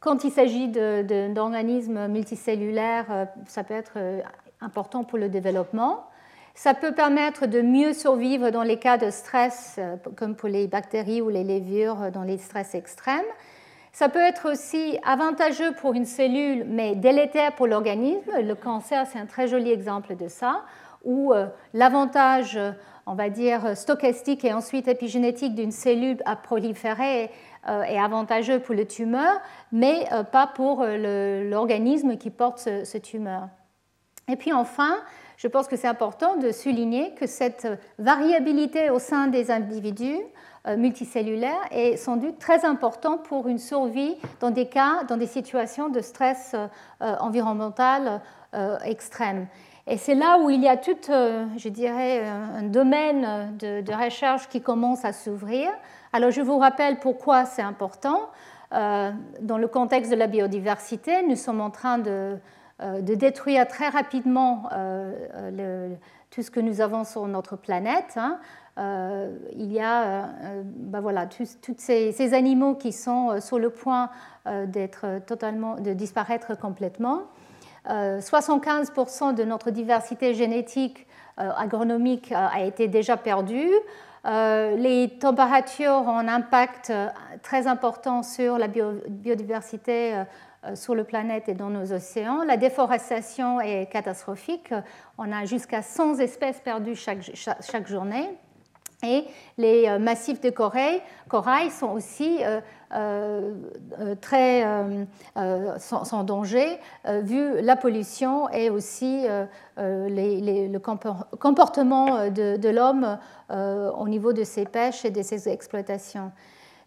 Quand 0.00 0.24
il 0.24 0.30
s'agit 0.30 0.68
d'organismes 0.68 2.06
multicellulaires, 2.08 3.28
ça 3.46 3.64
peut 3.64 3.74
être 3.74 3.96
important 4.60 5.04
pour 5.04 5.18
le 5.18 5.30
développement. 5.30 6.09
Ça 6.54 6.74
peut 6.74 6.92
permettre 6.92 7.46
de 7.46 7.62
mieux 7.62 7.92
survivre 7.92 8.50
dans 8.50 8.62
les 8.62 8.78
cas 8.78 8.98
de 8.98 9.10
stress, 9.10 9.76
euh, 9.78 9.96
comme 10.16 10.34
pour 10.34 10.48
les 10.48 10.66
bactéries 10.66 11.22
ou 11.22 11.28
les 11.28 11.44
lévures 11.44 12.02
euh, 12.02 12.10
dans 12.10 12.22
les 12.22 12.38
stress 12.38 12.74
extrêmes. 12.74 13.24
Ça 13.92 14.08
peut 14.08 14.20
être 14.20 14.50
aussi 14.50 14.98
avantageux 15.04 15.72
pour 15.72 15.94
une 15.94 16.04
cellule, 16.04 16.64
mais 16.66 16.94
délétère 16.94 17.54
pour 17.54 17.66
l'organisme. 17.66 18.30
Le 18.40 18.54
cancer, 18.54 19.06
c'est 19.06 19.18
un 19.18 19.26
très 19.26 19.48
joli 19.48 19.70
exemple 19.70 20.16
de 20.16 20.28
ça, 20.28 20.62
où 21.04 21.32
euh, 21.32 21.46
l'avantage, 21.72 22.58
on 23.06 23.14
va 23.14 23.30
dire, 23.30 23.76
stochastique 23.76 24.44
et 24.44 24.52
ensuite 24.52 24.86
épigénétique 24.86 25.54
d'une 25.54 25.72
cellule 25.72 26.18
à 26.24 26.36
proliférer 26.36 27.30
est 27.66 27.98
avantageux 27.98 28.58
pour 28.58 28.74
le 28.74 28.86
tumeur, 28.86 29.38
mais 29.70 30.08
pas 30.32 30.46
pour 30.46 30.82
l'organisme 30.82 32.16
qui 32.16 32.30
porte 32.30 32.58
ce 32.58 32.98
tumeur. 32.98 33.48
Et 34.28 34.36
puis 34.36 34.52
enfin, 34.52 34.96
je 35.40 35.48
pense 35.48 35.68
que 35.68 35.76
c'est 35.76 35.88
important 35.88 36.36
de 36.36 36.52
souligner 36.52 37.14
que 37.14 37.26
cette 37.26 37.66
variabilité 37.98 38.90
au 38.90 38.98
sein 38.98 39.28
des 39.28 39.50
individus 39.50 40.18
euh, 40.66 40.76
multicellulaires 40.76 41.62
est 41.70 41.96
sans 41.96 42.18
doute 42.18 42.38
très 42.38 42.66
importante 42.66 43.22
pour 43.22 43.48
une 43.48 43.56
survie 43.56 44.16
dans 44.40 44.50
des 44.50 44.66
cas, 44.66 45.02
dans 45.08 45.16
des 45.16 45.26
situations 45.26 45.88
de 45.88 46.02
stress 46.02 46.54
euh, 46.54 46.68
environnemental 47.20 48.20
extrême. 48.84 49.46
Et 49.86 49.96
c'est 49.96 50.16
là 50.16 50.38
où 50.40 50.50
il 50.50 50.60
y 50.60 50.66
a 50.66 50.76
tout, 50.76 50.96
je 51.08 51.68
dirais, 51.68 52.26
un 52.26 52.64
domaine 52.64 53.56
de, 53.56 53.80
de 53.80 53.92
recherche 53.92 54.48
qui 54.48 54.60
commence 54.60 55.04
à 55.04 55.12
s'ouvrir. 55.12 55.70
Alors 56.12 56.32
je 56.32 56.42
vous 56.42 56.58
rappelle 56.58 56.98
pourquoi 56.98 57.44
c'est 57.44 57.62
important. 57.62 58.28
Dans 58.72 59.58
le 59.58 59.68
contexte 59.68 60.10
de 60.10 60.16
la 60.16 60.26
biodiversité, 60.26 61.24
nous 61.26 61.36
sommes 61.36 61.60
en 61.60 61.70
train 61.70 61.98
de 61.98 62.10
euh, 62.10 62.36
de 62.80 63.14
détruire 63.14 63.68
très 63.68 63.88
rapidement 63.88 64.64
euh, 64.72 65.12
euh, 65.34 65.94
tout 66.30 66.42
ce 66.42 66.50
que 66.50 66.60
nous 66.60 66.80
avons 66.80 67.04
sur 67.04 67.26
notre 67.26 67.56
planète. 67.56 68.16
Hein. 68.16 68.38
il 69.56 69.72
y 69.72 69.80
a 69.80 70.28
ben 70.64 71.00
voilà, 71.00 71.26
tous 71.26 71.58
ces, 71.76 72.34
animaux 72.34 72.76
qui 72.76 72.92
sont 72.92 73.40
sur 73.40 73.58
le 73.58 73.70
point 73.70 74.10
totalement, 75.26 75.74
de 75.74 75.92
disparaître 75.92 76.56
complètement. 76.56 77.22
75% 77.86 79.34
de 79.34 79.42
notre 79.42 79.70
diversité 79.70 80.34
génétique 80.34 81.06
agronomique 81.36 82.32
a 82.32 82.62
été 82.62 82.86
déjà 82.86 83.16
perdue. 83.16 83.72
les 84.24 85.18
températures 85.20 86.04
ont 86.06 86.18
un 86.18 86.28
impact 86.28 86.92
très 87.42 87.66
important 87.66 88.22
sur 88.22 88.58
la 88.58 88.68
biodiversité 88.68 90.14
euh, 90.14 90.24
sur 90.74 90.94
le 90.94 91.04
planète 91.04 91.48
et 91.48 91.54
dans 91.54 91.70
nos 91.70 91.92
océans. 91.92 92.42
La 92.44 92.56
déforestation 92.56 93.60
est 93.60 93.86
catastrophique. 93.90 94.74
On 95.18 95.32
a 95.32 95.44
jusqu'à 95.44 95.82
100 95.82 96.18
espèces 96.18 96.60
perdues 96.60 96.96
chaque, 96.96 97.30
chaque, 97.34 97.88
journée. 97.88 98.28
Et 99.02 99.24
les 99.56 99.88
euh, 99.88 99.98
massifs 99.98 100.42
de 100.42 100.50
corail, 100.50 101.00
corail 101.28 101.70
sont 101.70 101.88
aussi 101.88 102.40
euh, 102.92 103.54
très 104.20 104.62
sans, 105.78 106.24
danger 106.24 106.78
vu 107.06 107.62
la 107.62 107.76
pollution 107.76 108.50
et 108.50 108.68
aussi 108.68 109.26
le 109.78 110.78
comportement 110.78 112.28
de, 112.28 112.58
de 112.58 112.68
l'homme 112.68 113.18
au 113.48 114.08
niveau 114.08 114.34
de 114.34 114.44
ses 114.44 114.66
pêches 114.66 115.06
et 115.06 115.10
de 115.10 115.22
ses 115.22 115.48
exploitations. 115.48 116.30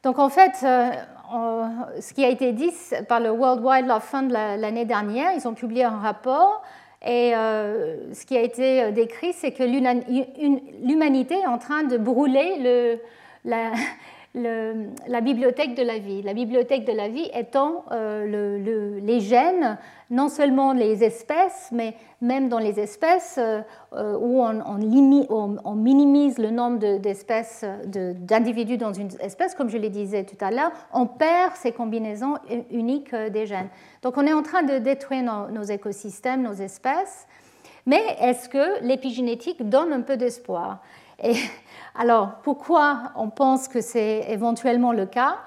Donc 0.03 0.19
en 0.19 0.29
fait, 0.29 0.51
ce 0.57 2.13
qui 2.13 2.23
a 2.25 2.29
été 2.29 2.51
dit 2.51 2.71
par 3.07 3.19
le 3.19 3.31
World 3.31 3.63
Wildlife 3.63 4.03
Fund 4.03 4.29
l'année 4.29 4.85
dernière, 4.85 5.31
ils 5.33 5.47
ont 5.47 5.53
publié 5.53 5.83
un 5.85 5.97
rapport 5.97 6.61
et 7.05 7.35
euh, 7.35 8.13
ce 8.13 8.25
qui 8.25 8.37
a 8.37 8.41
été 8.41 8.91
décrit, 8.91 9.33
c'est 9.33 9.51
que 9.51 9.63
l'humanité 9.63 11.35
est 11.35 11.47
en 11.47 11.57
train 11.57 11.83
de 11.83 11.97
brûler 11.97 12.57
le, 12.59 12.99
la, 13.43 13.71
la 14.35 15.21
bibliothèque 15.21 15.75
de 15.75 15.83
la 15.83 15.99
vie. 15.99 16.23
La 16.23 16.33
bibliothèque 16.33 16.85
de 16.85 16.91
la 16.91 17.07
vie 17.07 17.29
étant 17.33 17.85
euh, 17.91 18.99
les 18.99 19.19
gènes, 19.19 19.77
non 20.09 20.27
seulement 20.27 20.73
les 20.73 21.03
espèces, 21.03 21.69
mais 21.71 21.95
même 22.21 22.49
dans 22.49 22.57
les 22.57 22.79
espèces 22.79 23.37
euh, 23.37 23.61
où 23.91 24.41
on, 24.41 25.75
minimise 25.75 26.39
le 26.39 26.49
nombre 26.49 26.97
d'espèces, 26.97 27.63
d'individus 27.85 28.77
dans 28.77 28.93
une 28.93 29.09
espèce, 29.19 29.53
comme 29.53 29.69
je 29.69 29.77
le 29.77 29.89
disais 29.89 30.23
tout 30.23 30.43
à 30.43 30.49
l'heure, 30.49 30.71
on 30.93 31.05
perd 31.05 31.55
ces 31.55 31.71
combinaisons 31.71 32.35
uniques 32.71 33.13
euh, 33.13 33.29
des 33.29 33.45
gènes. 33.45 33.69
Donc 34.01 34.17
on 34.17 34.25
est 34.25 34.33
en 34.33 34.41
train 34.41 34.63
de 34.63 34.79
détruire 34.79 35.23
nos, 35.51 35.63
écosystèmes, 35.63 36.41
nos 36.41 36.53
espèces. 36.53 37.27
Mais 37.85 38.01
est-ce 38.19 38.49
que 38.49 38.83
l'épigénétique 38.83 39.67
donne 39.69 39.93
un 39.93 40.01
peu 40.01 40.17
d'espoir? 40.17 40.81
Alors, 41.95 42.35
pourquoi 42.41 43.11
on 43.15 43.29
pense 43.29 43.67
que 43.67 43.81
c'est 43.81 44.25
éventuellement 44.29 44.93
le 44.93 45.05
cas? 45.05 45.37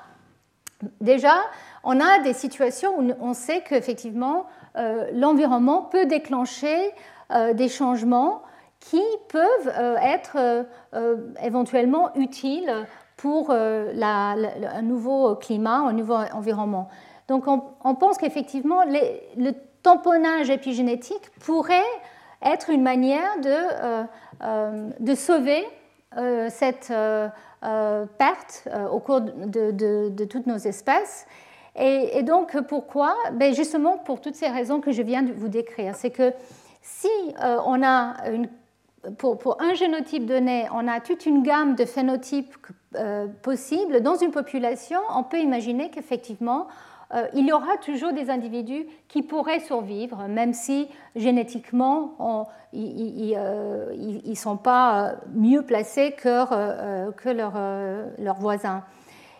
Déjà, 1.00 1.34
on 1.82 2.00
a 2.00 2.20
des 2.20 2.34
situations 2.34 2.98
où 2.98 3.12
on 3.20 3.32
sait 3.32 3.62
qu'effectivement, 3.62 4.46
euh, 4.76 5.08
l'environnement 5.12 5.82
peut 5.82 6.06
déclencher 6.06 6.92
euh, 7.32 7.54
des 7.54 7.68
changements 7.68 8.42
qui 8.78 9.02
peuvent 9.28 9.72
euh, 9.78 9.96
être 9.96 10.66
éventuellement 11.42 12.14
utiles 12.14 12.86
pour 13.16 13.50
un 13.50 14.82
nouveau 14.82 15.34
climat, 15.36 15.78
un 15.78 15.92
nouveau 15.92 16.16
environnement. 16.32 16.88
Donc 17.28 17.46
on, 17.48 17.94
pense 17.94 18.18
qu'effectivement, 18.18 18.84
le 18.84 19.52
tamponnage 19.82 20.50
épigénétique 20.50 21.30
pourrait 21.40 21.80
être 22.42 22.70
une 22.70 22.82
manière 22.82 23.40
de, 25.00 25.14
sauver 25.14 25.64
cette 26.50 26.90
euh, 26.90 27.28
euh, 27.64 28.06
perte 28.18 28.68
au 28.90 29.00
cours 29.00 29.20
de, 29.20 30.24
toutes 30.24 30.46
nos 30.46 30.56
espèces. 30.56 31.26
Et, 31.78 32.22
donc 32.22 32.56
pourquoi? 32.68 33.14
Ben 33.32 33.54
Justement 33.54 33.98
pour 33.98 34.20
toutes 34.20 34.34
ces 34.34 34.48
raisons 34.48 34.80
que 34.80 34.92
je 34.92 35.02
viens 35.02 35.22
de 35.22 35.32
vous 35.32 35.48
décrire. 35.48 35.94
C'est 35.94 36.10
que 36.10 36.32
si 36.80 37.08
on 37.38 37.82
a 37.82 38.14
pour, 39.18 39.60
un 39.60 39.74
génotype 39.74 40.26
donné, 40.26 40.66
on 40.72 40.88
a 40.88 41.00
toute 41.00 41.26
une 41.26 41.42
gamme 41.42 41.74
de 41.74 41.84
phénotypes 41.84 42.56
possibles 43.42 44.00
dans 44.00 44.16
une 44.16 44.30
population, 44.30 45.00
on 45.14 45.22
peut 45.22 45.38
imaginer 45.38 45.90
qu'effectivement, 45.90 46.66
euh, 46.66 46.70
il 47.34 47.46
y 47.46 47.52
aura 47.52 47.76
toujours 47.76 48.12
des 48.12 48.30
individus 48.30 48.86
qui 49.08 49.22
pourraient 49.22 49.60
survivre, 49.60 50.26
même 50.28 50.52
si 50.52 50.88
génétiquement, 51.14 52.48
ils 52.72 53.30
ne 53.30 53.36
euh, 53.36 54.34
sont 54.34 54.56
pas 54.56 55.14
mieux 55.32 55.62
placés 55.62 56.14
euh, 56.26 57.12
que 57.12 57.28
leurs 58.18 58.36
voisins. 58.40 58.82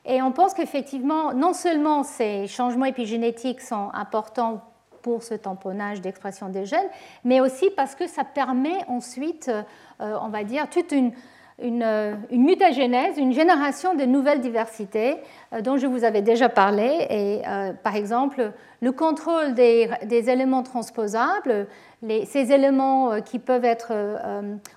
Et 0.04 0.22
on 0.22 0.30
pense 0.30 0.54
qu'effectivement, 0.54 1.34
non 1.34 1.52
seulement 1.52 2.04
ces 2.04 2.46
changements 2.46 2.84
épigénétiques 2.84 3.60
sont 3.60 3.90
importants 3.92 4.62
pour 5.02 5.22
ce 5.22 5.34
tamponnage 5.34 6.00
d'expression 6.00 6.48
des 6.48 6.64
gènes, 6.64 6.88
mais 7.24 7.40
aussi 7.40 7.70
parce 7.70 7.94
que 7.94 8.06
ça 8.06 8.24
permet 8.24 8.84
ensuite, 8.88 9.50
on 10.00 10.28
va 10.28 10.44
dire, 10.44 10.68
toute 10.68 10.92
une, 10.92 11.12
une, 11.62 12.18
mutagénèse, 12.30 13.16
une 13.16 13.32
génération 13.32 13.94
de 13.94 14.04
nouvelles 14.04 14.40
diversités 14.40 15.16
euh, 15.52 15.62
dont 15.62 15.78
je 15.78 15.86
vous 15.86 16.04
avais 16.04 16.20
déjà 16.20 16.48
parlé. 16.48 17.06
Et, 17.08 17.42
euh, 17.48 17.72
par 17.72 17.96
exemple, 17.96 18.52
le 18.82 18.92
contrôle 18.92 19.54
des, 19.54 19.88
éléments 20.10 20.62
transposables, 20.62 21.66
ces 22.02 22.52
éléments 22.52 23.12
euh, 23.12 23.20
qui 23.20 23.38
peuvent 23.38 23.64
être 23.64 23.92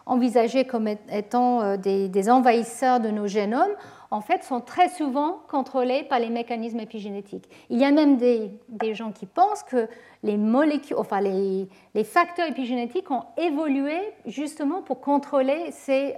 envisagés 0.05 0.65
comme 0.65 0.87
étant 0.87 1.75
des, 1.75 2.29
envahisseurs 2.29 3.01
de 3.01 3.09
nos 3.09 3.27
génomes, 3.27 3.75
en 4.11 4.21
fait, 4.21 4.43
sont 4.43 4.61
très 4.61 4.89
souvent 4.89 5.41
contrôlés 5.49 6.03
par 6.03 6.17
les 6.17 6.29
mécanismes 6.29 6.79
épigénétiques. 6.79 7.47
Il 7.69 7.77
y 7.77 7.85
a 7.85 7.91
même 7.91 8.17
des, 8.17 8.51
gens 8.93 9.11
qui 9.11 9.25
pensent 9.25 9.63
que 9.63 9.87
les 10.23 10.37
molécules, 10.37 10.95
enfin 10.97 11.19
les, 11.21 11.67
facteurs 12.05 12.47
épigénétiques 12.47 13.11
ont 13.11 13.23
évolué 13.37 13.99
justement 14.25 14.81
pour 14.81 15.01
contrôler 15.01 15.71
ces 15.71 16.15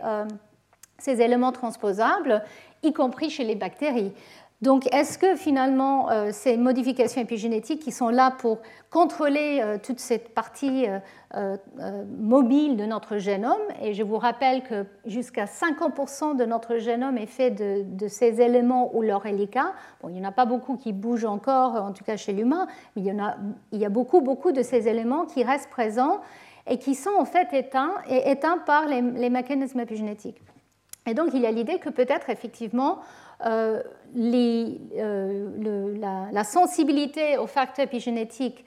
ces 1.02 1.22
éléments 1.22 1.52
transposables, 1.52 2.43
y 2.84 2.93
compris 2.93 3.30
chez 3.30 3.43
les 3.43 3.56
bactéries. 3.56 4.14
Donc, 4.62 4.93
est-ce 4.93 5.18
que 5.18 5.36
finalement 5.36 6.12
euh, 6.12 6.30
ces 6.32 6.56
modifications 6.56 7.20
épigénétiques 7.20 7.82
qui 7.82 7.91
sont 7.91 8.10
là 8.10 8.30
pour 8.30 8.60
contrôler 8.91 9.60
euh, 9.60 9.80
toute 9.82 9.99
cette 9.99 10.36
partie 10.36 10.86
euh, 11.36 11.58
mobile 12.20 12.78
de 12.78 12.86
notre 12.86 13.18
génome, 13.18 13.62
et 13.82 13.95
je 13.95 14.04
vous 14.04 14.18
rappelle 14.18 14.62
que 14.62 14.86
jusqu'à 15.06 15.45
50% 15.45 16.36
de 16.36 16.45
notre 16.45 16.78
génome 16.78 17.18
est 17.18 17.26
fait 17.26 17.49
de, 17.49 18.08
ces 18.08 18.39
éléments 18.39 18.95
ou 18.95 19.02
leur 19.02 19.26
hélica, 19.26 19.74
bon, 20.04 20.10
il 20.10 20.16
n'y 20.16 20.22
en 20.22 20.30
a 20.30 20.32
pas 20.32 20.45
beaucoup 20.45 20.78
qui 20.78 20.93
bougent 20.93 21.26
encore, 21.26 21.76
en 21.76 21.91
tout 21.91 22.04
cas 22.04 22.16
chez 22.16 22.34
l'humain, 22.34 22.68
mais 22.95 23.02
il 23.02 23.08
y, 23.08 23.12
en 23.12 23.24
a, 23.24 23.38
il 23.72 23.80
y 23.80 23.86
a 23.86 23.89
beaucoup, 23.89 24.22
beaucoup 24.22 24.52
de 24.52 24.62
ces 24.62 24.88
éléments 24.88 25.26
qui 25.26 25.43
restent 25.43 25.72
présents 25.72 26.20
et 26.68 26.78
qui 26.78 26.93
sont 26.93 27.16
en 27.18 27.26
fait 27.26 27.52
éteints, 27.54 27.95
éteints 28.08 28.60
par 28.60 28.86
les 28.88 29.30
mécanismes 29.30 29.80
épigénétiques. 29.80 30.41
Et 31.08 31.14
donc 31.14 31.30
il 31.34 31.41
y 31.41 31.45
a 31.45 31.52
l'idée 31.52 31.80
que 31.80 31.89
peut-être 31.89 32.30
effectivement 32.30 32.99
euh, 33.45 33.82
euh, 34.18 35.97
la, 36.32 36.43
sensibilité 36.43 37.38
aux 37.38 37.47
facteurs 37.47 37.86
épigénétiques, 37.86 38.66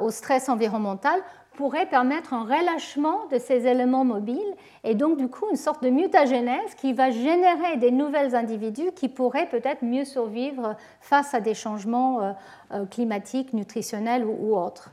au 0.00 0.10
stress 0.10 0.50
environnemental, 0.50 1.22
pourrait 1.54 1.86
permettre 1.86 2.32
un 2.34 2.44
relâchement 2.44 3.26
de 3.30 3.38
ces 3.38 3.66
éléments 3.66 4.04
mobiles 4.04 4.54
et 4.84 4.94
donc 4.94 5.18
du 5.18 5.28
coup 5.28 5.46
une 5.50 5.56
sorte 5.56 5.82
de 5.82 5.90
mutagénèse 5.90 6.74
qui 6.76 6.92
va 6.92 7.10
générer 7.10 7.76
des 7.76 7.90
nouvelles 7.90 8.34
individus 8.34 8.92
qui 8.94 9.08
pourraient 9.08 9.48
peut-être 9.48 9.82
mieux 9.82 10.04
survivre 10.04 10.76
face 11.00 11.34
à 11.34 11.40
des 11.40 11.54
changements 11.54 12.34
euh, 12.72 12.86
climatiques, 12.86 13.52
nutritionnels 13.52 14.24
ou 14.24 14.56
autres. 14.56 14.90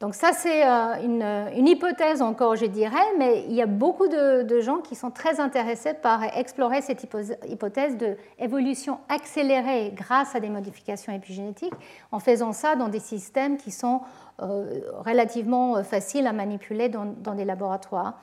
Donc 0.00 0.14
ça, 0.14 0.32
c'est 0.32 0.66
euh, 0.66 1.52
une, 1.54 1.68
hypothèse 1.68 2.22
encore, 2.22 2.56
je 2.56 2.64
dirais, 2.64 2.96
mais 3.18 3.44
il 3.46 3.52
y 3.52 3.60
a 3.60 3.66
beaucoup 3.66 4.08
de, 4.08 4.60
gens 4.60 4.78
qui 4.78 4.94
sont 4.94 5.10
très 5.10 5.40
intéressés 5.40 5.92
par 5.92 6.24
explorer 6.38 6.80
cette 6.80 7.06
hypothèse 7.46 7.98
d'évolution 7.98 8.98
accélérée 9.10 9.92
grâce 9.94 10.34
à 10.34 10.40
des 10.40 10.48
modifications 10.48 11.12
épigénétiques, 11.12 11.74
en 12.12 12.18
faisant 12.18 12.52
ça 12.52 12.76
dans 12.76 12.88
des 12.88 12.98
systèmes 12.98 13.58
qui 13.58 13.70
sont 13.70 14.00
euh, 14.40 14.80
relativement 15.04 15.84
faciles 15.84 16.26
à 16.26 16.32
manipuler 16.32 16.88
dans, 16.88 17.34
des 17.34 17.44
laboratoires, 17.44 18.18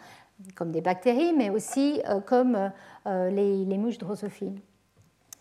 comme 0.56 0.72
des 0.72 0.82
bactéries, 0.82 1.34
mais 1.34 1.52
aussi 1.52 2.02
euh, 2.10 2.22
comme 2.22 2.72
les 3.06 3.78
mouches 3.78 4.00
drosophiles. 4.00 4.60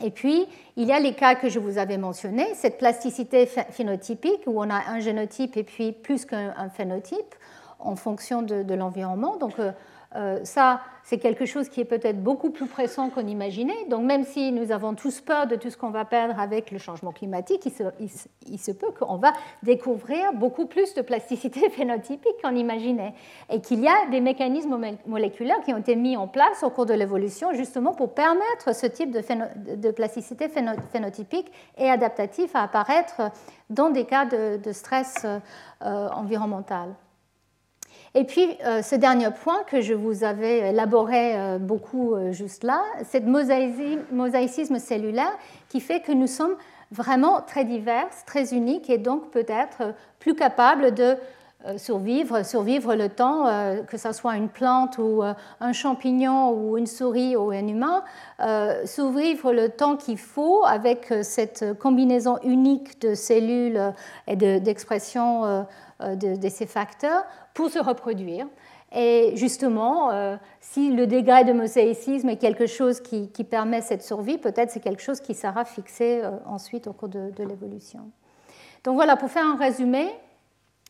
Et 0.02 0.10
puis, 0.10 0.46
il 0.76 0.86
y 0.86 0.92
a 0.92 1.00
les 1.00 1.14
cas 1.14 1.34
que 1.34 1.48
je 1.48 1.58
vous 1.58 1.78
avais 1.78 1.96
mentionnés, 1.96 2.46
cette 2.54 2.78
plasticité 2.78 3.46
phénotypique 3.46 4.42
où 4.46 4.60
on 4.60 4.68
a 4.68 4.90
un 4.90 5.00
génotype 5.00 5.56
et 5.56 5.64
puis 5.64 5.92
plus 5.92 6.26
qu'un 6.26 6.68
phénotype 6.68 7.34
en 7.78 7.96
fonction 7.96 8.42
de, 8.42 8.74
l'environnement. 8.74 9.38
Euh, 9.58 9.72
ça, 10.44 10.80
c'est 11.06 11.18
quelque 11.18 11.46
chose 11.46 11.68
qui 11.68 11.80
est 11.80 11.84
peut-être 11.84 12.20
beaucoup 12.20 12.50
plus 12.50 12.66
pressant 12.66 13.10
qu'on 13.10 13.28
imaginait. 13.28 13.84
Donc 13.88 14.02
même 14.02 14.24
si 14.24 14.50
nous 14.50 14.72
avons 14.72 14.94
tous 14.94 15.20
peur 15.20 15.46
de 15.46 15.54
tout 15.54 15.70
ce 15.70 15.76
qu'on 15.76 15.90
va 15.90 16.04
perdre 16.04 16.38
avec 16.40 16.72
le 16.72 16.78
changement 16.78 17.12
climatique, 17.12 17.64
il 17.64 18.58
se, 18.58 18.72
peut 18.72 18.90
qu'on 18.98 19.16
va 19.16 19.32
découvrir 19.62 20.32
beaucoup 20.32 20.66
plus 20.66 20.94
de 20.94 21.02
plasticité 21.02 21.70
phénotypique 21.70 22.34
qu'on 22.42 22.56
imaginait. 22.56 23.14
Et 23.50 23.60
qu'il 23.60 23.80
y 23.80 23.86
a 23.86 24.10
des 24.10 24.20
mécanismes 24.20 24.76
moléculaires 25.06 25.60
qui 25.64 25.72
ont 25.72 25.78
été 25.78 25.94
mis 25.94 26.16
en 26.16 26.26
place 26.26 26.64
au 26.64 26.70
cours 26.70 26.86
de 26.86 26.94
l'évolution 26.94 27.52
justement 27.52 27.94
pour 27.94 28.12
permettre 28.12 28.74
ce 28.74 28.86
type 28.86 29.12
de, 29.12 29.90
plasticité 29.92 30.48
phénotypique 30.48 31.52
et 31.78 31.88
adaptatif 31.88 32.56
à 32.56 32.64
apparaître 32.64 33.30
dans 33.70 33.90
des 33.90 34.06
cas 34.06 34.24
de, 34.24 34.72
stress 34.72 35.24
euh, 35.24 36.08
environnemental. 36.08 36.96
Et 38.18 38.24
puis, 38.24 38.56
euh, 38.64 38.80
ce 38.80 38.94
dernier 38.94 39.28
point 39.30 39.62
que 39.64 39.82
je 39.82 39.92
vous 39.92 40.24
avais 40.24 40.70
élaboré 40.70 41.36
euh, 41.36 41.58
beaucoup 41.58 42.14
euh, 42.14 42.32
juste 42.32 42.64
là, 42.64 42.82
c'est 43.04 43.20
le 43.20 43.30
mosaïcisme 44.10 44.78
cellulaire 44.78 45.36
qui 45.68 45.80
fait 45.80 46.00
que 46.00 46.12
nous 46.12 46.26
sommes 46.26 46.56
vraiment 46.90 47.42
très 47.42 47.66
divers, 47.66 48.08
très 48.24 48.54
uniques 48.54 48.88
et 48.88 48.96
donc 48.96 49.30
peut-être 49.32 49.92
plus 50.18 50.34
capables 50.34 50.94
de 50.94 51.16
survivre, 51.78 52.44
survivre 52.44 52.94
le 52.94 53.08
temps, 53.08 53.46
que 53.88 53.96
ce 53.96 54.12
soit 54.12 54.36
une 54.36 54.48
plante 54.48 54.98
ou 54.98 55.22
un 55.22 55.72
champignon 55.72 56.50
ou 56.52 56.78
une 56.78 56.86
souris 56.86 57.34
ou 57.34 57.50
un 57.50 57.66
humain, 57.66 58.04
survivre 58.84 59.52
le 59.52 59.70
temps 59.70 59.96
qu'il 59.96 60.18
faut 60.18 60.64
avec 60.64 61.12
cette 61.22 61.78
combinaison 61.78 62.38
unique 62.44 63.00
de 63.00 63.14
cellules 63.14 63.92
et 64.28 64.36
d'expression 64.36 65.66
de, 66.00 66.48
ces 66.48 66.66
facteurs 66.66 67.24
pour 67.52 67.70
se 67.70 67.78
reproduire. 67.78 68.46
Et 68.92 69.32
justement, 69.34 70.10
euh, 70.10 70.36
si 70.60 70.90
le 70.92 71.06
degré 71.06 71.44
de 71.44 71.52
mosaïcisme 71.52 72.28
est 72.28 72.36
quelque 72.36 72.66
chose 72.66 73.00
qui, 73.00 73.28
permet 73.44 73.80
cette 73.80 74.02
survie, 74.02 74.38
peut-être 74.38 74.70
c'est 74.70 74.80
quelque 74.80 75.02
chose 75.02 75.20
qui 75.20 75.34
sera 75.34 75.64
fixé 75.64 76.20
euh, 76.22 76.30
ensuite 76.46 76.86
au 76.86 76.92
cours 76.92 77.08
de, 77.08 77.32
l'évolution. 77.38 78.10
Donc 78.84 78.94
voilà, 78.94 79.16
pour 79.16 79.30
faire 79.30 79.44
un 79.44 79.56
résumé 79.56 80.08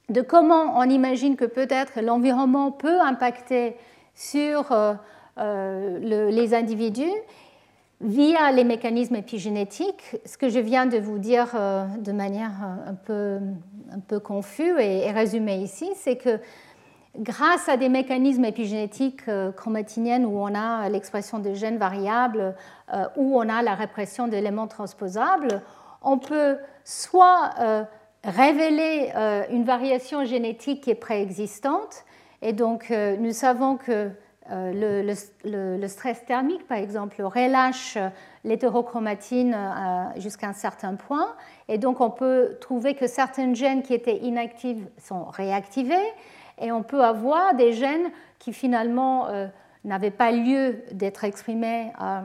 de 0.09 0.20
comment 0.20 0.78
on 0.78 0.88
imagine 0.88 1.36
que 1.36 1.44
peut-être 1.44 2.00
l'environnement 2.00 2.70
peut 2.70 3.00
impacter 3.00 3.76
sur 4.14 4.72
euh, 4.72 5.98
les 5.98 6.54
individus 6.54 7.04
via 8.00 8.52
les 8.52 8.64
mécanismes 8.64 9.16
épigénétiques. 9.16 10.16
Ce 10.24 10.36
que 10.38 10.48
je 10.48 10.61
viens 10.61 10.86
de 10.86 10.98
vous 10.98 11.18
dire 11.18 11.48
de 11.98 12.12
manière 12.12 12.52
un 12.86 12.94
peu 12.94 13.40
un 13.92 14.00
peu 14.00 14.20
confus 14.20 14.78
et, 14.80 15.11
résumé 15.11 15.57
ici, 15.57 15.90
c'est 15.96 16.16
que 16.16 16.40
grâce 17.18 17.68
à 17.68 17.76
des 17.76 17.88
mécanismes 17.88 18.44
épigénétiques 18.44 19.28
euh, 19.28 19.52
chromatiniennes 19.52 20.26
où 20.26 20.38
on 20.38 20.54
a 20.54 20.88
l'expression 20.88 21.38
de 21.38 21.54
gènes 21.54 21.78
variables, 21.78 22.54
euh, 22.92 23.04
où 23.16 23.38
on 23.38 23.48
a 23.48 23.62
la 23.62 23.74
répression 23.74 24.28
d'éléments 24.28 24.66
transposables, 24.66 25.62
on 26.02 26.18
peut 26.18 26.59
soit 26.84 27.50
euh, 27.61 27.84
révéler 28.27 29.12
une 29.51 29.64
variation 29.64 30.24
génétique 30.24 30.83
qui 30.83 30.91
est 30.91 30.95
préexistante, 30.95 32.05
et 32.43 32.53
donc 32.53 32.91
nous 32.91 33.33
savons 33.33 33.77
que 33.77 34.11
le, 34.51 35.14
le, 35.45 35.89
stress 35.89 36.24
thermique, 36.24 36.66
par 36.68 36.79
exemple, 36.79 37.20
relâche 37.22 37.99
l'hétérochromatine 38.45 39.57
jusqu'à 40.16 40.49
un 40.49 40.53
certain 40.53 40.95
point, 40.95 41.35
et 41.68 41.79
donc, 41.79 42.01
on 42.01 42.11
peut 42.11 42.57
trouver 42.61 42.95
que 42.95 43.07
certains 43.07 43.53
gènes 43.55 43.83
qui 43.83 43.95
étaient 43.95 44.18
inactifs 44.18 44.79
sont 44.99 45.24
réactivés, 45.24 45.95
et 46.59 46.72
on 46.72 46.83
peut 46.83 47.03
avoir 47.03 47.55
des 47.55 47.72
gènes 47.72 48.11
qui 48.39 48.53
finalement 48.53 49.27
euh, 49.29 49.47
n'avaient 49.85 50.11
pas 50.11 50.31
lieu 50.31 50.83
d'être 50.93 51.24
exprimés 51.24 51.93
à 51.99 52.24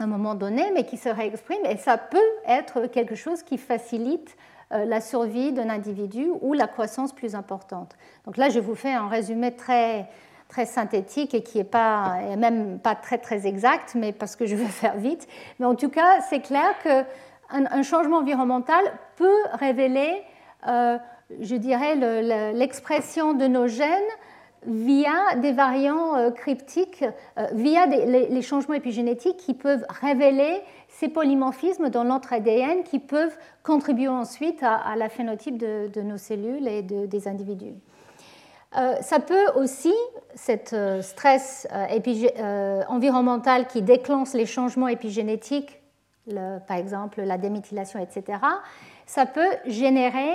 un 0.00 0.06
moment 0.06 0.34
donné, 0.34 0.70
mais 0.74 0.84
qui 0.84 0.96
se 0.96 1.08
réexpriment, 1.08 1.64
et 1.64 1.76
ça 1.76 1.96
peut 1.96 2.18
être 2.46 2.86
quelque 2.86 3.14
chose 3.14 3.42
qui 3.42 3.56
facilite 3.56 4.36
euh, 4.36 4.55
la 4.70 5.00
survie 5.00 5.52
d'un 5.52 5.70
individu 5.70 6.28
ou 6.40 6.52
la 6.52 6.66
croissance 6.66 7.12
plus 7.12 7.34
importante. 7.34 7.96
Donc 8.24 8.36
là, 8.36 8.48
je 8.48 8.58
vous 8.58 8.74
fais 8.74 8.92
un 8.92 9.08
résumé 9.08 9.54
très, 9.54 10.08
très 10.48 10.66
synthétique 10.66 11.34
et 11.34 11.42
qui 11.42 11.58
n'est 11.58 11.64
pas, 11.64 12.16
même 12.36 12.78
pas 12.78 12.94
très, 12.94 13.18
très 13.18 13.46
exact, 13.46 13.94
mais 13.94 14.12
parce 14.12 14.36
que 14.36 14.46
je 14.46 14.56
veux 14.56 14.64
faire 14.66 14.96
vite. 14.96 15.28
Mais 15.58 15.66
en 15.66 15.74
tout 15.74 15.90
cas, 15.90 16.20
c'est 16.28 16.40
clair 16.40 16.74
que 16.82 17.04
un, 17.50 17.82
changement 17.82 18.18
environnemental 18.18 18.84
peut 19.16 19.42
révéler, 19.52 20.22
euh, 20.66 20.98
je 21.40 21.56
dirais, 21.56 21.94
l'expression 22.52 23.34
de 23.34 23.46
nos 23.46 23.68
gènes 23.68 23.88
via 24.66 25.36
des 25.36 25.52
variants 25.52 26.16
euh, 26.16 26.30
cryptiques, 26.30 27.04
euh, 27.38 27.46
via 27.52 27.86
les, 27.86 28.42
changements 28.42 28.74
épigénétiques 28.74 29.36
qui 29.36 29.54
peuvent 29.54 29.84
révéler 29.88 30.60
ces 30.98 31.08
polymorphismes 31.08 31.90
dans 31.90 32.04
notre 32.04 32.32
ADN 32.32 32.82
qui 32.82 32.98
peuvent 32.98 33.36
contribuer 33.62 34.08
ensuite 34.08 34.62
à, 34.62 34.94
la 34.96 35.08
phénotype 35.08 35.58
de, 35.58 36.02
nos 36.02 36.16
cellules 36.16 36.66
et 36.66 36.82
des 36.82 37.28
individus. 37.28 37.74
ça 38.72 39.20
peut 39.20 39.46
aussi, 39.56 39.92
cet 40.34 40.74
stress 41.02 41.68
environnemental 42.88 43.66
qui 43.66 43.82
déclenche 43.82 44.32
les 44.32 44.46
changements 44.46 44.88
épigénétiques 44.88 45.80
par 46.66 46.76
exemple 46.76 47.22
la 47.22 47.38
déméthylation, 47.38 48.00
etc., 48.00 48.38
ça 49.06 49.26
peut 49.26 49.50
générer 49.66 50.32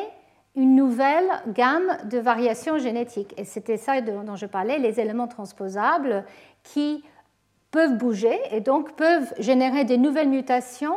une 0.55 0.75
nouvelle 0.75 1.29
gamme 1.47 1.97
de 2.05 2.17
variations 2.17 2.77
génétiques. 2.77 3.33
Et 3.37 3.45
c'était 3.45 3.77
ça 3.77 4.01
dont 4.01 4.35
je 4.35 4.45
parlais, 4.45 4.79
les 4.79 4.99
éléments 4.99 5.27
transposables 5.27 6.25
qui 6.63 7.03
peuvent 7.71 7.97
bouger 7.97 8.37
et 8.51 8.61
donc 8.61 8.93
peuvent 8.93 9.33
générer 9.39 9.85
des 9.85 9.97
nouvelles 9.97 10.29
mutations 10.29 10.95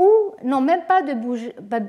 ou 0.00 0.08
n'ont 0.42 0.62
même 0.62 0.84
pas 0.88 1.02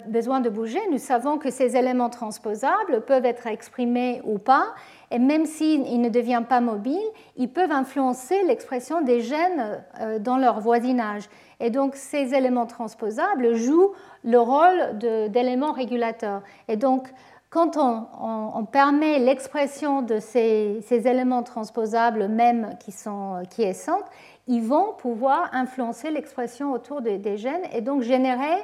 besoin 0.08 0.42
de 0.42 0.50
bouger. 0.50 0.80
Nous 0.92 0.98
savons 0.98 1.38
que 1.38 1.50
ces 1.50 1.78
éléments 1.78 2.10
transposables 2.10 3.06
peuvent 3.06 3.24
être 3.24 3.48
exprimés 3.48 4.22
ou 4.26 4.38
pas, 4.38 4.66
et 5.12 5.20
même 5.20 5.46
s'ils 5.46 6.02
ne 6.02 6.10
deviennent 6.10 6.46
pas 6.46 6.60
mobiles, 6.60 7.00
ils 7.38 7.48
peuvent 7.48 7.72
influencer 7.72 8.44
l'expression 8.44 9.02
des 9.02 9.22
gènes 9.22 9.82
euh, 10.02 10.20
dans 10.20 10.38
leur 10.38 10.60
voisinage. 10.60 11.30
Et 11.62 11.70
donc 11.70 11.96
ces 11.96 12.34
éléments 12.34 12.66
transposables 12.66 13.56
jouent 13.56 13.94
le 14.26 14.40
rôle 14.40 14.98
d'éléments 15.30 15.72
régulateurs. 15.72 16.42
Et 16.68 16.76
donc 16.76 17.08
quand 17.52 17.76
on, 17.76 18.66
permet 18.66 19.20
l'expression 19.20 20.02
de 20.02 20.20
ces, 20.20 20.82
éléments 20.90 21.44
transposables, 21.44 22.30
même 22.30 22.78
qui 22.80 22.94
sont 22.94 23.44
quiescentes, 23.50 24.06
ils 24.48 24.64
vont 24.64 24.94
pouvoir 24.98 25.50
influencer 25.52 26.12
l'expression 26.12 26.72
autour 26.72 27.02
des, 27.02 27.38
gènes 27.38 27.66
et 27.74 27.82
donc 27.82 28.04
générer 28.04 28.56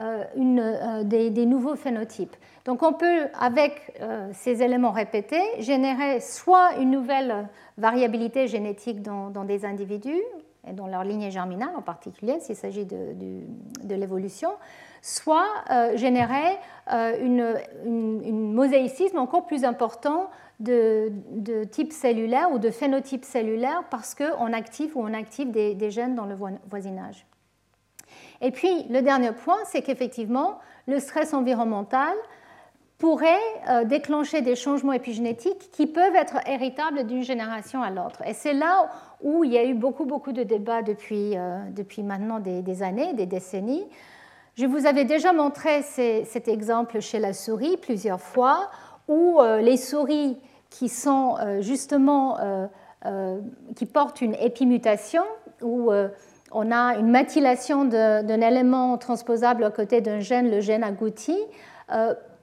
euh, 0.00 0.24
euh, 0.36 1.04
des, 1.04 1.46
nouveaux 1.46 1.74
phénotypes. 1.74 2.36
Donc 2.66 2.82
on 2.82 2.92
peut, 2.92 3.28
avec 3.40 3.96
euh, 4.02 4.28
ces 4.34 4.62
éléments 4.62 4.92
répétés, 4.92 5.42
générer 5.60 6.20
soit 6.20 6.76
une 6.76 6.90
nouvelle 6.90 7.48
variabilité 7.78 8.46
génétique 8.46 9.00
dans, 9.00 9.30
des 9.30 9.64
individus, 9.64 10.22
et 10.68 10.74
dans 10.74 10.86
leur 10.86 11.02
lignée 11.02 11.30
germinale 11.30 11.70
en 11.76 11.82
particulier, 11.82 12.40
s'il 12.40 12.56
s'agit 12.56 12.84
de, 12.84 13.94
l'évolution, 13.94 14.50
soit 15.02 15.46
euh, 15.70 15.96
générer 15.96 16.58
euh, 16.92 17.16
une, 17.20 18.52
mosaïcisme 18.52 19.18
encore 19.18 19.46
plus 19.46 19.64
important 19.64 20.30
de, 20.60 21.12
de, 21.30 21.64
type 21.64 21.92
cellulaire 21.92 22.50
ou 22.52 22.58
de 22.58 22.70
phénotype 22.70 23.24
cellulaire 23.24 23.84
parce 23.90 24.14
qu'on 24.14 24.52
active 24.52 24.96
ou 24.96 25.02
on 25.02 25.14
active 25.14 25.50
des, 25.50 25.74
des, 25.74 25.90
gènes 25.90 26.14
dans 26.14 26.26
le 26.26 26.36
voisinage. 26.68 27.26
Et 28.40 28.50
puis, 28.50 28.84
le 28.88 29.02
dernier 29.02 29.32
point, 29.32 29.58
c'est 29.66 29.82
qu'effectivement, 29.82 30.58
le 30.86 30.98
stress 30.98 31.34
environnemental 31.34 32.14
pourrait 32.98 33.38
euh, 33.68 33.84
déclencher 33.84 34.42
des 34.42 34.56
changements 34.56 34.92
épigénétiques 34.92 35.70
qui 35.70 35.86
peuvent 35.86 36.16
être 36.16 36.36
héritables 36.48 37.06
d'une 37.06 37.22
génération 37.22 37.80
à 37.80 37.90
l'autre. 37.90 38.22
Et 38.26 38.34
c'est 38.34 38.52
là 38.52 38.90
où 39.22 39.44
il 39.44 39.52
y 39.52 39.58
a 39.58 39.64
eu 39.64 39.74
beaucoup, 39.74 40.04
beaucoup 40.04 40.32
de 40.32 40.42
débats 40.42 40.82
depuis, 40.82 41.36
euh, 41.36 41.60
depuis 41.70 42.02
maintenant 42.02 42.40
des, 42.40 42.82
années, 42.82 43.14
des 43.14 43.26
décennies. 43.26 43.86
Je 44.58 44.66
vous 44.66 44.86
avais 44.86 45.04
déjà 45.04 45.32
montré 45.32 45.82
cet 45.82 46.48
exemple 46.48 46.98
chez 46.98 47.20
la 47.20 47.32
souris 47.32 47.76
plusieurs 47.76 48.20
fois, 48.20 48.70
où 49.06 49.40
les 49.60 49.76
souris 49.76 50.36
qui 50.68 50.88
sont 50.88 51.36
justement 51.60 52.68
qui 53.76 53.86
portent 53.86 54.20
une 54.20 54.34
épimutation, 54.34 55.22
où 55.62 55.92
on 56.50 56.72
a 56.72 56.96
une 56.96 57.08
méthylation 57.08 57.84
d'un 57.84 58.40
élément 58.40 58.98
transposable 58.98 59.62
à 59.62 59.70
côté 59.70 60.00
d'un 60.00 60.18
gène, 60.18 60.50
le 60.50 60.58
gène 60.58 60.82
agouti, 60.82 61.38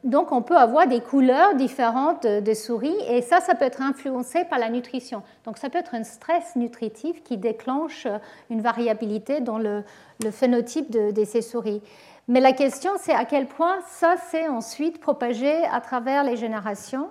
donc 0.06 0.32
on 0.32 0.43
peut 0.43 0.56
avoir 0.56 0.88
des 0.88 1.01
couleurs 1.01 1.56
différentes 1.56 2.28
de 2.28 2.53
souris 2.53 2.95
et 3.10 3.24
ça, 3.24 3.41
ça 3.41 3.56
peut 3.56 3.66
être 3.66 3.82
influencé 3.82 4.45
par 4.45 4.60
la 4.60 4.70
nutrition. 4.70 5.24
Donc 5.45 5.58
ça 5.58 5.70
peut 5.72 5.80
être 5.80 5.95
un 5.95 6.03
stress 6.03 6.56
nutritif 6.56 7.24
qui 7.24 7.38
déclenche 7.38 8.08
une 8.51 8.62
variabilité 8.62 9.41
dans 9.41 9.58
le, 9.58 9.84
phénotype 10.32 10.91
de, 10.91 11.26
ces 11.26 11.41
souris. 11.41 11.82
Mais 12.28 12.39
la 12.39 12.53
question, 12.53 12.91
c'est 12.99 13.16
à 13.16 13.26
quel 13.26 13.47
point 13.47 13.80
ça 13.88 14.16
s'est 14.30 14.47
ensuite 14.47 14.99
propagé 14.99 15.66
à 15.66 15.82
travers 15.82 16.24
les 16.24 16.38
générations. 16.38 17.10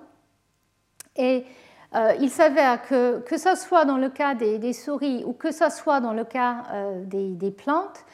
Et 1.17 1.45
euh, 1.97 2.13
il 2.21 2.31
s'avère 2.31 2.81
que, 2.83 3.19
que 3.21 3.37
ce 3.37 3.57
soit 3.57 3.85
dans 3.85 3.99
le 3.99 4.09
cas 4.09 4.35
des, 4.35 4.73
souris 4.73 5.25
ou 5.27 5.33
que 5.33 5.51
ce 5.51 5.69
soit 5.69 5.99
dans 5.99 6.13
le 6.13 6.25
cas 6.25 6.65
euh, 6.73 7.03
des 7.05 7.51
plantes, 7.51 8.05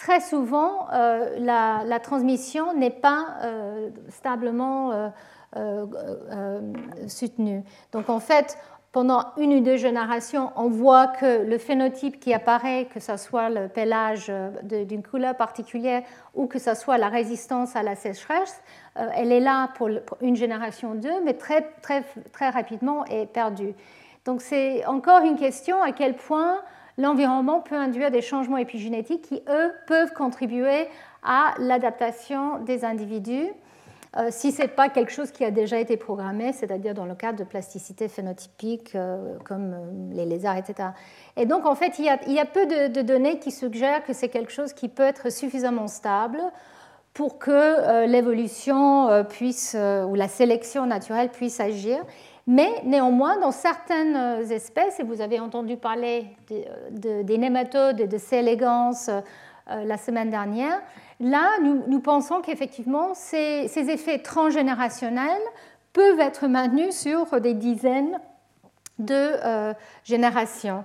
très 0.00 0.20
souvent, 0.20 0.86
euh, 0.94 1.36
la, 1.38 2.00
transmission 2.00 2.72
n'est 2.72 2.88
pas 2.88 3.26
euh, 3.44 3.90
stablement 4.08 5.10
euh, 5.56 6.60
soutenue. 7.06 7.62
Donc 7.92 8.08
en 8.08 8.18
fait, 8.18 8.56
pendant 8.92 9.26
une 9.36 9.52
ou 9.52 9.60
deux 9.60 9.76
générations, 9.76 10.52
on 10.56 10.70
voit 10.70 11.06
que 11.06 11.44
le 11.44 11.58
phénotype 11.58 12.18
qui 12.18 12.32
apparaît, 12.32 12.88
que 12.92 12.98
ce 12.98 13.18
soit 13.18 13.50
le 13.50 13.68
pelage 13.68 14.32
d'une 14.62 15.02
couleur 15.02 15.36
particulière 15.36 16.02
ou 16.34 16.46
que 16.46 16.58
ce 16.58 16.74
soit 16.74 16.96
la 16.96 17.08
résistance 17.08 17.76
à 17.76 17.82
la 17.82 17.94
sécheresse, 17.94 18.62
elle 18.96 19.30
est 19.30 19.40
là 19.40 19.68
pour 19.76 19.90
une 20.22 20.34
génération 20.34 20.92
ou 20.92 20.96
deux, 20.96 21.20
mais 21.24 21.34
très, 21.34 21.60
très, 21.82 22.02
très 22.32 22.48
rapidement 22.48 23.04
est 23.04 23.26
perdue. 23.26 23.74
Donc 24.24 24.40
c'est 24.40 24.84
encore 24.86 25.22
une 25.24 25.36
question 25.36 25.80
à 25.82 25.92
quel 25.92 26.16
point 26.16 26.60
l'environnement 27.00 27.60
peut 27.60 27.76
induire 27.76 28.10
des 28.10 28.22
changements 28.22 28.58
épigénétiques 28.58 29.22
qui, 29.22 29.42
eux, 29.48 29.72
peuvent 29.86 30.12
contribuer 30.12 30.86
à 31.22 31.54
l'adaptation 31.58 32.58
des 32.58 32.84
individus. 32.84 33.48
Euh, 34.16 34.28
si 34.30 34.50
ce 34.50 34.62
n'est 34.62 34.68
pas 34.68 34.88
quelque 34.88 35.12
chose 35.12 35.30
qui 35.30 35.44
a 35.44 35.52
déjà 35.52 35.78
été 35.78 35.96
programmé, 35.96 36.52
c'est-à-dire 36.52 36.94
dans 36.94 37.04
le 37.04 37.14
cadre 37.14 37.38
de 37.38 37.44
plasticité 37.44 38.08
phénotypique 38.08 38.96
euh, 38.96 39.36
comme 39.44 39.72
euh, 39.72 40.14
les 40.14 40.26
lézards, 40.26 40.56
etc. 40.56 40.88
Et 41.36 41.46
donc, 41.46 41.64
en 41.64 41.76
fait, 41.76 42.00
il 42.00 42.04
y 42.04 42.38
a, 42.40 42.44
peu 42.44 42.66
de, 42.66 43.02
données 43.02 43.38
qui 43.38 43.52
suggèrent 43.52 44.02
que 44.02 44.12
c'est 44.12 44.28
quelque 44.28 44.50
chose 44.50 44.72
qui 44.72 44.88
peut 44.88 45.04
être 45.04 45.30
suffisamment 45.30 45.86
stable 45.86 46.40
pour 47.14 47.38
que 47.38 48.06
l'évolution 48.06 49.24
puisse, 49.28 49.74
ou 49.74 50.14
la 50.14 50.28
sélection 50.28 50.86
naturelle 50.86 51.28
puisse 51.28 51.58
agir. 51.58 51.98
Mais 52.46 52.82
néanmoins, 52.84 53.38
dans 53.38 53.52
certaines 53.52 54.16
euh, 54.16 54.46
espèces, 54.48 54.98
et 55.00 55.02
vous 55.02 55.20
avez 55.20 55.40
entendu 55.40 55.76
parler 55.76 56.26
des 56.90 57.38
nématodes 57.38 58.00
et 58.00 58.06
de 58.06 58.18
C. 58.18 58.36
elegans 58.36 58.92
euh, 59.08 59.20
la 59.84 59.96
semaine 59.96 60.30
dernière, 60.30 60.80
là, 61.20 61.50
nous, 61.62 62.00
pensons 62.00 62.40
qu'effectivement, 62.40 63.14
ces, 63.14 63.68
effets 63.76 64.18
transgénérationnels 64.18 65.42
peuvent 65.92 66.20
être 66.20 66.48
maintenus 66.48 66.96
sur 66.96 67.40
des 67.40 67.54
dizaines 67.54 68.18
de 68.98 69.14
euh, 69.14 69.72
générations. 70.04 70.84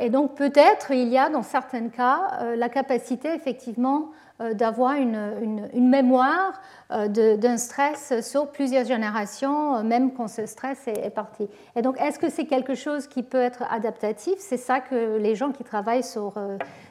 et 0.00 0.10
donc 0.10 0.34
peut-être 0.34 0.90
il 0.92 1.08
y 1.08 1.18
a 1.18 1.28
dans 1.28 1.42
certains 1.42 1.88
cas 1.88 2.54
la 2.56 2.68
capacité 2.68 3.28
effectivement 3.34 4.10
euh, 4.10 4.23
d'avoir 4.40 4.94
une, 4.94 5.68
mémoire 5.74 6.60
euh, 6.90 7.06
d'un 7.36 7.56
stress 7.56 8.20
sur 8.20 8.50
plusieurs 8.50 8.84
générations, 8.84 9.76
euh, 9.76 9.82
même 9.84 10.12
quand 10.12 10.26
ce 10.26 10.44
stress 10.46 10.88
est, 10.88 11.10
parti. 11.10 11.48
Et 11.76 11.82
donc, 11.82 12.00
est-ce 12.00 12.18
que 12.18 12.28
c'est 12.28 12.46
quelque 12.46 12.74
chose 12.74 13.06
qui 13.06 13.22
peut 13.22 13.40
être 13.40 13.62
adaptatif? 13.70 14.34
C'est 14.38 14.56
ça 14.56 14.80
que 14.80 15.18
les 15.18 15.36
gens 15.36 15.52
qui 15.52 15.62
travaillent 15.62 16.02
sur, 16.02 16.34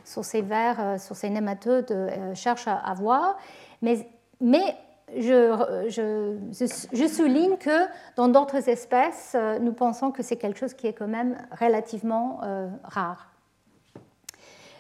sur 0.05 0.23
ces 0.23 0.41
vers, 0.41 0.99
sur 0.99 1.17
ces 1.17 1.29
nématodes 1.29 1.93
cherchent 2.33 2.67
à, 2.67 2.93
voir. 2.95 3.37
Mais, 3.81 4.07
mais 4.39 4.75
je, 5.17 5.57
souligne 7.07 7.57
que 7.57 7.87
dans 8.15 8.29
d'autres 8.29 8.69
espèces, 8.69 9.35
nous 9.59 9.73
pensons 9.73 10.11
que 10.11 10.23
c'est 10.23 10.37
quelque 10.37 10.59
chose 10.59 10.73
qui 10.73 10.87
est 10.87 10.93
quand 10.93 11.07
même 11.07 11.35
relativement 11.59 12.39
rare. 12.83 13.32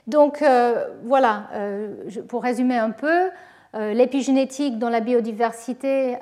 Donc 0.07 0.41
euh, 0.41 0.85
voilà, 1.03 1.47
euh, 1.53 1.95
pour 2.27 2.43
résumer 2.43 2.77
un 2.77 2.91
peu, 2.91 3.29
euh, 3.75 3.93
l'épigénétique 3.93 4.77
dans 4.77 4.89
la 4.89 4.99
biodiversité 4.99 6.17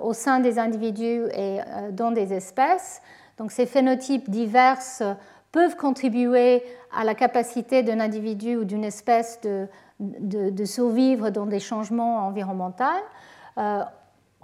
au 0.00 0.12
sein 0.12 0.40
des 0.40 0.58
individus 0.58 1.24
et 1.34 1.58
dans 1.92 2.10
des 2.10 2.32
espèces. 2.32 3.02
Donc 3.38 3.52
ces 3.52 3.66
phénotypes 3.66 4.30
divers 4.30 4.80
peuvent 5.52 5.76
contribuer 5.76 6.62
à 6.96 7.04
la 7.04 7.14
capacité 7.14 7.82
d'un 7.82 8.00
individu 8.00 8.56
ou 8.56 8.64
d'une 8.64 8.84
espèce 8.84 9.40
de, 9.42 9.68
de, 10.00 10.64
survivre 10.64 11.30
dans 11.30 11.46
des 11.46 11.60
changements 11.60 12.26
environnementaux 12.26 12.84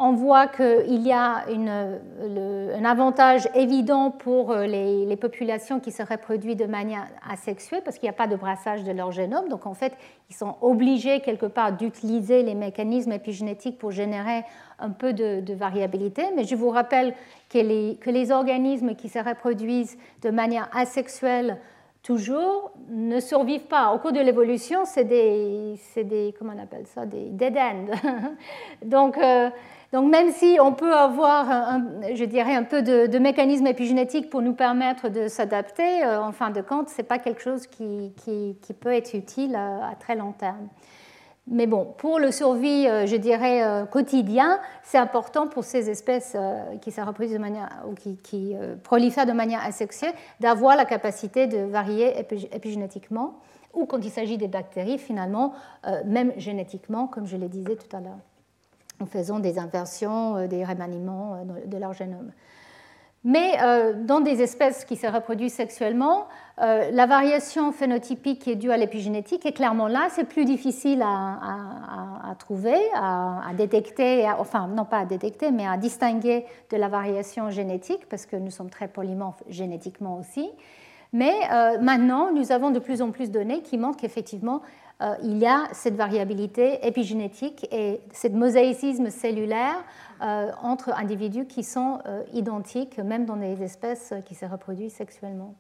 on 0.05 0.15
voit 0.15 0.49
qu'il 0.49 1.01
y 1.07 1.13
a 1.13 1.45
un 1.49 2.85
avantage 2.85 3.49
évident 3.55 4.11
pour 4.11 4.51
euh, 4.51 4.67
les, 4.67 5.17
populations 5.17 5.79
qui 5.79 5.93
se 5.93 6.03
reproduisent 6.03 6.57
de 6.57 6.67
manière 6.67 7.07
asexuée 7.31 7.81
parce 7.85 7.99
qu'il 7.99 8.09
n'y 8.09 8.15
a 8.15 8.17
pas 8.17 8.27
de 8.27 8.35
brassage 8.35 8.83
de 8.83 8.91
leur 8.91 9.13
génome. 9.13 9.49
Donc 9.49 9.65
en 9.65 9.75
fait, 9.75 9.93
ils 10.29 10.35
sont 10.35 10.57
obligés 10.61 11.21
quelque 11.21 11.47
part 11.47 11.77
d'utiliser 11.77 12.43
les 12.43 12.57
mécanismes 12.57 13.13
épigénétiques 13.13 13.79
pour 13.79 13.93
générer 13.93 14.43
un 14.81 14.91
peu 14.91 15.13
de, 15.13 15.55
variabilité. 15.55 16.25
Mais 16.35 16.43
je 16.43 16.57
vous 16.57 16.71
rappelle 16.71 17.15
que 17.49 17.59
les, 17.59 18.33
organismes 18.33 18.97
qui 18.97 19.09
se 19.09 19.21
reproduisent 19.21 19.97
de 20.23 20.31
manière 20.31 20.69
asexuelle 20.75 21.59
toujours 22.03 22.73
ne 22.91 23.21
survivent 23.21 23.67
pas. 23.67 23.93
Au 23.93 23.99
cours 23.99 24.11
de 24.11 24.21
l'évolution, 24.21 24.85
c'est 24.85 25.05
des, 25.05 26.35
comment 26.37 26.55
on 26.57 26.63
appelle 26.63 26.87
ça, 26.89 27.07
des 27.07 27.31
dead 27.31 27.57
end. 27.57 27.87
Donc 28.85 29.17
euh, 29.19 29.49
donc 29.93 30.11
même 30.11 30.33
si 30.33 30.57
on 30.59 30.73
peut 30.73 30.95
avoir, 30.95 31.51
un, 31.51 31.85
je 32.15 32.25
dirais, 32.25 32.55
un 32.55 32.65
peu 32.65 32.81
de, 32.81 33.19
mécanisme 33.19 33.67
épigénétique 33.67 34.31
pour 34.31 34.41
nous 34.41 34.55
permettre 34.55 35.11
de 35.11 35.29
s'adapter, 35.29 36.03
euh, 36.03 36.23
en 36.23 36.33
fin 36.33 36.51
de 36.51 36.63
compte, 36.63 36.89
ce 36.89 36.99
n'est 36.99 37.07
pas 37.07 37.19
quelque 37.19 37.43
chose 37.43 37.67
qui, 37.67 38.11
peut 38.81 38.93
être 38.93 39.13
utile 39.13 39.55
à, 39.55 39.95
très 40.01 40.17
long 40.17 40.33
terme. 40.33 40.69
Mais 41.47 41.67
bon, 41.67 41.93
pour 41.99 42.19
le 42.19 42.31
survie, 42.31 42.87
euh, 42.87 43.05
je 43.05 43.17
dirais, 43.17 43.63
euh, 43.65 43.85
quotidien, 43.85 44.61
c'est 44.83 44.97
important 44.97 45.47
pour 45.47 45.65
ces 45.65 45.91
espèces 45.91 46.37
qui 46.81 46.91
se 46.91 47.01
reproduisent 47.03 47.35
de 47.35 47.39
manière, 47.39 47.69
ou 47.87 47.95
qui, 47.95 48.57
prolifèrent 48.85 49.27
de 49.27 49.33
manière 49.33 49.63
asexuée, 49.63 50.13
d'avoir 50.41 50.75
la 50.75 50.87
capacité 50.87 51.47
de 51.47 51.59
varier 51.59 52.15
épigénétiquement, 52.53 53.35
ou 53.75 53.85
quand 53.85 54.03
il 54.03 54.11
s'agit 54.11 54.39
des 54.39 54.49
bactéries, 54.49 54.97
finalement, 54.97 55.53
même 56.07 56.33
génétiquement, 56.39 57.07
comme 57.07 57.27
je 57.27 57.37
le 57.37 57.49
disais 57.49 57.77
tout 57.77 57.95
à 57.95 58.01
l'heure 58.01 58.19
en 59.03 59.07
faisant 59.07 59.41
des 59.41 59.59
inversions, 59.59 60.37
euh, 60.37 60.47
des 60.47 60.65
remaniements 60.65 61.35
euh, 61.35 61.67
de 61.67 61.77
leur 61.77 61.93
génome. 61.93 62.31
Mais 63.25 63.53
euh, 63.63 63.93
dans 64.05 64.21
des 64.21 64.43
espèces 64.43 64.85
qui 64.85 64.97
se 64.97 65.07
reproduisent 65.07 65.55
sexuellement, 65.55 66.27
la 66.59 67.07
variation 67.07 67.73
phénotypique 67.73 68.41
qui 68.41 68.51
est 68.51 68.57
due 68.57 68.71
à 68.71 68.77
l'épigénétique 68.77 69.47
est 69.47 69.53
clairement 69.53 69.89
là. 69.89 70.09
C'est 70.11 70.25
plus 70.25 70.45
difficile 70.45 71.03
à, 71.03 72.35
trouver, 72.39 72.77
à, 72.95 73.51
détecter, 73.57 74.29
enfin 74.39 74.69
non 74.69 74.85
pas 74.85 74.99
à 74.99 75.05
détecter, 75.05 75.51
mais 75.51 75.67
à 75.67 75.77
distinguer 75.77 76.45
de 76.71 76.77
la 76.77 76.89
variation 76.89 77.51
génétique, 77.51 78.09
parce 78.09 78.27
que 78.27 78.37
nous 78.37 78.51
sommes 78.51 78.71
très 78.71 78.87
polymorphes 78.87 79.43
génétiquement 79.49 80.19
aussi. 80.19 80.51
Mais 81.13 81.33
maintenant, 81.81 82.33
nous 82.33 82.53
avons 82.53 82.71
de 82.71 82.79
plus 82.79 83.03
en 83.03 83.11
plus 83.11 83.29
de 83.29 83.39
données 83.39 83.63
qui 83.63 83.77
montrent 83.79 83.99
qu'effectivement, 83.99 84.63
il 85.23 85.39
y 85.39 85.47
a 85.47 85.65
cette 85.73 85.97
variabilité 85.97 86.87
épigénétique 86.87 87.67
et 87.73 88.01
ce 88.13 88.29
mosaïcisme 88.29 89.11
cellulaire 89.11 89.85
euh, 90.23 90.53
entre 90.63 90.91
individus 90.97 91.47
qui 91.47 91.65
sont 91.65 91.99
euh, 92.07 92.23
identiques, 92.33 92.99
même 92.99 93.25
dans 93.25 93.37
des 93.37 93.61
espèces 93.63 94.15
qui 94.25 94.37
se 94.37 94.47
reproduisent 94.47 94.95
sexuellement. 94.95 95.57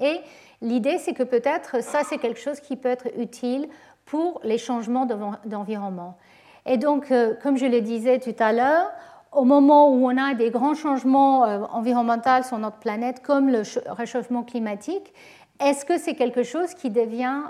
Et 0.00 0.18
l'idée, 0.60 0.98
c'est 0.98 1.12
que 1.12 1.22
peut-être 1.22 1.82
ça, 1.82 2.00
c'est 2.02 2.18
quelque 2.18 2.40
chose 2.40 2.58
qui 2.58 2.74
peut 2.74 2.88
être 2.88 3.06
utile 3.16 3.68
pour 4.04 4.40
les 4.42 4.58
changements 4.58 5.06
d'environnement. 5.44 6.16
Et 6.66 6.76
donc, 6.76 7.12
comme 7.42 7.56
je 7.56 7.66
le 7.66 7.80
disais 7.80 8.18
tout 8.18 8.34
à 8.38 8.52
l'heure, 8.52 8.90
au 9.32 9.44
moment 9.44 9.90
où 9.90 10.06
on 10.06 10.16
a 10.16 10.34
des 10.34 10.50
grands 10.50 10.74
changements 10.74 11.40
environnementaux 11.72 12.42
sur 12.42 12.58
notre 12.58 12.78
planète, 12.78 13.22
comme 13.22 13.48
le 13.48 13.62
réchauffement 13.86 14.42
climatique, 14.42 15.12
est-ce 15.60 15.84
que 15.84 15.98
c'est 15.98 16.14
quelque 16.14 16.42
chose 16.42 16.74
qui 16.74 16.90
devient 16.90 17.42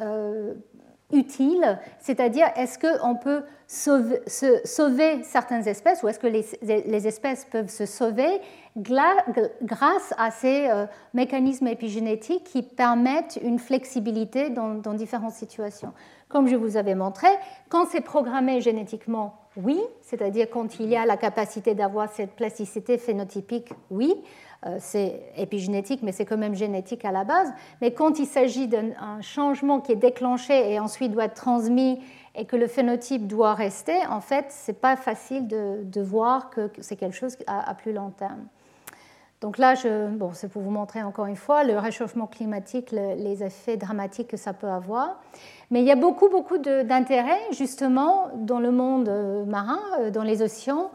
euh, 0.00 0.54
utile, 1.12 1.78
c'est-à-dire 1.98 2.48
est-ce 2.56 2.78
qu'on 2.78 3.16
peut 3.16 3.42
sauver, 3.66 5.22
certaines 5.22 5.66
espèces 5.68 6.02
ou 6.02 6.08
est-ce 6.08 6.18
que 6.18 6.26
les, 6.26 7.06
espèces 7.06 7.44
peuvent 7.44 7.68
se 7.68 7.86
sauver 7.86 8.40
grâce 8.76 10.14
à 10.18 10.30
ces 10.30 10.68
euh, 10.68 10.86
mécanismes 11.12 11.68
épigénétiques 11.68 12.44
qui 12.44 12.62
permettent 12.62 13.38
une 13.42 13.58
flexibilité 13.58 14.50
dans, 14.50 14.94
différentes 14.94 15.32
situations? 15.32 15.92
Comme 16.28 16.48
je 16.48 16.56
vous 16.56 16.76
avais 16.76 16.94
montré, 16.94 17.28
quand 17.68 17.86
c'est 17.86 18.00
programmé 18.00 18.60
génétiquement 18.60 19.40
oui, 19.56 19.80
c'est-à-dire 20.02 20.48
quand 20.50 20.80
il 20.80 20.88
y 20.88 20.96
a 20.96 21.06
la 21.06 21.16
capacité 21.16 21.74
d'avoir 21.74 22.10
cette 22.10 22.32
plasticité 22.32 22.98
phénotypique, 22.98 23.70
oui, 23.88 24.14
c'est 24.78 25.20
épigénétique, 25.36 26.00
mais 26.02 26.12
c'est 26.12 26.24
quand 26.24 26.36
même 26.36 26.54
génétique 26.54 27.04
à 27.04 27.12
la 27.12 27.24
base. 27.24 27.52
Mais 27.80 27.92
quand 27.92 28.18
il 28.18 28.26
s'agit 28.26 28.66
d'un 28.66 29.20
changement 29.20 29.80
qui 29.80 29.92
est 29.92 29.96
déclenché 29.96 30.72
et 30.72 30.80
ensuite 30.80 31.12
doit 31.12 31.24
être 31.24 31.34
transmis 31.34 32.00
et 32.34 32.46
que 32.46 32.56
le 32.56 32.66
phénotype 32.66 33.26
doit 33.26 33.54
rester, 33.54 33.94
en 34.08 34.20
fait, 34.20 34.46
ce 34.50 34.70
n'est 34.70 34.76
pas 34.76 34.96
facile 34.96 35.46
de, 35.46 36.00
voir 36.00 36.50
que 36.50 36.70
c'est 36.80 36.96
quelque 36.96 37.16
chose 37.16 37.36
à, 37.46 37.74
plus 37.74 37.92
long 37.92 38.10
terme. 38.10 38.46
Donc 39.40 39.58
là, 39.58 39.74
bon, 40.12 40.30
c'est 40.32 40.48
pour 40.48 40.62
vous 40.62 40.70
montrer 40.70 41.02
encore 41.02 41.26
une 41.26 41.36
fois 41.36 41.64
le 41.64 41.78
réchauffement 41.78 42.26
climatique, 42.26 42.92
les 42.92 43.44
effets 43.44 43.76
dramatiques 43.76 44.28
que 44.28 44.36
ça 44.36 44.52
peut 44.52 44.68
avoir. 44.68 45.20
Mais 45.70 45.80
il 45.80 45.86
y 45.86 45.92
a 45.92 45.96
beaucoup, 45.96 46.28
beaucoup 46.28 46.58
d'intérêt 46.58 47.40
justement 47.52 48.28
dans 48.36 48.60
le 48.60 48.70
monde 48.70 49.08
euh, 49.08 49.44
marin, 49.44 49.80
euh, 50.00 50.10
dans 50.10 50.22
les 50.22 50.40
océans, 50.42 50.90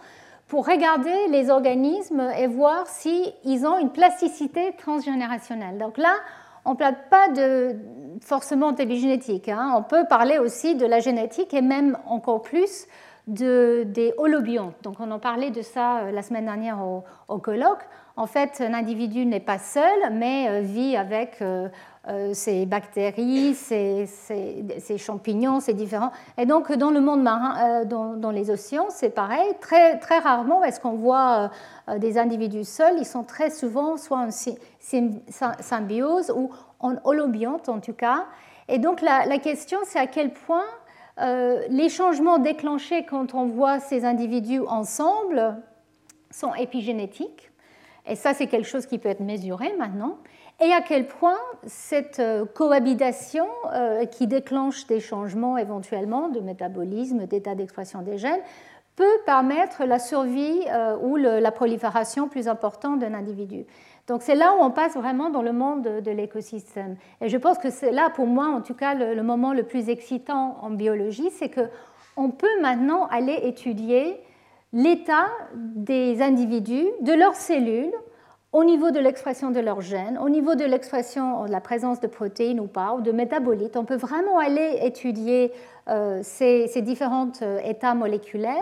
pour 0.49 0.65
regarder 0.67 1.27
les 1.29 1.51
organismes 1.51 2.31
et 2.37 2.47
voir 2.47 2.87
s'ils 2.87 3.67
ont 3.67 3.77
une 3.77 3.91
plasticité 3.91 4.73
transgénérationnelle. 4.77 5.77
Donc 5.77 5.97
là, 5.97 6.15
on 6.65 6.71
ne 6.71 6.75
parle 6.75 6.95
pas 7.09 7.29
de 7.29 7.75
forcément 8.21 8.71
d'épigénétique. 8.71 9.47
Hein. 9.47 9.73
On 9.77 9.83
peut 9.83 10.05
parler 10.09 10.39
aussi 10.39 10.75
de 10.75 10.87
la 10.87 10.99
génétique 10.99 11.53
et 11.53 11.61
même 11.61 11.97
encore 12.07 12.41
plus 12.41 12.87
de, 13.27 13.83
des 13.85 14.11
holobiontes. 14.17 14.75
Donc 14.81 14.95
on 14.99 15.11
en 15.11 15.19
parlait 15.19 15.51
de 15.51 15.61
ça 15.61 15.99
euh, 15.99 16.11
la 16.11 16.23
semaine 16.23 16.45
dernière 16.45 16.79
au, 16.81 17.03
au 17.27 17.37
colloque. 17.37 17.87
En 18.17 18.25
fait, 18.25 18.59
un 18.59 18.73
individu 18.73 19.25
n'est 19.27 19.39
pas 19.39 19.59
seul, 19.59 20.11
mais 20.11 20.61
vit 20.61 20.97
avec 20.97 21.41
euh, 21.41 21.69
ces 22.33 22.65
bactéries, 22.65 23.53
ces, 23.53 24.07
champignons, 24.97 25.59
c'est 25.59 25.73
différents. 25.73 26.11
Et 26.37 26.45
donc, 26.45 26.71
dans 26.71 26.91
le 26.91 27.01
monde 27.01 27.21
marin, 27.21 27.81
euh, 27.81 27.85
dans, 27.85 28.31
les 28.31 28.49
océans, 28.49 28.87
c'est 28.89 29.09
pareil. 29.09 29.53
Très, 29.61 29.99
très 29.99 30.19
rarement 30.19 30.63
est-ce 30.63 30.79
qu'on 30.79 30.93
voit 30.93 31.51
euh, 31.87 31.99
des 31.99 32.17
individus 32.17 32.63
seuls. 32.63 32.95
Ils 32.97 33.05
sont 33.05 33.23
très 33.23 33.49
souvent 33.49 33.97
soit 33.97 34.17
en 34.17 34.29
symbiose 35.59 36.31
ou 36.35 36.49
en 36.79 36.95
holobionte, 37.03 37.69
en 37.69 37.79
tout 37.79 37.93
cas. 37.93 38.25
Et 38.67 38.79
donc, 38.79 39.01
la 39.01 39.39
question, 39.39 39.79
c'est 39.85 39.99
à 39.99 40.07
quel 40.07 40.31
point 40.31 40.65
les 41.69 41.89
changements 41.89 42.37
déclenchés 42.37 43.03
quand 43.03 43.33
on 43.33 43.45
voit 43.45 43.79
ces 43.79 44.05
individus 44.05 44.61
ensemble 44.61 45.57
sont 46.31 46.53
épigénétiques. 46.53 47.51
Et 48.07 48.15
ça, 48.15 48.33
c'est 48.33 48.47
quelque 48.47 48.67
chose 48.67 48.85
qui 48.85 48.97
peut 48.99 49.09
être 49.09 49.19
mesuré 49.19 49.73
maintenant 49.77 50.17
et 50.61 50.73
à 50.73 50.81
quel 50.81 51.07
point 51.07 51.37
cette 51.65 52.19
euh, 52.19 52.45
cohabitation 52.45 53.47
euh, 53.73 54.05
qui 54.05 54.27
déclenche 54.27 54.87
des 54.87 54.99
changements 54.99 55.57
éventuellement 55.57 56.29
de 56.29 56.39
métabolisme, 56.39 57.25
d'état 57.25 57.55
d'expression 57.55 58.01
des 58.01 58.17
gènes, 58.17 58.41
peut 58.95 59.05
permettre 59.25 59.85
la 59.85 59.97
survie 59.97 60.59
euh, 60.67 60.97
ou 61.01 61.15
la 61.15 61.51
prolifération 61.51 62.27
plus 62.27 62.49
importante 62.49 62.99
d'un 62.99 63.13
individu. 63.13 63.65
Donc 64.07 64.21
c'est 64.21 64.35
là 64.35 64.53
où 64.55 64.61
on 64.61 64.71
passe 64.71 64.95
vraiment 64.95 65.29
dans 65.29 65.41
le 65.41 65.53
monde 65.53 65.83
de, 65.83 66.11
l'écosystème. 66.11 66.97
Et 67.21 67.29
je 67.29 67.37
pense 67.37 67.57
que 67.59 67.69
c'est 67.69 67.91
là, 67.91 68.09
pour 68.09 68.25
moi, 68.25 68.47
en 68.47 68.61
tout 68.61 68.73
cas, 68.73 68.95
le, 68.95 69.21
moment 69.23 69.53
le 69.53 69.63
plus 69.63 69.87
excitant 69.87 70.57
en 70.61 70.71
biologie, 70.71 71.29
c'est 71.31 71.49
qu'on 71.49 72.31
peut 72.31 72.61
maintenant 72.61 73.05
aller 73.07 73.39
étudier 73.43 74.19
l'état 74.73 75.27
des 75.55 76.21
individus, 76.21 76.87
de 77.01 77.13
leurs 77.13 77.35
cellules, 77.35 77.93
au 78.51 78.63
niveau 78.63 78.89
de 78.89 78.99
l'expression 78.99 79.51
de 79.51 79.59
leurs 79.59 79.81
gènes, 79.81 80.17
au 80.17 80.29
niveau 80.29 80.55
de 80.55 80.65
l'expression 80.65 81.45
de 81.45 81.51
la 81.51 81.61
présence 81.61 81.99
de 81.99 82.07
protéines 82.07 82.59
ou 82.59 82.65
pas, 82.65 82.93
ou 82.93 83.01
de 83.01 83.11
métabolites. 83.11 83.77
On 83.77 83.85
peut 83.85 83.95
vraiment 83.95 84.39
aller 84.39 84.79
étudier 84.81 85.51
euh, 85.87 86.19
ces, 86.23 86.67
différents 86.81 87.31
euh, 87.43 87.59
états 87.63 87.93
moléculaires 87.93 88.55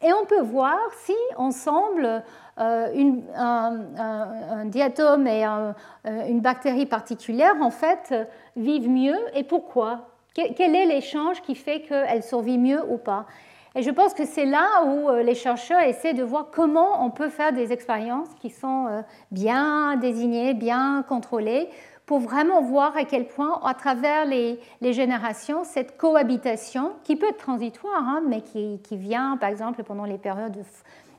et 0.00 0.12
on 0.12 0.26
peut 0.26 0.42
voir 0.42 0.78
si 1.04 1.14
ensemble 1.36 2.22
euh, 2.58 3.14
un, 3.36 4.64
diatome 4.66 5.26
et 5.26 5.44
une 5.44 6.40
bactérie 6.40 6.86
particulière 6.86 7.54
en 7.60 7.70
fait 7.70 8.14
vivent 8.56 8.90
mieux 8.90 9.18
et 9.34 9.42
pourquoi? 9.42 10.08
Quel 10.34 10.74
est 10.74 10.86
l'échange 10.86 11.42
qui 11.42 11.54
fait 11.54 11.82
qu'elles 11.82 12.22
survivent 12.22 12.60
mieux 12.60 12.82
ou 12.88 12.96
pas? 12.96 13.26
Et 13.74 13.82
je 13.82 13.90
pense 13.90 14.12
que 14.12 14.26
c'est 14.26 14.44
là 14.44 14.84
où 14.84 15.08
euh, 15.08 15.22
les 15.22 15.34
chercheurs 15.34 15.80
essaient 15.80 16.12
de 16.12 16.22
voir 16.22 16.48
comment 16.52 17.04
on 17.04 17.10
peut 17.10 17.30
faire 17.30 17.52
des 17.52 17.72
expériences 17.72 18.28
qui 18.40 18.50
sont 18.50 18.86
euh, 18.88 19.02
bien 19.30 19.96
désignées, 19.96 20.52
bien 20.52 21.04
contrôlées, 21.08 21.68
pour 22.04 22.18
vraiment 22.18 22.60
voir 22.60 22.96
à 22.96 23.04
quel 23.04 23.26
point, 23.26 23.60
à 23.64 23.74
travers 23.74 24.26
les, 24.26 24.58
générations, 24.82 25.64
cette 25.64 25.96
cohabitation, 25.96 26.92
qui 27.04 27.16
peut 27.16 27.28
être 27.28 27.38
transitoire, 27.38 28.02
hein, 28.02 28.22
mais 28.28 28.42
qui, 28.42 28.78
vient, 28.96 29.38
par 29.38 29.48
exemple, 29.48 29.82
pendant 29.84 30.04
les 30.04 30.18
périodes 30.18 30.62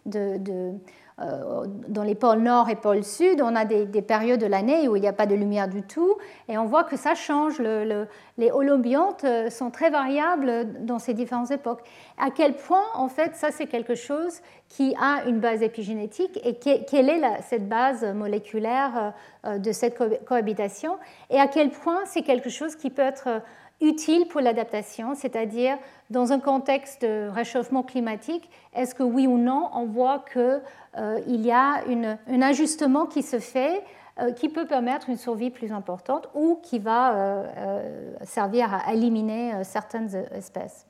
de, 0.06 0.74
dans 1.20 2.04
les 2.04 2.16
pôles 2.16 2.40
nord 2.40 2.70
et 2.70 2.76
pôles 2.76 3.04
sud, 3.04 3.42
on 3.42 3.56
a 3.56 3.66
des, 3.66 4.02
périodes 4.02 4.40
de 4.40 4.48
l'année 4.48 4.88
où 4.88 4.96
il 4.96 5.02
n'y 5.02 5.08
a 5.08 5.14
pas 5.14 5.26
de 5.26 5.36
lumière 5.36 5.68
du 5.68 5.84
tout, 5.84 6.18
et 6.50 6.58
on 6.58 6.66
voit 6.66 6.84
que 6.84 6.98
ça 6.98 7.14
change. 7.14 7.60
les 7.60 8.52
holobiontes 8.52 9.24
euh, 9.24 9.50
sont 9.50 9.70
très 9.70 9.90
variables 9.92 10.86
dans 10.86 10.98
ces 10.98 11.14
différentes 11.14 11.52
époques. 11.52 11.82
À 12.18 12.32
quel 12.32 12.56
point, 12.56 12.86
en 12.96 13.10
fait, 13.10 13.36
ça 13.36 13.52
c'est 13.52 13.68
quelque 13.68 13.96
chose 13.96 14.42
qui 14.70 14.96
a 15.00 15.26
une 15.28 15.40
base 15.40 15.62
épigénétique 15.62 16.40
et 16.44 16.56
quelle 16.56 17.10
est 17.10 17.22
cette 17.42 17.70
base 17.70 18.04
moléculaire 18.04 19.14
euh, 19.46 19.60
de 19.60 19.72
cette 19.72 19.96
cohabitation, 20.26 20.98
et 21.30 21.40
à 21.40 21.48
quel 21.48 21.70
point 21.70 22.02
c'est 22.06 22.24
quelque 22.24 22.50
chose 22.50 22.76
qui 22.76 22.90
peut 22.90 23.04
être 23.04 23.42
utile 23.82 24.28
pour 24.28 24.42
l'adaptation, 24.42 25.14
c'est-à-dire 25.16 25.78
dans 26.10 26.32
un 26.32 26.40
contexte 26.40 27.02
de 27.02 27.28
réchauffement 27.30 27.84
climatique, 27.84 28.50
est-ce 28.74 28.96
que 28.96 29.04
oui 29.04 29.28
ou 29.28 29.38
non 29.38 29.70
on 29.74 29.86
voit 29.86 30.24
qu'il 30.32 30.62
euh, 30.98 31.20
y 31.28 31.52
a 31.52 31.82
un 32.28 32.42
ajustement 32.42 33.06
qui 33.06 33.24
se 33.24 33.40
fait 33.40 33.84
euh, 34.20 34.32
qui 34.32 34.48
peut 34.48 34.68
permettre 34.68 35.10
une 35.10 35.18
survie 35.18 35.50
plus 35.50 35.72
importante 35.72 36.30
ou 36.36 36.60
qui 36.62 36.78
va 36.80 37.16
euh, 37.16 38.14
servir 38.24 38.72
à 38.72 38.94
éliminer 38.94 39.64
certaines 39.64 40.16
espèces. 40.32 40.86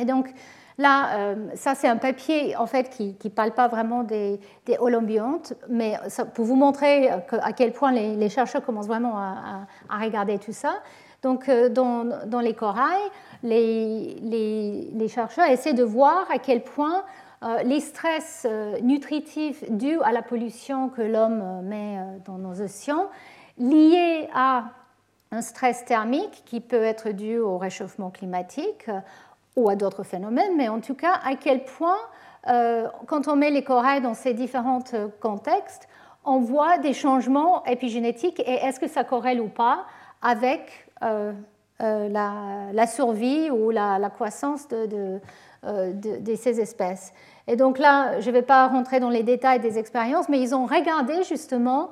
Et 0.00 0.04
donc, 0.04 0.32
Là, 0.78 1.34
ça 1.54 1.74
c'est 1.74 1.88
un 1.88 1.96
papier 1.96 2.54
en 2.54 2.66
fait 2.66 2.90
qui 2.90 3.16
ne 3.24 3.30
parle 3.30 3.52
pas 3.52 3.66
vraiment 3.66 4.02
des, 4.02 4.38
des 4.66 4.76
holombiontes, 4.78 5.54
mais 5.70 5.94
pour 6.34 6.44
vous 6.44 6.54
montrer 6.54 7.08
à 7.08 7.52
quel 7.54 7.72
point 7.72 7.92
les, 7.92 8.28
chercheurs 8.28 8.62
commencent 8.62 8.86
vraiment 8.86 9.16
à, 9.16 9.66
à, 9.88 9.98
regarder 10.04 10.38
tout 10.38 10.52
ça. 10.52 10.82
Donc, 11.22 11.48
euh, 11.48 11.68
dans, 11.68 12.40
les 12.40 12.54
corails, 12.54 13.10
les, 13.42 15.08
chercheurs 15.08 15.46
essaient 15.46 15.74
de 15.74 15.84
voir 15.84 16.26
à 16.30 16.38
quel 16.38 16.62
point 16.62 17.04
euh, 17.42 17.62
les 17.62 17.80
stress 17.80 18.46
euh, 18.48 18.78
nutritifs 18.80 19.64
dus 19.70 20.00
à 20.02 20.12
la 20.12 20.22
pollution 20.22 20.88
que 20.88 21.02
l'homme 21.02 21.62
met 21.64 21.98
dans 22.24 22.38
nos 22.38 22.60
océans, 22.60 23.06
liés 23.58 24.28
à 24.34 24.64
un 25.32 25.42
stress 25.42 25.84
thermique 25.84 26.42
qui 26.44 26.60
peut 26.60 26.82
être 26.82 27.10
dû 27.10 27.38
au 27.38 27.58
réchauffement 27.58 28.10
climatique 28.10 28.88
ou 29.56 29.68
à 29.68 29.76
d'autres 29.76 30.02
phénomènes, 30.02 30.56
mais 30.56 30.68
en 30.68 30.80
tout 30.80 30.94
cas 30.94 31.20
à 31.24 31.34
quel 31.34 31.64
point, 31.64 31.98
quand 33.06 33.26
on 33.26 33.34
met 33.34 33.50
les 33.50 33.64
corails 33.64 34.02
dans 34.02 34.14
ces 34.14 34.34
différents 34.34 34.84
contextes, 35.20 35.88
on 36.24 36.40
voit 36.40 36.78
des 36.78 36.92
changements 36.92 37.64
épigénétiques 37.64 38.40
et 38.40 38.54
est-ce 38.54 38.78
que 38.78 38.88
ça 38.88 39.02
corrèle 39.02 39.40
ou 39.40 39.48
pas 39.48 39.86
avec 40.22 40.85
euh, 41.02 41.32
euh, 41.82 42.08
la, 42.08 42.86
survie 42.86 43.50
ou 43.50 43.70
la, 43.70 44.08
croissance 44.08 44.66
euh, 44.72 45.20
de, 45.92 46.34
ces 46.34 46.58
espèces. 46.58 47.12
Et 47.46 47.56
donc 47.56 47.78
là, 47.78 48.18
je 48.18 48.30
ne 48.30 48.34
vais 48.34 48.42
pas 48.42 48.66
rentrer 48.68 48.98
dans 48.98 49.10
les 49.10 49.22
détails 49.22 49.60
des 49.60 49.76
expériences, 49.76 50.30
mais 50.30 50.40
ils 50.40 50.54
ont 50.54 50.64
regardé 50.64 51.22
justement 51.24 51.90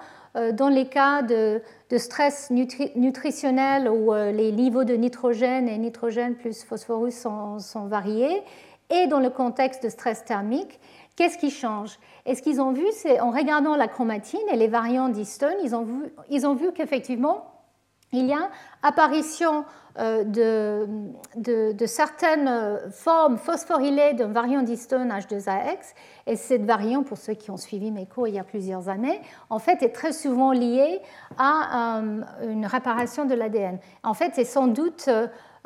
dans 0.55 0.71
les 0.71 0.87
cas 0.87 1.21
de, 1.21 1.61
stress 1.99 2.51
nutritionnel 2.51 3.91
où 3.91 4.15
les 4.15 4.53
niveaux 4.53 4.85
de 4.85 4.95
nitrogène 4.95 5.69
et 5.69 5.77
nitrogène 5.77 6.35
plus 6.35 6.65
phosphorus 6.65 7.15
sont, 7.15 7.87
variés, 7.87 8.43
et 8.89 9.07
dans 9.07 9.21
le 9.21 9.29
contexte 9.29 9.83
de 9.83 9.91
stress 9.91 10.25
thermique, 10.25 10.81
qu'est-ce 11.15 11.37
qui 11.37 11.51
change? 11.51 11.99
Et 12.25 12.35
ce 12.35 12.43
qu'ils 12.43 12.63
ont 12.63 12.73
vu, 12.73 12.87
c'est 12.93 13.21
en 13.21 13.31
regardant 13.31 13.77
la 13.77 13.87
chromatine 13.87 14.41
et 14.51 14.57
les 14.57 14.69
variants 14.69 15.11
d'histone, 15.11 15.57
ils 15.63 15.75
ont 15.77 15.87
ils 16.31 16.47
ont 16.47 16.55
vu 16.55 16.73
qu'effectivement, 16.73 17.54
il 18.15 18.27
y 18.27 18.33
a 18.33 18.51
apparition 18.83 19.65
euh, 19.99 20.25
de, 20.25 21.87
certaines 21.87 22.81
formes 22.91 23.39
phosphorylées 23.39 24.15
d'un 24.15 24.29
variant 24.29 24.63
d'histone 24.63 25.11
H2AX. 25.11 25.95
Et 26.27 26.37
cette 26.37 26.65
variant, 26.65 27.03
pour 27.03 27.19
ceux 27.19 27.35
qui 27.35 27.51
ont 27.51 27.57
suivi 27.57 27.91
mes 27.91 28.07
cours 28.07 28.27
il 28.27 28.35
y 28.35 28.39
a 28.39 28.45
plusieurs 28.45 28.89
années, 28.89 29.21
en 29.51 29.59
fait 29.59 29.83
est 29.83 29.95
très 29.95 30.13
souvent 30.13 30.53
liée 30.53 31.01
à 31.39 32.01
euh, 32.01 32.23
une 32.49 32.67
réparation 32.67 33.25
de 33.25 33.35
l'ADN. 33.35 33.79
En 34.03 34.15
fait, 34.15 34.33
c'est 34.35 34.45
sans 34.45 34.67
doute 34.67 35.09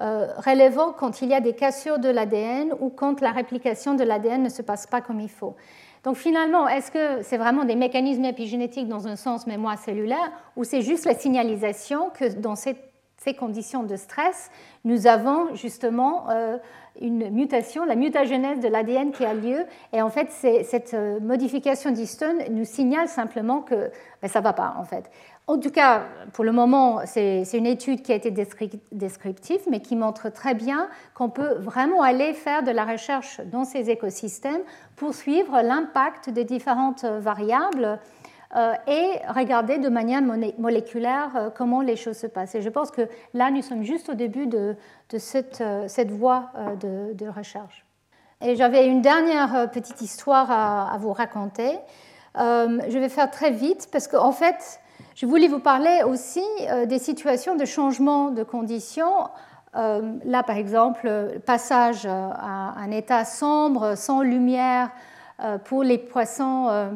euh, 0.01 0.28
relevant 0.36 0.92
quand 0.92 1.22
il 1.22 1.30
y 1.30 1.34
a 1.34 1.40
des 1.40 1.55
cassures 1.55 1.99
de 1.99 2.09
l'ADN 2.09 2.72
ou 2.78 2.88
quand 2.88 3.20
la 3.20 3.32
réplication 3.32 3.94
de 3.94 4.05
l'ADN 4.05 4.44
ne 4.44 4.49
se 4.49 4.62
passe 4.62 4.86
pas 4.86 5.01
comme 5.01 5.18
il 5.18 5.28
faut. 5.28 5.57
Donc 6.05 6.16
finalement, 6.16 6.68
est-ce 6.68 6.90
que 6.90 7.22
c'est 7.22 7.36
vraiment 7.36 7.64
des 7.64 7.76
mécanismes 7.76 8.24
épigénétiques 8.24 8.88
dans 8.88 9.09
un 9.09 9.16
sens 9.16 9.46
mémoire 9.46 9.78
cellulaire 9.78 10.30
ou 10.57 10.64
c'est 10.64 10.82
juste 10.82 11.05
la 11.05 11.14
signalisation 11.14 12.11
que 12.11 12.32
dans 12.34 12.57
ces 12.57 12.76
conditions 13.38 13.82
de 13.82 13.96
stress, 13.96 14.51
nous 14.84 15.07
avons 15.07 15.55
justement 15.55 16.26
une 17.01 17.30
mutation, 17.30 17.84
la 17.84 17.94
mutagénèse 17.94 18.61
de 18.61 18.68
l'ADN 18.68 19.12
qui 19.12 19.24
a 19.24 19.34
lieu. 19.34 19.64
Et 19.92 20.01
en 20.01 20.09
fait, 20.09 20.30
cette 20.30 20.96
modification 21.20 21.90
d'histone 21.90 22.38
nous 22.51 22.64
signale 22.64 23.09
simplement 23.09 23.61
que 23.61 23.90
ben, 24.22 24.28
ça 24.28 24.38
ne 24.38 24.44
va 24.44 24.53
pas, 24.53 24.74
en 24.78 24.84
fait. 24.84 25.11
En 25.49 25.57
tout 25.57 25.70
cas, 25.70 26.03
pour 26.34 26.44
le 26.44 26.53
moment, 26.53 27.01
c'est 27.07 27.42
une 27.55 27.64
étude 27.64 28.03
qui 28.03 28.12
a 28.12 28.16
été 28.16 28.30
descriptive, 28.30 29.61
mais 29.70 29.80
qui 29.80 29.96
montre 29.96 30.28
très 30.28 30.53
bien 30.53 30.90
qu'on 31.14 31.30
peut 31.30 31.55
vraiment 31.55 32.03
aller 32.03 32.34
faire 32.34 32.62
de 32.62 32.70
la 32.70 32.84
recherche 32.84 33.40
dans 33.46 33.64
ces 33.64 33.88
écosystèmes 33.88 34.61
pour 34.94 35.14
suivre 35.14 35.62
l'impact 35.62 36.28
des 36.28 36.44
différentes 36.44 37.07
variables 37.07 37.99
euh, 38.57 38.74
et 38.86 39.09
regarder 39.26 39.78
de 39.78 39.88
manière 39.88 40.20
moléculaire 40.59 41.30
euh, 41.34 41.49
comment 41.49 41.80
les 41.80 41.96
choses 41.96 42.18
se 42.18 42.26
passent. 42.26 42.55
Et 42.55 42.61
je 42.61 42.68
pense 42.68 42.90
que 42.90 43.09
là, 43.32 43.51
nous 43.51 43.62
sommes 43.62 43.84
juste 43.84 44.11
au 44.11 44.14
début 44.14 44.49
de, 44.49 44.76
cette, 45.16 45.62
euh, 45.62 45.88
cette, 45.88 46.11
voie 46.11 46.51
de, 46.78 47.28
recherche. 47.28 47.86
Et 48.42 48.55
j'avais 48.55 48.86
une 48.86 49.01
dernière 49.01 49.70
petite 49.70 50.03
histoire 50.03 50.51
à, 50.51 50.92
à 50.92 50.99
vous 50.99 51.14
raconter. 51.14 51.78
je 52.36 52.99
vais 52.99 53.09
faire 53.09 53.30
très 53.30 53.51
vite 53.51 53.88
parce 53.90 54.09
qu'en 54.09 54.32
fait, 54.32 54.80
je 55.20 55.26
voulais 55.26 55.49
vous 55.49 55.59
parler 55.59 56.03
aussi 56.07 56.44
euh, 56.61 56.86
des 56.86 57.01
situations 57.01 57.57
de 57.57 57.64
changement 57.64 58.30
de 58.30 58.44
conditions. 58.44 59.28
Euh, 59.74 60.12
là, 60.24 60.44
par 60.44 60.57
exemple, 60.57 61.40
passage 61.44 62.07
à 62.07 62.74
un 62.76 62.90
état 62.92 63.24
sombre, 63.24 63.96
sans 63.96 64.22
lumière, 64.22 64.90
euh, 65.40 65.59
pour 65.59 65.82
les 65.82 65.99
poissons 65.99 66.92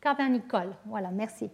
cavernicoles. 0.00 0.72
Voilà, 0.84 1.08
merci. 1.12 1.50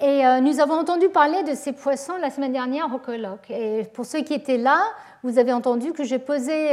Et 0.00 0.22
nous 0.40 0.58
avons 0.58 0.74
entendu 0.74 1.08
parler 1.10 1.42
de 1.44 1.54
ces 1.54 1.72
poissons 1.72 2.16
la 2.20 2.30
semaine 2.30 2.52
dernière 2.52 2.92
au 2.92 2.98
colloque. 2.98 3.50
Et 3.50 3.84
pour 3.92 4.04
ceux 4.04 4.22
qui 4.22 4.34
étaient 4.34 4.56
là, 4.56 4.80
vous 5.22 5.38
avez 5.38 5.52
entendu 5.52 5.92
que 5.92 6.02
j'ai 6.02 6.18
posé 6.18 6.70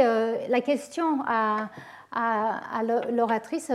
la 0.48 0.60
question 0.60 1.20
à 1.26 1.68
l'oratrice 3.12 3.70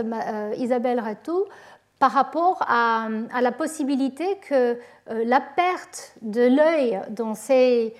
Isabelle 0.58 1.00
Ratou 1.00 1.44
par 1.98 2.12
rapport 2.12 2.62
à, 2.68 3.08
la 3.40 3.52
possibilité 3.52 4.38
que 4.48 4.74
euh, 4.74 5.24
la 5.24 5.40
perte 5.40 6.14
de 6.22 6.42
l'œil 6.42 7.00
dans 7.10 7.34
ces, 7.34 7.94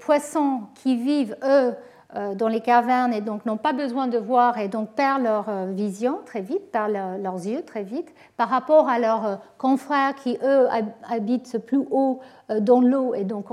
poissons 0.00 0.62
qui 0.74 0.96
vivent, 0.96 1.36
eux, 1.44 1.74
euh, 2.14 2.34
dans 2.34 2.48
les 2.48 2.60
cavernes 2.60 3.12
et 3.12 3.20
donc 3.20 3.44
n'ont 3.44 3.58
pas 3.58 3.72
besoin 3.72 4.06
de 4.06 4.18
voir 4.18 4.58
et 4.58 4.68
donc 4.68 4.90
perdent 4.94 5.24
leur 5.24 5.48
euh, 5.48 5.66
vision 5.72 6.20
très 6.24 6.40
vite, 6.40 6.70
perdent 6.70 7.20
leurs 7.22 7.46
yeux 7.46 7.62
très 7.62 7.82
vite, 7.82 8.08
par 8.36 8.48
rapport 8.48 8.88
à 8.88 8.98
leurs 8.98 9.40
confrères 9.58 10.14
qui, 10.14 10.38
eux, 10.42 10.66
habitent 11.08 11.58
plus 11.58 11.82
haut 11.90 12.20
dans 12.60 12.80
l'eau 12.80 13.14
et 13.14 13.24
donc 13.24 13.46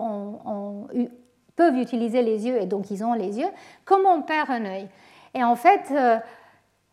peuvent 1.55 1.77
utiliser 1.77 2.21
les 2.21 2.47
yeux 2.47 2.61
et 2.61 2.65
donc 2.65 2.91
ils 2.91 3.03
ont 3.03 3.13
les 3.13 3.39
yeux, 3.39 3.49
comment 3.83 4.13
on 4.13 4.21
perd 4.21 4.49
un 4.49 4.65
œil? 4.65 4.87
Et 5.35 5.43
en 5.43 5.55
fait, 5.55 5.93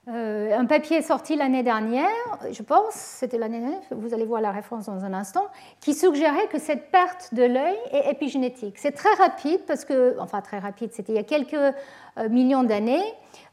euh, 0.08 0.56
un 0.56 0.66
papier 0.66 1.02
sorti 1.02 1.34
l'année 1.34 1.64
dernière, 1.64 2.06
je 2.52 2.62
pense, 2.62 2.94
c'était 2.94 3.38
l'année 3.38 3.58
dernière, 3.58 3.80
vous 3.90 4.14
allez 4.14 4.24
voir 4.24 4.40
la 4.40 4.52
référence 4.52 4.86
dans 4.86 5.04
un 5.04 5.12
instant, 5.12 5.46
qui 5.80 5.94
suggérait 5.94 6.46
que 6.46 6.60
cette 6.60 6.92
perte 6.92 7.34
de 7.34 7.42
l'œil 7.42 7.76
est 7.90 8.12
épigénétique. 8.12 8.76
C'est 8.78 8.92
très 8.92 9.12
rapide 9.14 9.62
parce 9.66 9.84
que, 9.84 10.14
enfin 10.20 10.42
très 10.42 10.60
rapide, 10.60 10.90
c'était 10.92 11.12
il 11.12 11.16
y 11.16 11.18
a 11.18 11.24
quelques 11.24 11.54
euh, 11.54 12.28
millions 12.28 12.62
d'années. 12.62 13.02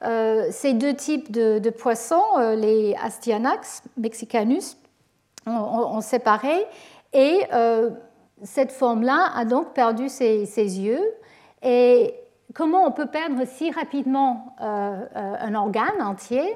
Euh, 0.04 0.48
ces 0.52 0.74
deux 0.74 0.94
types 0.94 1.32
de, 1.32 1.70
poissons, 1.72 2.22
les 2.56 2.96
Astyanax 3.02 3.82
mexicanus, 3.98 4.78
ont, 5.48 6.02
séparé 6.02 6.66
et 7.14 7.42
cette 8.44 8.72
forme-là 8.72 9.32
a 9.36 9.44
donc 9.44 9.74
perdu 9.74 10.08
ses, 10.08 10.46
ses 10.46 10.80
yeux 10.80 11.04
et 11.64 12.14
comment 12.54 12.86
on 12.86 12.92
peut 12.92 13.08
perdre 13.08 13.46
si 13.46 13.72
rapidement 13.72 14.56
euh, 14.62 14.66
euh, 15.16 15.36
un 15.40 15.56
organe 15.56 16.02
entier? 16.02 16.56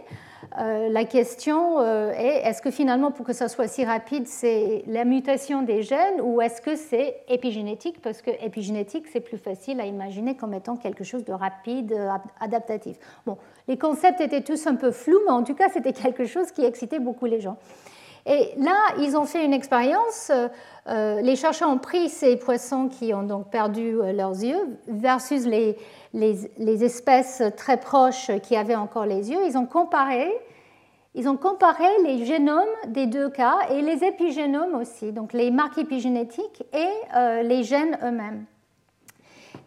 Euh, 0.59 0.87
la 0.89 1.03
question 1.03 1.81
est 2.13 2.41
est-ce 2.45 2.61
que 2.61 2.71
finalement, 2.71 3.11
pour 3.11 3.25
que 3.25 3.33
ça 3.33 3.49
soit 3.49 3.67
si 3.67 3.83
rapide, 3.83 4.27
c'est 4.27 4.83
la 4.87 5.03
mutation 5.03 5.61
des 5.61 5.83
gènes 5.83 6.21
ou 6.21 6.41
est-ce 6.41 6.61
que 6.61 6.75
c'est 6.75 7.17
épigénétique? 7.27 8.01
Parce 8.01 8.21
que 8.21 8.31
épigénétique, 8.43 9.07
c'est 9.11 9.19
plus 9.19 9.37
facile 9.37 9.81
à 9.81 9.85
imaginer 9.85 10.35
comme 10.35 10.53
étant 10.53 10.77
quelque 10.77 11.03
chose 11.03 11.25
de 11.25 11.33
rapide, 11.33 11.93
adaptatif. 12.39 12.97
Bon, 13.25 13.37
les 13.67 13.77
concepts 13.77 14.21
étaient 14.21 14.43
tous 14.43 14.67
un 14.67 14.75
peu 14.75 14.91
flous, 14.91 15.19
mais 15.25 15.33
en 15.33 15.43
tout 15.43 15.55
cas, 15.55 15.69
c'était 15.69 15.93
quelque 15.93 16.25
chose 16.25 16.51
qui 16.51 16.63
excitait 16.63 16.99
beaucoup 16.99 17.25
les 17.25 17.41
gens. 17.41 17.57
Et 18.29 18.51
là, 18.57 18.75
ils 18.99 19.15
ont 19.15 19.25
fait 19.25 19.45
une 19.45 19.53
expérience. 19.53 20.31
les 20.85 21.35
chercheurs 21.37 21.69
ont 21.69 21.77
pris 21.77 22.09
ces 22.09 22.35
poissons 22.35 22.89
qui 22.89 23.13
ont 23.13 23.23
donc 23.23 23.49
perdu 23.49 23.97
leurs 24.13 24.43
yeux 24.43 24.77
versus 24.87 25.45
les, 25.45 25.77
les, 26.13 26.83
espèces 26.83 27.41
très 27.55 27.77
proches 27.77 28.31
qui 28.43 28.55
avaient 28.55 28.75
encore 28.75 29.05
les 29.05 29.31
yeux, 29.31 29.39
ils 29.45 29.57
ont 29.57 29.65
comparé, 29.65 30.31
ils 31.15 31.27
ont 31.27 31.37
comparé 31.37 31.85
les 32.03 32.25
génomes 32.25 32.63
des 32.87 33.07
deux 33.07 33.29
cas 33.29 33.57
et 33.71 33.81
les 33.81 34.03
épigénomes 34.03 34.75
aussi, 34.75 35.11
donc 35.11 35.33
les 35.33 35.51
marques 35.51 35.77
épigénétiques 35.77 36.63
et 36.73 36.89
euh, 37.15 37.41
les 37.43 37.63
gènes 37.63 37.97
eux-mêmes. 38.03 38.45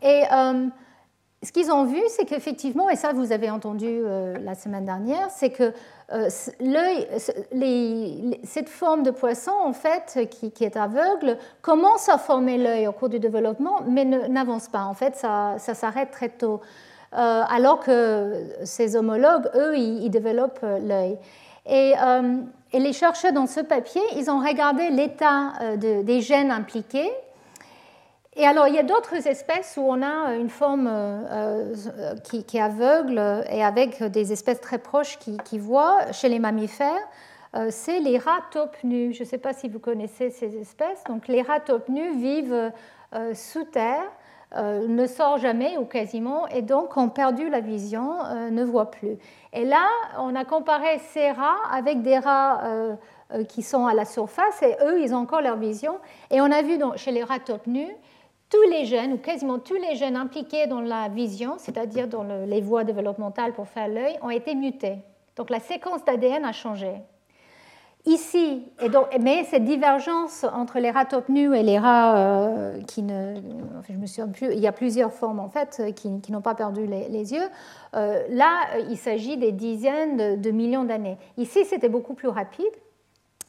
Et 0.03 0.23
euh, 0.33 0.67
ce 1.43 1.53
qu'ils 1.53 1.71
ont 1.71 1.85
vu, 1.85 2.01
c'est 2.09 2.25
qu'effectivement, 2.25 2.91
et 2.91 2.97
ça 2.97 3.13
vous 3.13 3.33
avez 3.33 3.51
entendu 3.51 3.87
euh, 3.89 4.37
la 4.39 4.55
semaine 4.55 4.85
dernière, 4.85 5.31
c'est 5.31 5.51
que 5.51 5.73
euh, 6.13 6.29
cette 8.45 8.69
forme 8.69 9.03
de 9.03 9.11
poisson, 9.11 9.53
en 9.65 9.73
fait, 9.73 10.29
qui, 10.31 10.65
est 10.65 10.77
aveugle, 10.77 11.39
commence 11.63 12.09
à 12.09 12.19
former 12.19 12.59
l'œil 12.59 12.89
au 12.89 12.93
cours 12.93 13.09
du 13.09 13.19
développement, 13.19 13.81
mais 13.87 14.05
n'avance 14.05 14.69
pas. 14.69 14.83
En 14.85 14.95
fait, 14.95 15.15
ça, 15.17 15.57
s'arrête 15.59 16.11
très 16.11 16.29
tôt. 16.29 16.61
Euh, 17.13 17.43
alors 17.49 17.81
que 17.81 18.45
ses 18.65 18.97
homologues, 18.97 19.49
eux, 19.55 19.77
ils, 19.77 20.11
développent 20.11 20.65
l'œil. 20.83 21.19
Et, 21.67 21.95
et, 22.73 22.79
les 22.81 22.93
chercheurs 22.93 23.33
dans 23.33 23.47
ce 23.47 23.61
papier, 23.61 24.03
ils 24.17 24.31
ont 24.31 24.41
regardé 24.41 24.91
l'état 24.91 25.53
des 25.77 26.21
gènes 26.21 26.51
impliqués 26.51 27.11
et 28.41 28.47
alors, 28.47 28.69
il 28.69 28.75
y 28.75 28.79
a 28.79 28.83
d'autres 28.83 29.27
espèces 29.27 29.75
où 29.77 29.83
on 29.83 30.01
a 30.01 30.35
une 30.35 30.49
forme 30.49 30.89
euh, 30.91 31.75
euh, 31.99 32.15
qui, 32.25 32.57
est 32.57 32.61
aveugle 32.61 33.45
et 33.51 33.63
avec 33.63 34.03
des 34.03 34.33
espèces 34.33 34.63
très 34.63 34.79
proches 34.79 35.19
qui, 35.19 35.59
voient. 35.59 36.11
Chez 36.13 36.31
les 36.31 36.39
mammifères, 36.39 37.07
euh, 37.55 37.67
c'est 37.69 38.01
les 38.01 38.17
rats 38.17 38.41
nus. 38.83 39.13
Je 39.13 39.25
ne 39.25 39.29
sais 39.29 39.37
pas 39.37 39.53
si 39.53 39.69
vous 39.69 39.79
connaissez 39.79 40.31
ces 40.31 40.57
espèces. 40.57 41.05
Donc, 41.07 41.29
les 41.29 41.43
rats 41.43 41.59
nus 41.91 42.17
vivent 42.17 42.73
sous 43.35 43.65
terre, 43.65 44.11
ne 44.57 45.07
sortent 45.07 45.43
jamais 45.43 45.77
ou 45.77 45.85
quasiment, 45.85 46.49
et 46.49 46.63
donc 46.63 46.97
ont 46.97 47.11
perdu 47.11 47.51
la 47.51 47.61
vision, 47.61 48.15
ne 48.51 48.65
voient 48.65 48.91
plus. 48.91 49.19
Et 49.53 49.67
là, 49.67 49.87
on 50.19 50.35
a 50.35 50.47
comparé 50.47 50.99
ces 51.13 51.31
rats 51.31 51.59
avec 51.71 52.01
des 52.03 52.19
rats 52.19 52.63
qui 53.49 53.63
sont 53.63 53.87
à 53.87 53.95
la 53.95 54.05
surface, 54.05 54.63
et 54.63 54.77
eux, 54.83 55.03
ils 55.03 55.13
ont 55.13 55.19
encore 55.19 55.43
leur 55.43 55.57
vision. 55.57 55.97
Et 56.31 56.41
on 56.41 56.51
a 56.51 56.63
vu 56.63 56.79
chez 56.97 57.11
les 57.11 57.25
rats 57.25 57.39
nus, 57.67 57.93
tous 58.51 58.63
les 58.71 58.85
gènes, 58.85 59.13
ou 59.13 59.19
quasiment 59.19 59.59
tous 59.59 59.77
les 59.77 59.95
gènes 59.95 60.17
impliqués 60.17 60.67
dans 60.67 60.81
la 60.81 61.09
vision, 61.09 61.55
c'est-à-dire 61.59 62.09
dans 62.09 62.25
les 62.25 62.61
voies 62.61 62.85
développementales 62.85 63.53
pour 63.53 63.69
faire 63.69 63.89
l'œil, 63.89 64.19
ont 64.23 64.31
été 64.31 64.55
mutés. 64.55 64.99
Donc 65.37 65.51
la 65.51 65.61
séquence 65.61 66.05
d'ADN 66.05 66.45
a 66.45 66.53
changé. 66.53 66.93
Ici, 68.07 68.65
donc, 68.91 69.07
mais 69.21 69.45
cette 69.45 69.65
divergence 69.65 70.47
entre 70.55 70.79
les 70.79 70.91
rats 70.91 71.05
top 71.05 71.29
nus 71.29 71.55
et 71.55 71.63
les 71.63 71.79
rats 71.79 72.17
euh, 72.17 72.83
qui 72.83 73.03
ne. 73.03 73.35
je 73.87 73.93
me 73.93 74.33
plus, 74.33 74.49
il 74.53 74.59
y 74.59 74.67
a 74.67 74.73
plusieurs 74.73 75.13
formes 75.13 75.39
en 75.39 75.49
fait 75.49 75.83
qui, 75.95 76.33
n'ont 76.33 76.41
pas 76.41 76.55
perdu 76.55 76.87
les, 76.87 77.33
yeux. 77.35 77.49
Euh, 77.95 78.23
là, 78.31 78.79
il 78.89 78.97
s'agit 78.97 79.37
des 79.37 79.53
dizaines 79.53 80.17
de, 80.17 80.37
de 80.37 80.51
millions 80.51 80.85
d'années. 80.85 81.19
Ici, 81.37 81.67
c'était 81.67 81.91
beaucoup 81.91 82.15
plus 82.15 82.29
rapide. 82.29 82.73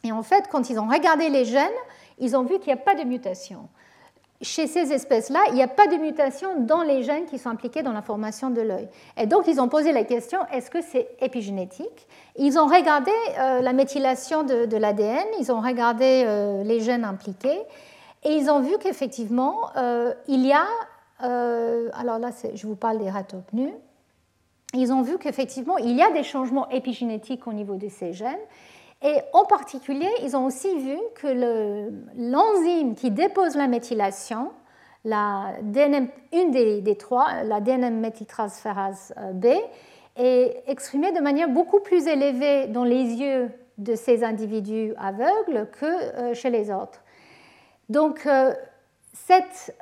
Et 0.04 0.12
en 0.12 0.22
fait, 0.22 0.50
quand 0.52 0.70
ils 0.70 0.80
ont 0.80 0.88
regardé 0.88 1.30
les 1.30 1.46
gènes, 1.46 1.70
ils 2.20 2.36
ont 2.36 2.44
vu 2.44 2.60
qu'il 2.60 2.74
n'y 2.74 2.80
a 2.80 2.84
pas 2.84 2.96
de 2.96 3.04
mutation 3.04 3.70
chez 4.42 4.68
ces 4.68 4.92
espèces-là, 4.92 5.40
il 5.50 5.54
n'y 5.54 5.64
a 5.64 5.68
pas 5.68 5.88
de 5.88 5.96
mutation 5.98 6.62
dans 6.62 6.82
les 6.82 7.04
gènes 7.04 7.26
qui 7.26 7.38
sont 7.38 7.50
impliqués 7.50 7.84
dans 7.84 7.94
la 7.94 8.02
formation 8.02 8.50
de 8.50 8.62
l'œil. 8.62 8.88
Et 9.18 9.26
donc, 9.26 9.48
ils 9.48 9.62
ont 9.62 9.68
posé 9.68 9.92
la 9.92 10.04
question, 10.04 10.40
est-ce 10.52 10.72
que 10.72 10.82
c'est 10.82 11.10
épigénétique? 11.22 12.08
Ils 12.38 12.58
ont 12.58 12.66
regardé 12.66 13.12
euh, 13.40 13.62
la 13.62 13.74
méthylation 13.74 14.44
de, 14.44 14.78
l'ADN, 14.78 15.26
ils 15.40 15.52
ont 15.52 15.62
regardé 15.62 16.24
euh, 16.26 16.64
les 16.64 16.80
gènes 16.80 17.06
impliqués, 17.06 17.62
et 18.24 18.34
ils 18.34 18.50
ont 18.50 18.62
vu 18.62 18.78
qu'effectivement, 18.80 19.70
euh, 19.78 20.14
il 20.28 20.46
y 20.46 20.54
a, 20.54 20.66
alors 21.20 22.18
là, 22.18 22.30
je 22.54 22.66
vous 22.66 22.76
parle 22.76 22.98
des 22.98 23.10
rats 23.10 23.24
nus, 23.54 23.74
ils 24.74 24.92
ont 24.92 25.02
vu 25.02 25.18
qu'effectivement, 25.18 25.78
il 25.78 25.96
y 25.96 26.02
a 26.02 26.10
des 26.12 26.24
changements 26.24 26.70
épigénétiques 26.70 27.46
au 27.46 27.54
niveau 27.54 27.76
de 27.76 27.90
ces 27.90 28.14
gènes, 28.14 28.40
et 29.04 29.18
en 29.34 29.46
particulier, 29.46 30.10
ils 30.22 30.38
ont 30.38 30.46
aussi 30.46 30.78
vu 30.78 30.98
que 31.16 31.90
l'enzyme 32.18 32.94
qui 32.96 33.10
dépose 33.10 33.56
la 33.56 33.68
méthylation, 33.68 34.52
la 35.06 35.56
DNM, 35.64 36.08
une 36.32 36.52
des, 36.52 36.96
trois, 36.98 37.44
la 37.44 37.62
DNM 37.62 38.00
méthyltransférase 38.00 39.14
euh, 39.18 39.34
B, 39.34 39.48
est 40.18 40.64
exprimée 40.68 41.12
de 41.14 41.20
manière 41.20 41.50
beaucoup 41.50 41.80
plus 41.80 42.06
élevée 42.06 42.68
dans 42.68 42.84
les 42.84 43.04
yeux 43.04 43.50
de 43.80 43.96
ces 43.96 44.24
individus 44.24 44.94
aveugles 45.00 45.68
que 45.72 45.86
euh, 45.86 46.34
chez 46.36 46.52
les 46.52 46.70
autres. 46.70 47.02
Donc, 47.90 48.28
euh, 48.28 48.54
cet 49.14 49.76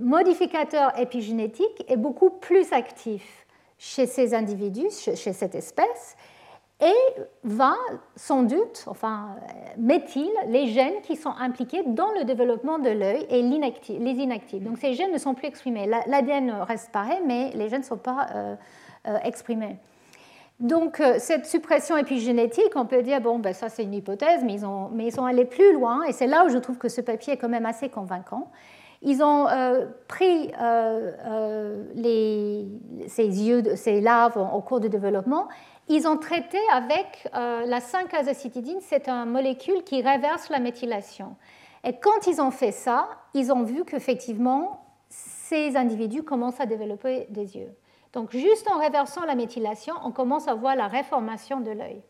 modificateur 0.00 0.98
épigénétique 0.98 1.84
est 1.88 1.96
beaucoup 1.96 2.30
plus 2.30 2.72
actif 2.72 3.46
chez 3.78 4.06
ces 4.06 4.34
individus, 4.34 4.90
chez 4.90 5.32
cette 5.32 5.54
espèce, 5.54 6.16
et 6.82 7.22
va 7.44 7.74
sans 8.16 8.42
doute, 8.42 8.84
enfin, 8.88 9.36
met-il 9.78 10.28
les 10.48 10.66
gènes 10.66 11.00
qui 11.02 11.14
sont 11.14 11.32
impliqués 11.38 11.84
dans 11.86 12.10
le 12.18 12.24
développement 12.24 12.80
de 12.80 12.90
l'œil 12.90 13.24
et 13.30 13.40
les 13.40 14.14
inactifs. 14.16 14.62
Donc 14.62 14.78
ces 14.78 14.94
gènes 14.94 15.12
ne 15.12 15.18
sont 15.18 15.34
plus 15.34 15.46
exprimés. 15.46 15.86
L'ADN 15.86 16.50
reste 16.62 16.90
pareil, 16.90 17.20
mais 17.24 17.52
les 17.54 17.68
gènes 17.68 17.82
ne 17.82 17.86
sont 17.86 17.98
pas 17.98 18.26
euh, 18.34 18.56
euh, 19.06 19.16
exprimés. 19.22 19.76
Donc 20.58 21.00
euh, 21.00 21.16
cette 21.18 21.46
suppression 21.46 21.96
épigénétique, 21.96 22.72
on 22.74 22.86
peut 22.86 23.02
dire, 23.02 23.20
bon, 23.20 23.38
ben, 23.38 23.54
ça 23.54 23.68
c'est 23.68 23.84
une 23.84 23.94
hypothèse, 23.94 24.42
mais 24.44 24.54
ils, 24.54 24.66
ont, 24.66 24.90
mais 24.92 25.06
ils 25.06 25.12
sont 25.12 25.24
allés 25.24 25.44
plus 25.44 25.72
loin, 25.72 26.02
et 26.02 26.12
c'est 26.12 26.26
là 26.26 26.44
où 26.44 26.48
je 26.48 26.58
trouve 26.58 26.78
que 26.78 26.88
ce 26.88 27.00
papier 27.00 27.34
est 27.34 27.36
quand 27.36 27.48
même 27.48 27.66
assez 27.66 27.90
convaincant. 27.90 28.50
Ils 29.04 29.20
ont 29.20 29.48
pris 30.06 30.52
ces, 33.08 33.42
yeux, 33.42 33.74
ces 33.74 34.00
larves 34.00 34.36
au 34.36 34.60
cours 34.60 34.78
du 34.78 34.88
développement 34.88 35.48
ils 35.88 36.06
ont 36.06 36.16
traité 36.16 36.58
avec 36.72 37.28
euh, 37.34 37.66
la 37.66 37.80
5-azacitidine, 37.80 38.78
c'est 38.80 39.08
une 39.08 39.30
molécule 39.30 39.82
qui 39.84 40.00
réverse 40.02 40.48
la 40.48 40.58
méthylation. 40.58 41.36
Et 41.84 41.98
quand 41.98 42.26
ils 42.26 42.40
ont 42.40 42.50
fait 42.50 42.72
ça, 42.72 43.08
ils 43.34 43.52
ont 43.52 43.64
vu 43.64 43.84
qu'effectivement, 43.84 44.86
ces 45.08 45.76
individus 45.76 46.22
commencent 46.22 46.60
à 46.60 46.66
développer 46.66 47.26
des 47.30 47.56
yeux. 47.56 47.74
Donc 48.12 48.30
juste 48.30 48.70
en 48.70 48.78
réversant 48.78 49.24
la 49.24 49.34
méthylation, 49.34 49.94
on 50.04 50.12
commence 50.12 50.46
à 50.48 50.54
voir 50.54 50.76
la 50.76 50.86
réformation 50.86 51.60
de 51.60 51.70
l'œil. 51.70 52.02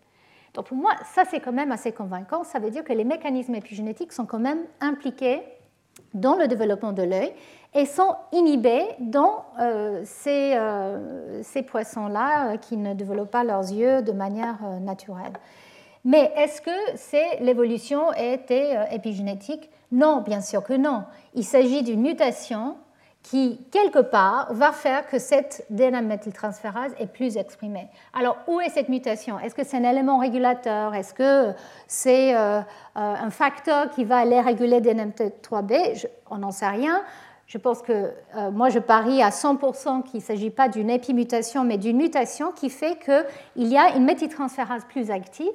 Donc 0.55 0.66
pour 0.66 0.77
moi, 0.77 0.93
ça 1.14 1.25
c'est 1.25 1.41
quand 1.41 1.53
même 1.53 1.73
assez 1.73 1.93
convaincant. 1.93 2.45
Ça 2.45 2.59
veut 2.59 2.70
dire 2.70 2.85
que 2.85 2.93
les 2.93 3.05
mécanismes 3.05 3.55
épigénétiques 3.55 4.12
sont 4.12 4.27
quand 4.27 4.39
même 4.39 4.64
impliqués 4.81 5.43
dans 6.12 6.37
le 6.37 6.47
développement 6.47 6.93
de 6.93 7.03
l'œil 7.03 7.33
et 7.75 7.87
sont 7.87 8.16
inhibés 8.33 8.87
dans 8.99 9.45
euh, 9.59 10.03
ces, 10.05 10.55
euh, 10.55 11.43
ces 11.43 11.62
poissons-là 11.62 12.53
euh, 12.53 12.57
qui 12.59 12.77
ne 12.77 12.93
développent 12.95 13.31
pas 13.31 13.45
leurs 13.45 13.70
yeux 13.70 14.03
de 14.03 14.12
manière 14.12 14.59
naturelle. 14.81 15.33
Mais 16.05 16.33
est-ce 16.37 16.61
que 16.61 17.43
l'évolution 17.43 18.12
était 18.12 18.77
épigénétique? 18.93 19.70
Non, 19.93 20.20
bien 20.20 20.41
sûr 20.41 20.64
que 20.64 20.73
non. 20.73 21.05
Il 21.35 21.45
s'agit 21.45 21.85
d'une 21.85 22.01
mutation 22.01 22.77
qui, 23.23 23.61
quelque 23.70 24.01
part, 24.01 24.53
va 24.53 24.73
faire 24.73 25.07
que 25.07 25.20
cette 25.20 25.64
dénaméthyltransférase 25.70 26.93
est 26.99 27.07
plus 27.07 27.37
exprimée. 27.37 27.87
Alors, 28.14 28.37
où 28.49 28.61
est 28.61 28.70
cette 28.70 28.89
mutation? 28.89 29.39
Est-ce 29.39 29.55
que 29.55 29.62
c'est 29.62 29.77
un 29.77 29.89
élément 29.89 30.18
régulateur? 30.18 30.93
Est-ce 30.93 31.14
que 31.14 31.53
c'est 31.87 32.35
un 32.35 33.31
facteur 33.31 33.91
qui 33.91 34.03
va 34.03 34.16
aller 34.16 34.41
réguler 34.41 34.81
DNMT3B 34.81 36.05
On 36.31 36.39
n'en 36.39 36.51
sait 36.51 36.68
rien. 36.68 37.05
Je 37.53 37.59
pense 37.59 37.82
que 37.82 38.14
euh, 38.34 38.50
moi, 38.50 38.70
je 38.70 38.78
parie 38.78 39.22
à 39.22 39.28
100% 39.28 40.05
qu'il 40.05 40.20
ne 40.20 40.24
s'agit 40.24 40.48
pas 40.48 40.70
d'une 40.70 40.88
épimutation, 40.88 41.64
mais 41.64 41.76
d'une 41.76 41.98
mutation 41.98 42.50
qui 42.50 42.70
fait 42.70 42.96
qu'il 42.98 43.68
y 43.68 43.76
a 43.76 43.94
une 43.94 44.07
méthyltransférase 44.07 44.86
plus 44.86 45.11
active 45.11 45.53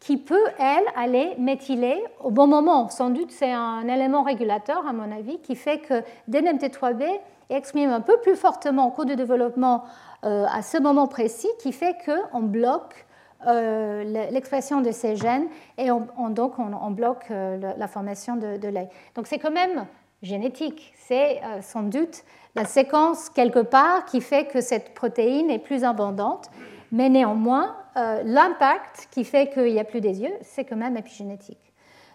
qui 0.00 0.16
peut, 0.16 0.46
elle, 0.58 0.84
aller 0.96 1.34
méthyler 1.36 2.02
au 2.22 2.30
bon 2.30 2.46
moment. 2.46 2.88
Sans 2.88 3.10
doute, 3.10 3.30
c'est 3.30 3.52
un 3.52 3.86
élément 3.88 4.22
régulateur, 4.22 4.86
à 4.86 4.94
mon 4.94 5.14
avis, 5.14 5.38
qui 5.40 5.54
fait 5.54 5.80
que 5.80 6.00
DNMT3B 6.30 7.04
exprime 7.50 7.90
un 7.90 8.00
peu 8.00 8.16
plus 8.22 8.36
fortement 8.36 8.88
au 8.88 8.90
cours 8.90 9.04
du 9.04 9.14
développement 9.14 9.84
euh, 10.24 10.46
à 10.50 10.62
ce 10.62 10.78
moment 10.78 11.08
précis, 11.08 11.50
qui 11.58 11.72
fait 11.72 11.94
qu'on 12.06 12.40
bloque 12.40 13.04
euh, 13.46 14.02
l'expression 14.30 14.80
de 14.80 14.92
ces 14.92 15.14
gènes 15.16 15.48
et 15.76 15.90
on, 15.90 16.30
donc 16.30 16.54
on, 16.58 16.90
bloque 16.90 17.28
la 17.28 17.86
formation 17.86 18.36
de, 18.36 18.56
de 18.56 18.68
l'œil. 18.68 18.88
Donc 19.14 19.26
c'est 19.26 19.38
quand 19.38 19.52
même 19.52 19.84
génétique. 20.24 20.92
C'est 20.96 21.40
euh, 21.44 21.60
sans 21.60 21.82
doute 21.82 22.24
la 22.54 22.64
séquence 22.64 23.30
quelque 23.30 23.60
part 23.60 24.04
qui 24.04 24.20
fait 24.20 24.46
que 24.46 24.60
cette 24.60 24.94
protéine 24.94 25.50
est 25.50 25.58
plus 25.58 25.84
abondante, 25.84 26.50
mais 26.92 27.08
néanmoins, 27.08 27.76
euh, 27.96 28.22
l'impact 28.24 29.08
qui 29.10 29.24
fait 29.24 29.52
qu'il 29.52 29.72
n'y 29.72 29.80
a 29.80 29.84
plus 29.84 30.00
des 30.00 30.22
yeux, 30.22 30.34
c'est 30.42 30.64
quand 30.64 30.76
même 30.76 30.96
épigénétique. 30.96 31.58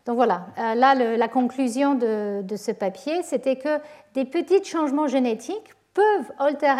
Donc 0.06 0.16
voilà, 0.16 0.48
euh, 0.58 0.76
là, 0.76 0.96
la 0.96 1.28
conclusion 1.28 1.94
de, 1.94 2.56
ce 2.56 2.72
papier, 2.72 3.22
c'était 3.24 3.58
que 3.58 3.80
des 4.14 4.26
petits 4.26 4.64
changements 4.64 5.08
génétiques 5.08 5.76
peuvent 5.94 6.32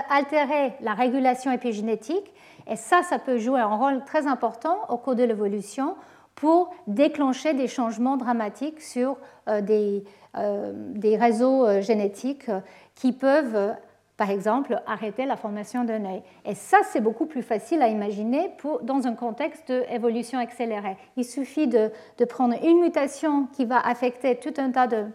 altérer 0.10 0.74
la 0.82 0.94
régulation 0.94 1.52
épigénétique, 1.52 2.34
et 2.68 2.76
ça, 2.76 3.02
ça 3.04 3.20
peut 3.20 3.38
jouer 3.38 3.60
un 3.60 3.76
rôle 3.76 4.04
très 4.06 4.28
important 4.28 4.78
au 4.90 4.98
cours 4.98 5.16
de 5.16 5.24
l'évolution 5.24 5.96
pour 6.36 6.74
déclencher 6.88 7.54
des 7.54 7.68
changements 7.68 8.18
dramatiques 8.18 8.82
sur 8.82 9.18
des, 9.62 10.04
euh, 10.38 10.74
des 10.76 11.18
réseaux 11.18 11.66
euh, 11.66 11.82
génétiques 11.82 12.50
euh, 12.50 12.60
qui 12.94 13.14
peuvent, 13.14 13.74
par 14.16 14.30
exemple, 14.30 14.80
arrêter 14.86 15.26
la 15.26 15.36
formation 15.36 15.84
d'un 15.84 16.06
œil. 16.06 16.22
Et 16.46 16.54
ça, 16.54 16.78
c'est 16.84 17.02
beaucoup 17.02 17.26
plus 17.26 17.42
facile 17.42 17.82
à 17.82 17.88
imaginer 17.88 18.52
dans 18.84 19.08
un 19.08 19.16
contexte 19.16 19.72
d'évolution 19.72 20.38
accélérée. 20.38 20.98
Il 21.18 21.26
suffit 21.26 21.68
de, 21.68 21.90
prendre 22.26 22.54
une 22.64 22.80
mutation 22.80 23.48
qui 23.54 23.66
va 23.66 23.80
affecter 23.80 24.36
tout 24.36 24.54
un 24.58 24.70
tas 24.70 24.86
de, 24.86 25.06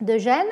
de 0.00 0.18
gènes 0.18 0.46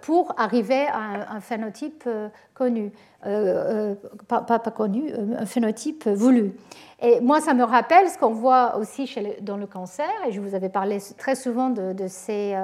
pour 0.00 0.34
arriver 0.38 0.86
à 0.86 1.34
un, 1.34 1.40
phénotype 1.40 2.08
connu, 2.54 2.90
pas, 3.22 4.42
pas, 4.42 4.70
connu, 4.70 5.12
un 5.38 5.46
phénotype 5.46 6.08
voulu. 6.08 6.52
Et 7.02 7.20
moi, 7.20 7.40
ça 7.40 7.54
me 7.54 7.64
rappelle 7.64 8.08
ce 8.10 8.18
qu'on 8.18 8.32
voit 8.32 8.76
aussi 8.76 9.10
dans 9.40 9.56
le 9.56 9.66
cancer, 9.66 10.10
et 10.26 10.32
je 10.32 10.40
vous 10.40 10.54
avais 10.54 10.68
parlé 10.68 10.98
très 11.16 11.34
souvent 11.34 11.70
de, 11.70 11.94
ces 12.08 12.54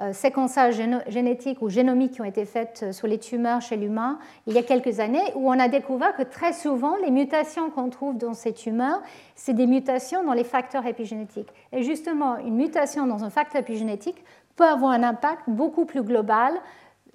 euh, 0.00 0.12
séquençages 0.12 0.80
génétiques 1.08 1.60
ou 1.60 1.68
génomiques 1.68 2.12
qui 2.12 2.20
ont 2.20 2.24
été 2.24 2.44
faits 2.44 2.84
euh, 2.84 2.92
sur 2.92 3.08
les 3.08 3.18
tumeurs 3.18 3.60
chez 3.60 3.76
l'humain 3.76 4.18
il 4.46 4.54
y 4.54 4.58
a 4.58 4.62
quelques 4.62 5.00
années, 5.00 5.24
où 5.34 5.50
on 5.50 5.58
a 5.58 5.68
découvert 5.68 6.14
que 6.16 6.22
très 6.22 6.52
souvent, 6.52 6.94
les 7.02 7.10
mutations 7.10 7.68
qu'on 7.70 7.90
trouve 7.90 8.16
dans 8.16 8.32
ces 8.32 8.52
tumeurs, 8.52 9.02
c'est 9.34 9.54
des 9.54 9.66
mutations 9.66 10.22
dans 10.22 10.34
les 10.34 10.44
facteurs 10.44 10.86
épigénétiques. 10.86 11.52
Et 11.72 11.82
justement, 11.82 12.38
une 12.38 12.54
mutation 12.54 13.06
dans 13.06 13.24
un 13.24 13.30
facteur 13.30 13.60
épigénétique 13.60 14.24
peut 14.54 14.64
avoir 14.64 14.92
un 14.92 15.02
impact 15.02 15.42
beaucoup 15.48 15.84
plus 15.84 16.02
global 16.02 16.54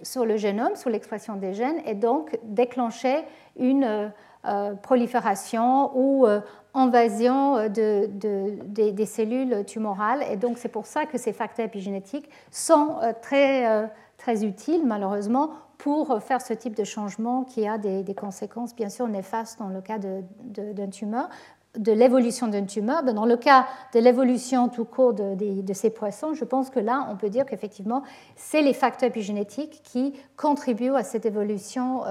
sur 0.01 0.25
le 0.25 0.37
génome, 0.37 0.75
sur 0.75 0.89
l'expression 0.89 1.35
des 1.35 1.53
gènes, 1.53 1.81
et 1.85 1.95
donc 1.95 2.37
déclencher 2.43 3.23
une 3.57 4.11
euh, 4.47 4.75
prolifération 4.75 5.91
ou 5.95 6.27
invasion 6.75 7.57
euh, 7.57 7.67
de, 7.69 8.91
des 8.91 9.05
cellules 9.05 9.63
tumorales. 9.65 10.23
Et 10.29 10.35
donc, 10.35 10.59
c'est 10.59 10.69
pour 10.69 10.85
ça 10.85 11.05
que 11.05 11.17
ces 11.17 11.33
facteurs 11.33 11.65
épigénétiques 11.65 12.29
sont 12.51 12.97
euh, 13.01 13.13
très, 13.21 13.89
très 14.17 14.45
utiles, 14.45 14.85
malheureusement, 14.85 15.51
pour 15.77 16.21
faire 16.21 16.41
ce 16.41 16.53
type 16.53 16.75
de 16.75 16.83
changement 16.83 17.43
qui 17.43 17.67
a 17.67 17.77
des, 17.77 18.15
conséquences, 18.15 18.75
bien 18.75 18.89
sûr, 18.89 19.07
néfastes 19.07 19.59
dans 19.59 19.67
le 19.67 19.81
cas 19.81 19.97
d'un 19.97 20.89
tumeur 20.89 21.29
de 21.77 21.91
l'évolution 21.91 22.47
d'une 22.47 22.65
tumeur. 22.65 23.03
Ben, 23.03 23.13
dans 23.13 23.25
le 23.25 23.37
cas 23.37 23.67
de 23.93 23.99
l'évolution 23.99 24.69
tout 24.69 24.85
court 24.85 25.13
de, 25.13 25.73
ces 25.73 25.89
poissons, 25.89 26.33
je 26.33 26.45
pense 26.45 26.69
que 26.69 26.79
là, 26.79 27.07
on 27.11 27.15
peut 27.15 27.29
dire 27.29 27.45
qu'effectivement, 27.45 28.03
c'est 28.35 28.61
les 28.61 28.73
facteurs 28.73 29.09
épigénétiques 29.09 29.81
qui 29.83 30.13
contribuent 30.37 30.95
à 30.95 31.03
cette 31.03 31.25
évolution 31.25 32.01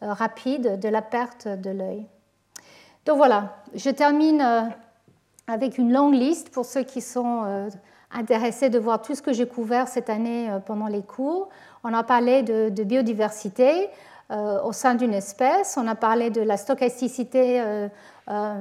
rapide 0.00 0.78
de 0.78 0.88
la 0.88 1.02
perte 1.02 1.48
de 1.48 1.70
l'œil. 1.70 2.06
Donc 3.08 3.16
voilà, 3.16 3.56
je 3.74 3.88
termine 3.88 4.42
euh, 4.42 4.60
avec 5.46 5.78
une 5.78 5.90
longue 5.94 6.12
liste 6.12 6.50
pour 6.50 6.66
ceux 6.66 6.82
qui 6.82 7.00
sont 7.00 7.42
euh, 7.46 7.70
intéressés 8.10 8.68
de 8.68 8.78
voir 8.78 9.00
tout 9.00 9.14
ce 9.14 9.22
que 9.22 9.32
j'ai 9.32 9.46
couvert 9.46 9.88
cette 9.88 10.10
année 10.10 10.50
euh, 10.50 10.58
pendant 10.58 10.88
les 10.88 11.00
cours. 11.00 11.48
On 11.84 11.94
a 11.94 12.02
parlé 12.02 12.42
de, 12.42 12.84
biodiversité 12.84 13.88
au 14.30 14.72
sein 14.72 14.94
d'une 14.94 15.14
espèce, 15.14 15.78
on 15.78 15.86
a 15.86 15.94
parlé 15.94 16.28
de 16.28 16.42
la 16.42 16.58
stochasticité 16.58 17.88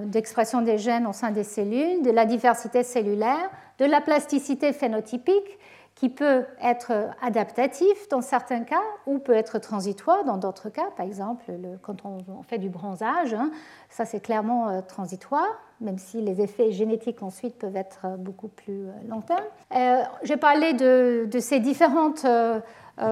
d'expression 0.05 0.61
des 0.61 0.77
gènes 0.77 1.07
au 1.07 1.13
sein 1.13 1.31
des 1.31 1.43
cellules, 1.43 2.01
de 2.01 2.11
la 2.11 2.25
diversité 2.25 2.83
cellulaire, 2.83 3.49
de 3.79 3.85
la 3.85 3.99
plasticité 3.99 4.71
phénotypique 4.71 5.57
qui 5.97 6.09
peut 6.09 6.45
être 6.61 6.91
adaptatif 7.23 8.07
dans 8.09 8.21
certains 8.21 8.61
cas 8.61 8.83
ou 9.07 9.17
peut 9.17 9.33
être 9.33 9.57
transitoire 9.57 10.23
dans 10.25 10.37
d'autres 10.37 10.69
cas. 10.69 10.89
Par 10.95 11.05
exemple, 11.05 11.45
quand 11.81 12.05
on, 12.05 12.43
fait 12.43 12.59
du 12.59 12.69
bronzage, 12.69 13.33
hein, 13.33 13.49
ça 13.89 14.05
c'est 14.05 14.19
clairement 14.19 14.69
euh, 14.69 14.81
transitoire, 14.81 15.47
même 15.81 15.97
si 15.97 16.21
les 16.21 16.39
effets 16.39 16.71
génétiques 16.71 17.23
ensuite 17.23 17.57
peuvent 17.57 17.75
être 17.75 18.01
euh, 18.05 18.15
beaucoup 18.15 18.47
plus 18.47 18.85
euh, 18.85 18.91
long 19.09 19.21
terme. 19.21 19.43
J'ai 20.21 20.37
parlé 20.37 20.73
de, 20.73 21.27
ces 21.39 21.59
différentes 21.59 22.25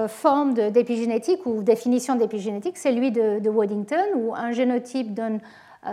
formes 0.08 0.54
d'épigénétique 0.54 1.44
ou 1.44 1.62
définition 1.62 2.14
d'épigénétique. 2.14 2.76
C'est 2.76 2.92
lui 2.92 3.10
de, 3.10 3.40
de, 3.40 3.50
Waddington, 3.50 4.14
où 4.14 4.34
un 4.34 4.52
génotype 4.52 5.12
donne 5.12 5.40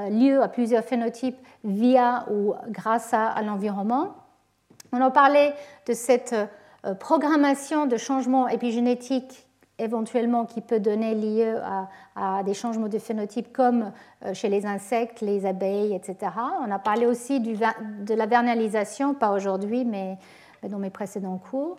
lieu 0.09 0.41
à 0.41 0.47
plusieurs 0.47 0.83
phénotypes 0.83 1.37
via 1.63 2.25
ou 2.31 2.53
grâce 2.69 3.13
à, 3.13 3.41
l'environnement. 3.41 4.15
On 4.91 5.01
a 5.01 5.11
parlé 5.11 5.51
de 5.87 5.93
cette 5.93 6.35
euh, 6.85 6.93
programmation 6.93 7.85
de 7.85 7.97
changements 7.97 8.47
épigénétiques 8.47 9.47
éventuellement 9.79 10.45
qui 10.45 10.61
peut 10.61 10.79
donner 10.79 11.15
lieu 11.15 11.57
à, 12.15 12.43
des 12.43 12.53
changements 12.53 12.87
de 12.87 12.99
phénotype 12.99 13.51
comme 13.51 13.91
euh, 14.23 14.33
chez 14.33 14.49
les 14.49 14.67
insectes, 14.67 15.21
les 15.21 15.47
abeilles, 15.47 15.95
etc. 15.95 16.31
On 16.65 16.71
a 16.71 16.77
parlé 16.77 17.07
aussi 17.07 17.39
de 17.39 18.13
la 18.13 18.25
vernalisation, 18.27 19.15
pas 19.15 19.31
aujourd'hui, 19.31 19.83
mais 19.83 20.17
dans 20.69 20.77
mes 20.77 20.91
précédents 20.91 21.39
cours. 21.39 21.77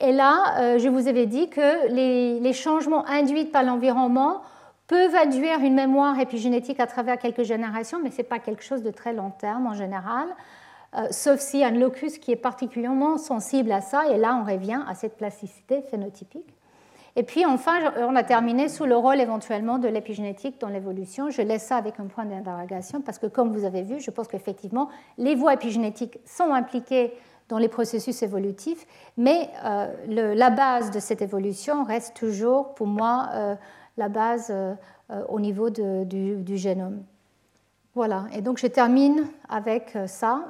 Et 0.00 0.12
là, 0.12 0.78
je 0.78 0.88
vous 0.88 1.06
avais 1.06 1.26
dit 1.26 1.48
que 1.48 1.88
les 1.88 2.52
changements 2.52 3.06
induits 3.06 3.44
par 3.44 3.62
l'environnement 3.62 4.42
peuvent 4.86 5.14
induire 5.14 5.60
une 5.60 5.74
mémoire 5.74 6.18
épigénétique 6.18 6.80
à 6.80 6.86
travers 6.86 7.18
quelques 7.18 7.44
générations, 7.44 7.98
mais 8.02 8.10
ce 8.10 8.18
n'est 8.18 8.28
pas 8.28 8.38
quelque 8.38 8.62
chose 8.62 8.82
de 8.82 8.90
très 8.90 9.12
long 9.12 9.30
terme 9.30 9.66
en 9.66 9.74
général, 9.74 10.26
euh, 10.94 11.06
sauf 11.10 11.40
a 11.54 11.66
un 11.66 11.70
locus 11.70 12.18
qui 12.18 12.32
est 12.32 12.36
particulièrement 12.36 13.16
sensible 13.16 13.72
à 13.72 13.80
ça, 13.80 14.08
et 14.10 14.18
là 14.18 14.38
on 14.40 14.50
revient 14.50 14.82
à 14.88 14.94
cette 14.94 15.16
plasticité 15.16 15.82
phénotypique. 15.90 16.54
Et 17.14 17.22
puis 17.24 17.44
enfin, 17.44 17.92
on 17.98 18.16
a 18.16 18.22
terminé 18.22 18.68
sous 18.68 18.86
le 18.86 18.96
rôle 18.96 19.20
éventuellement 19.20 19.78
de 19.78 19.88
l'épigénétique 19.88 20.58
dans 20.60 20.68
l'évolution. 20.68 21.28
Je 21.28 21.42
laisse 21.42 21.64
ça 21.64 21.76
avec 21.76 22.00
un 22.00 22.06
point 22.06 22.24
d'interrogation 22.24 23.02
parce 23.02 23.18
que 23.18 23.26
comme 23.26 23.52
vous 23.52 23.66
avez 23.66 23.82
vu, 23.82 24.00
je 24.00 24.10
pense 24.10 24.28
qu'effectivement, 24.28 24.88
les 25.18 25.34
voies 25.34 25.52
épigénétiques 25.52 26.18
sont 26.24 26.52
impliquées 26.52 27.12
dans 27.48 27.58
les 27.58 27.68
processus 27.68 28.22
évolutifs, 28.22 28.86
mais 29.18 29.50
euh, 29.64 30.34
la 30.34 30.48
base 30.48 30.90
de 30.90 31.00
cette 31.00 31.20
évolution 31.20 31.84
reste 31.84 32.16
toujours 32.16 32.74
pour 32.74 32.86
moi 32.86 33.28
euh, 33.34 33.54
la 33.96 34.08
base 34.08 34.48
euh, 34.50 34.74
euh, 35.10 35.22
au 35.28 35.40
niveau 35.40 35.70
du, 35.70 36.56
génome. 36.56 37.02
Voilà, 37.94 38.24
et 38.32 38.40
donc 38.40 38.58
je 38.58 38.66
termine 38.66 39.26
avec 39.50 39.94
euh, 39.96 40.06
ça. 40.06 40.46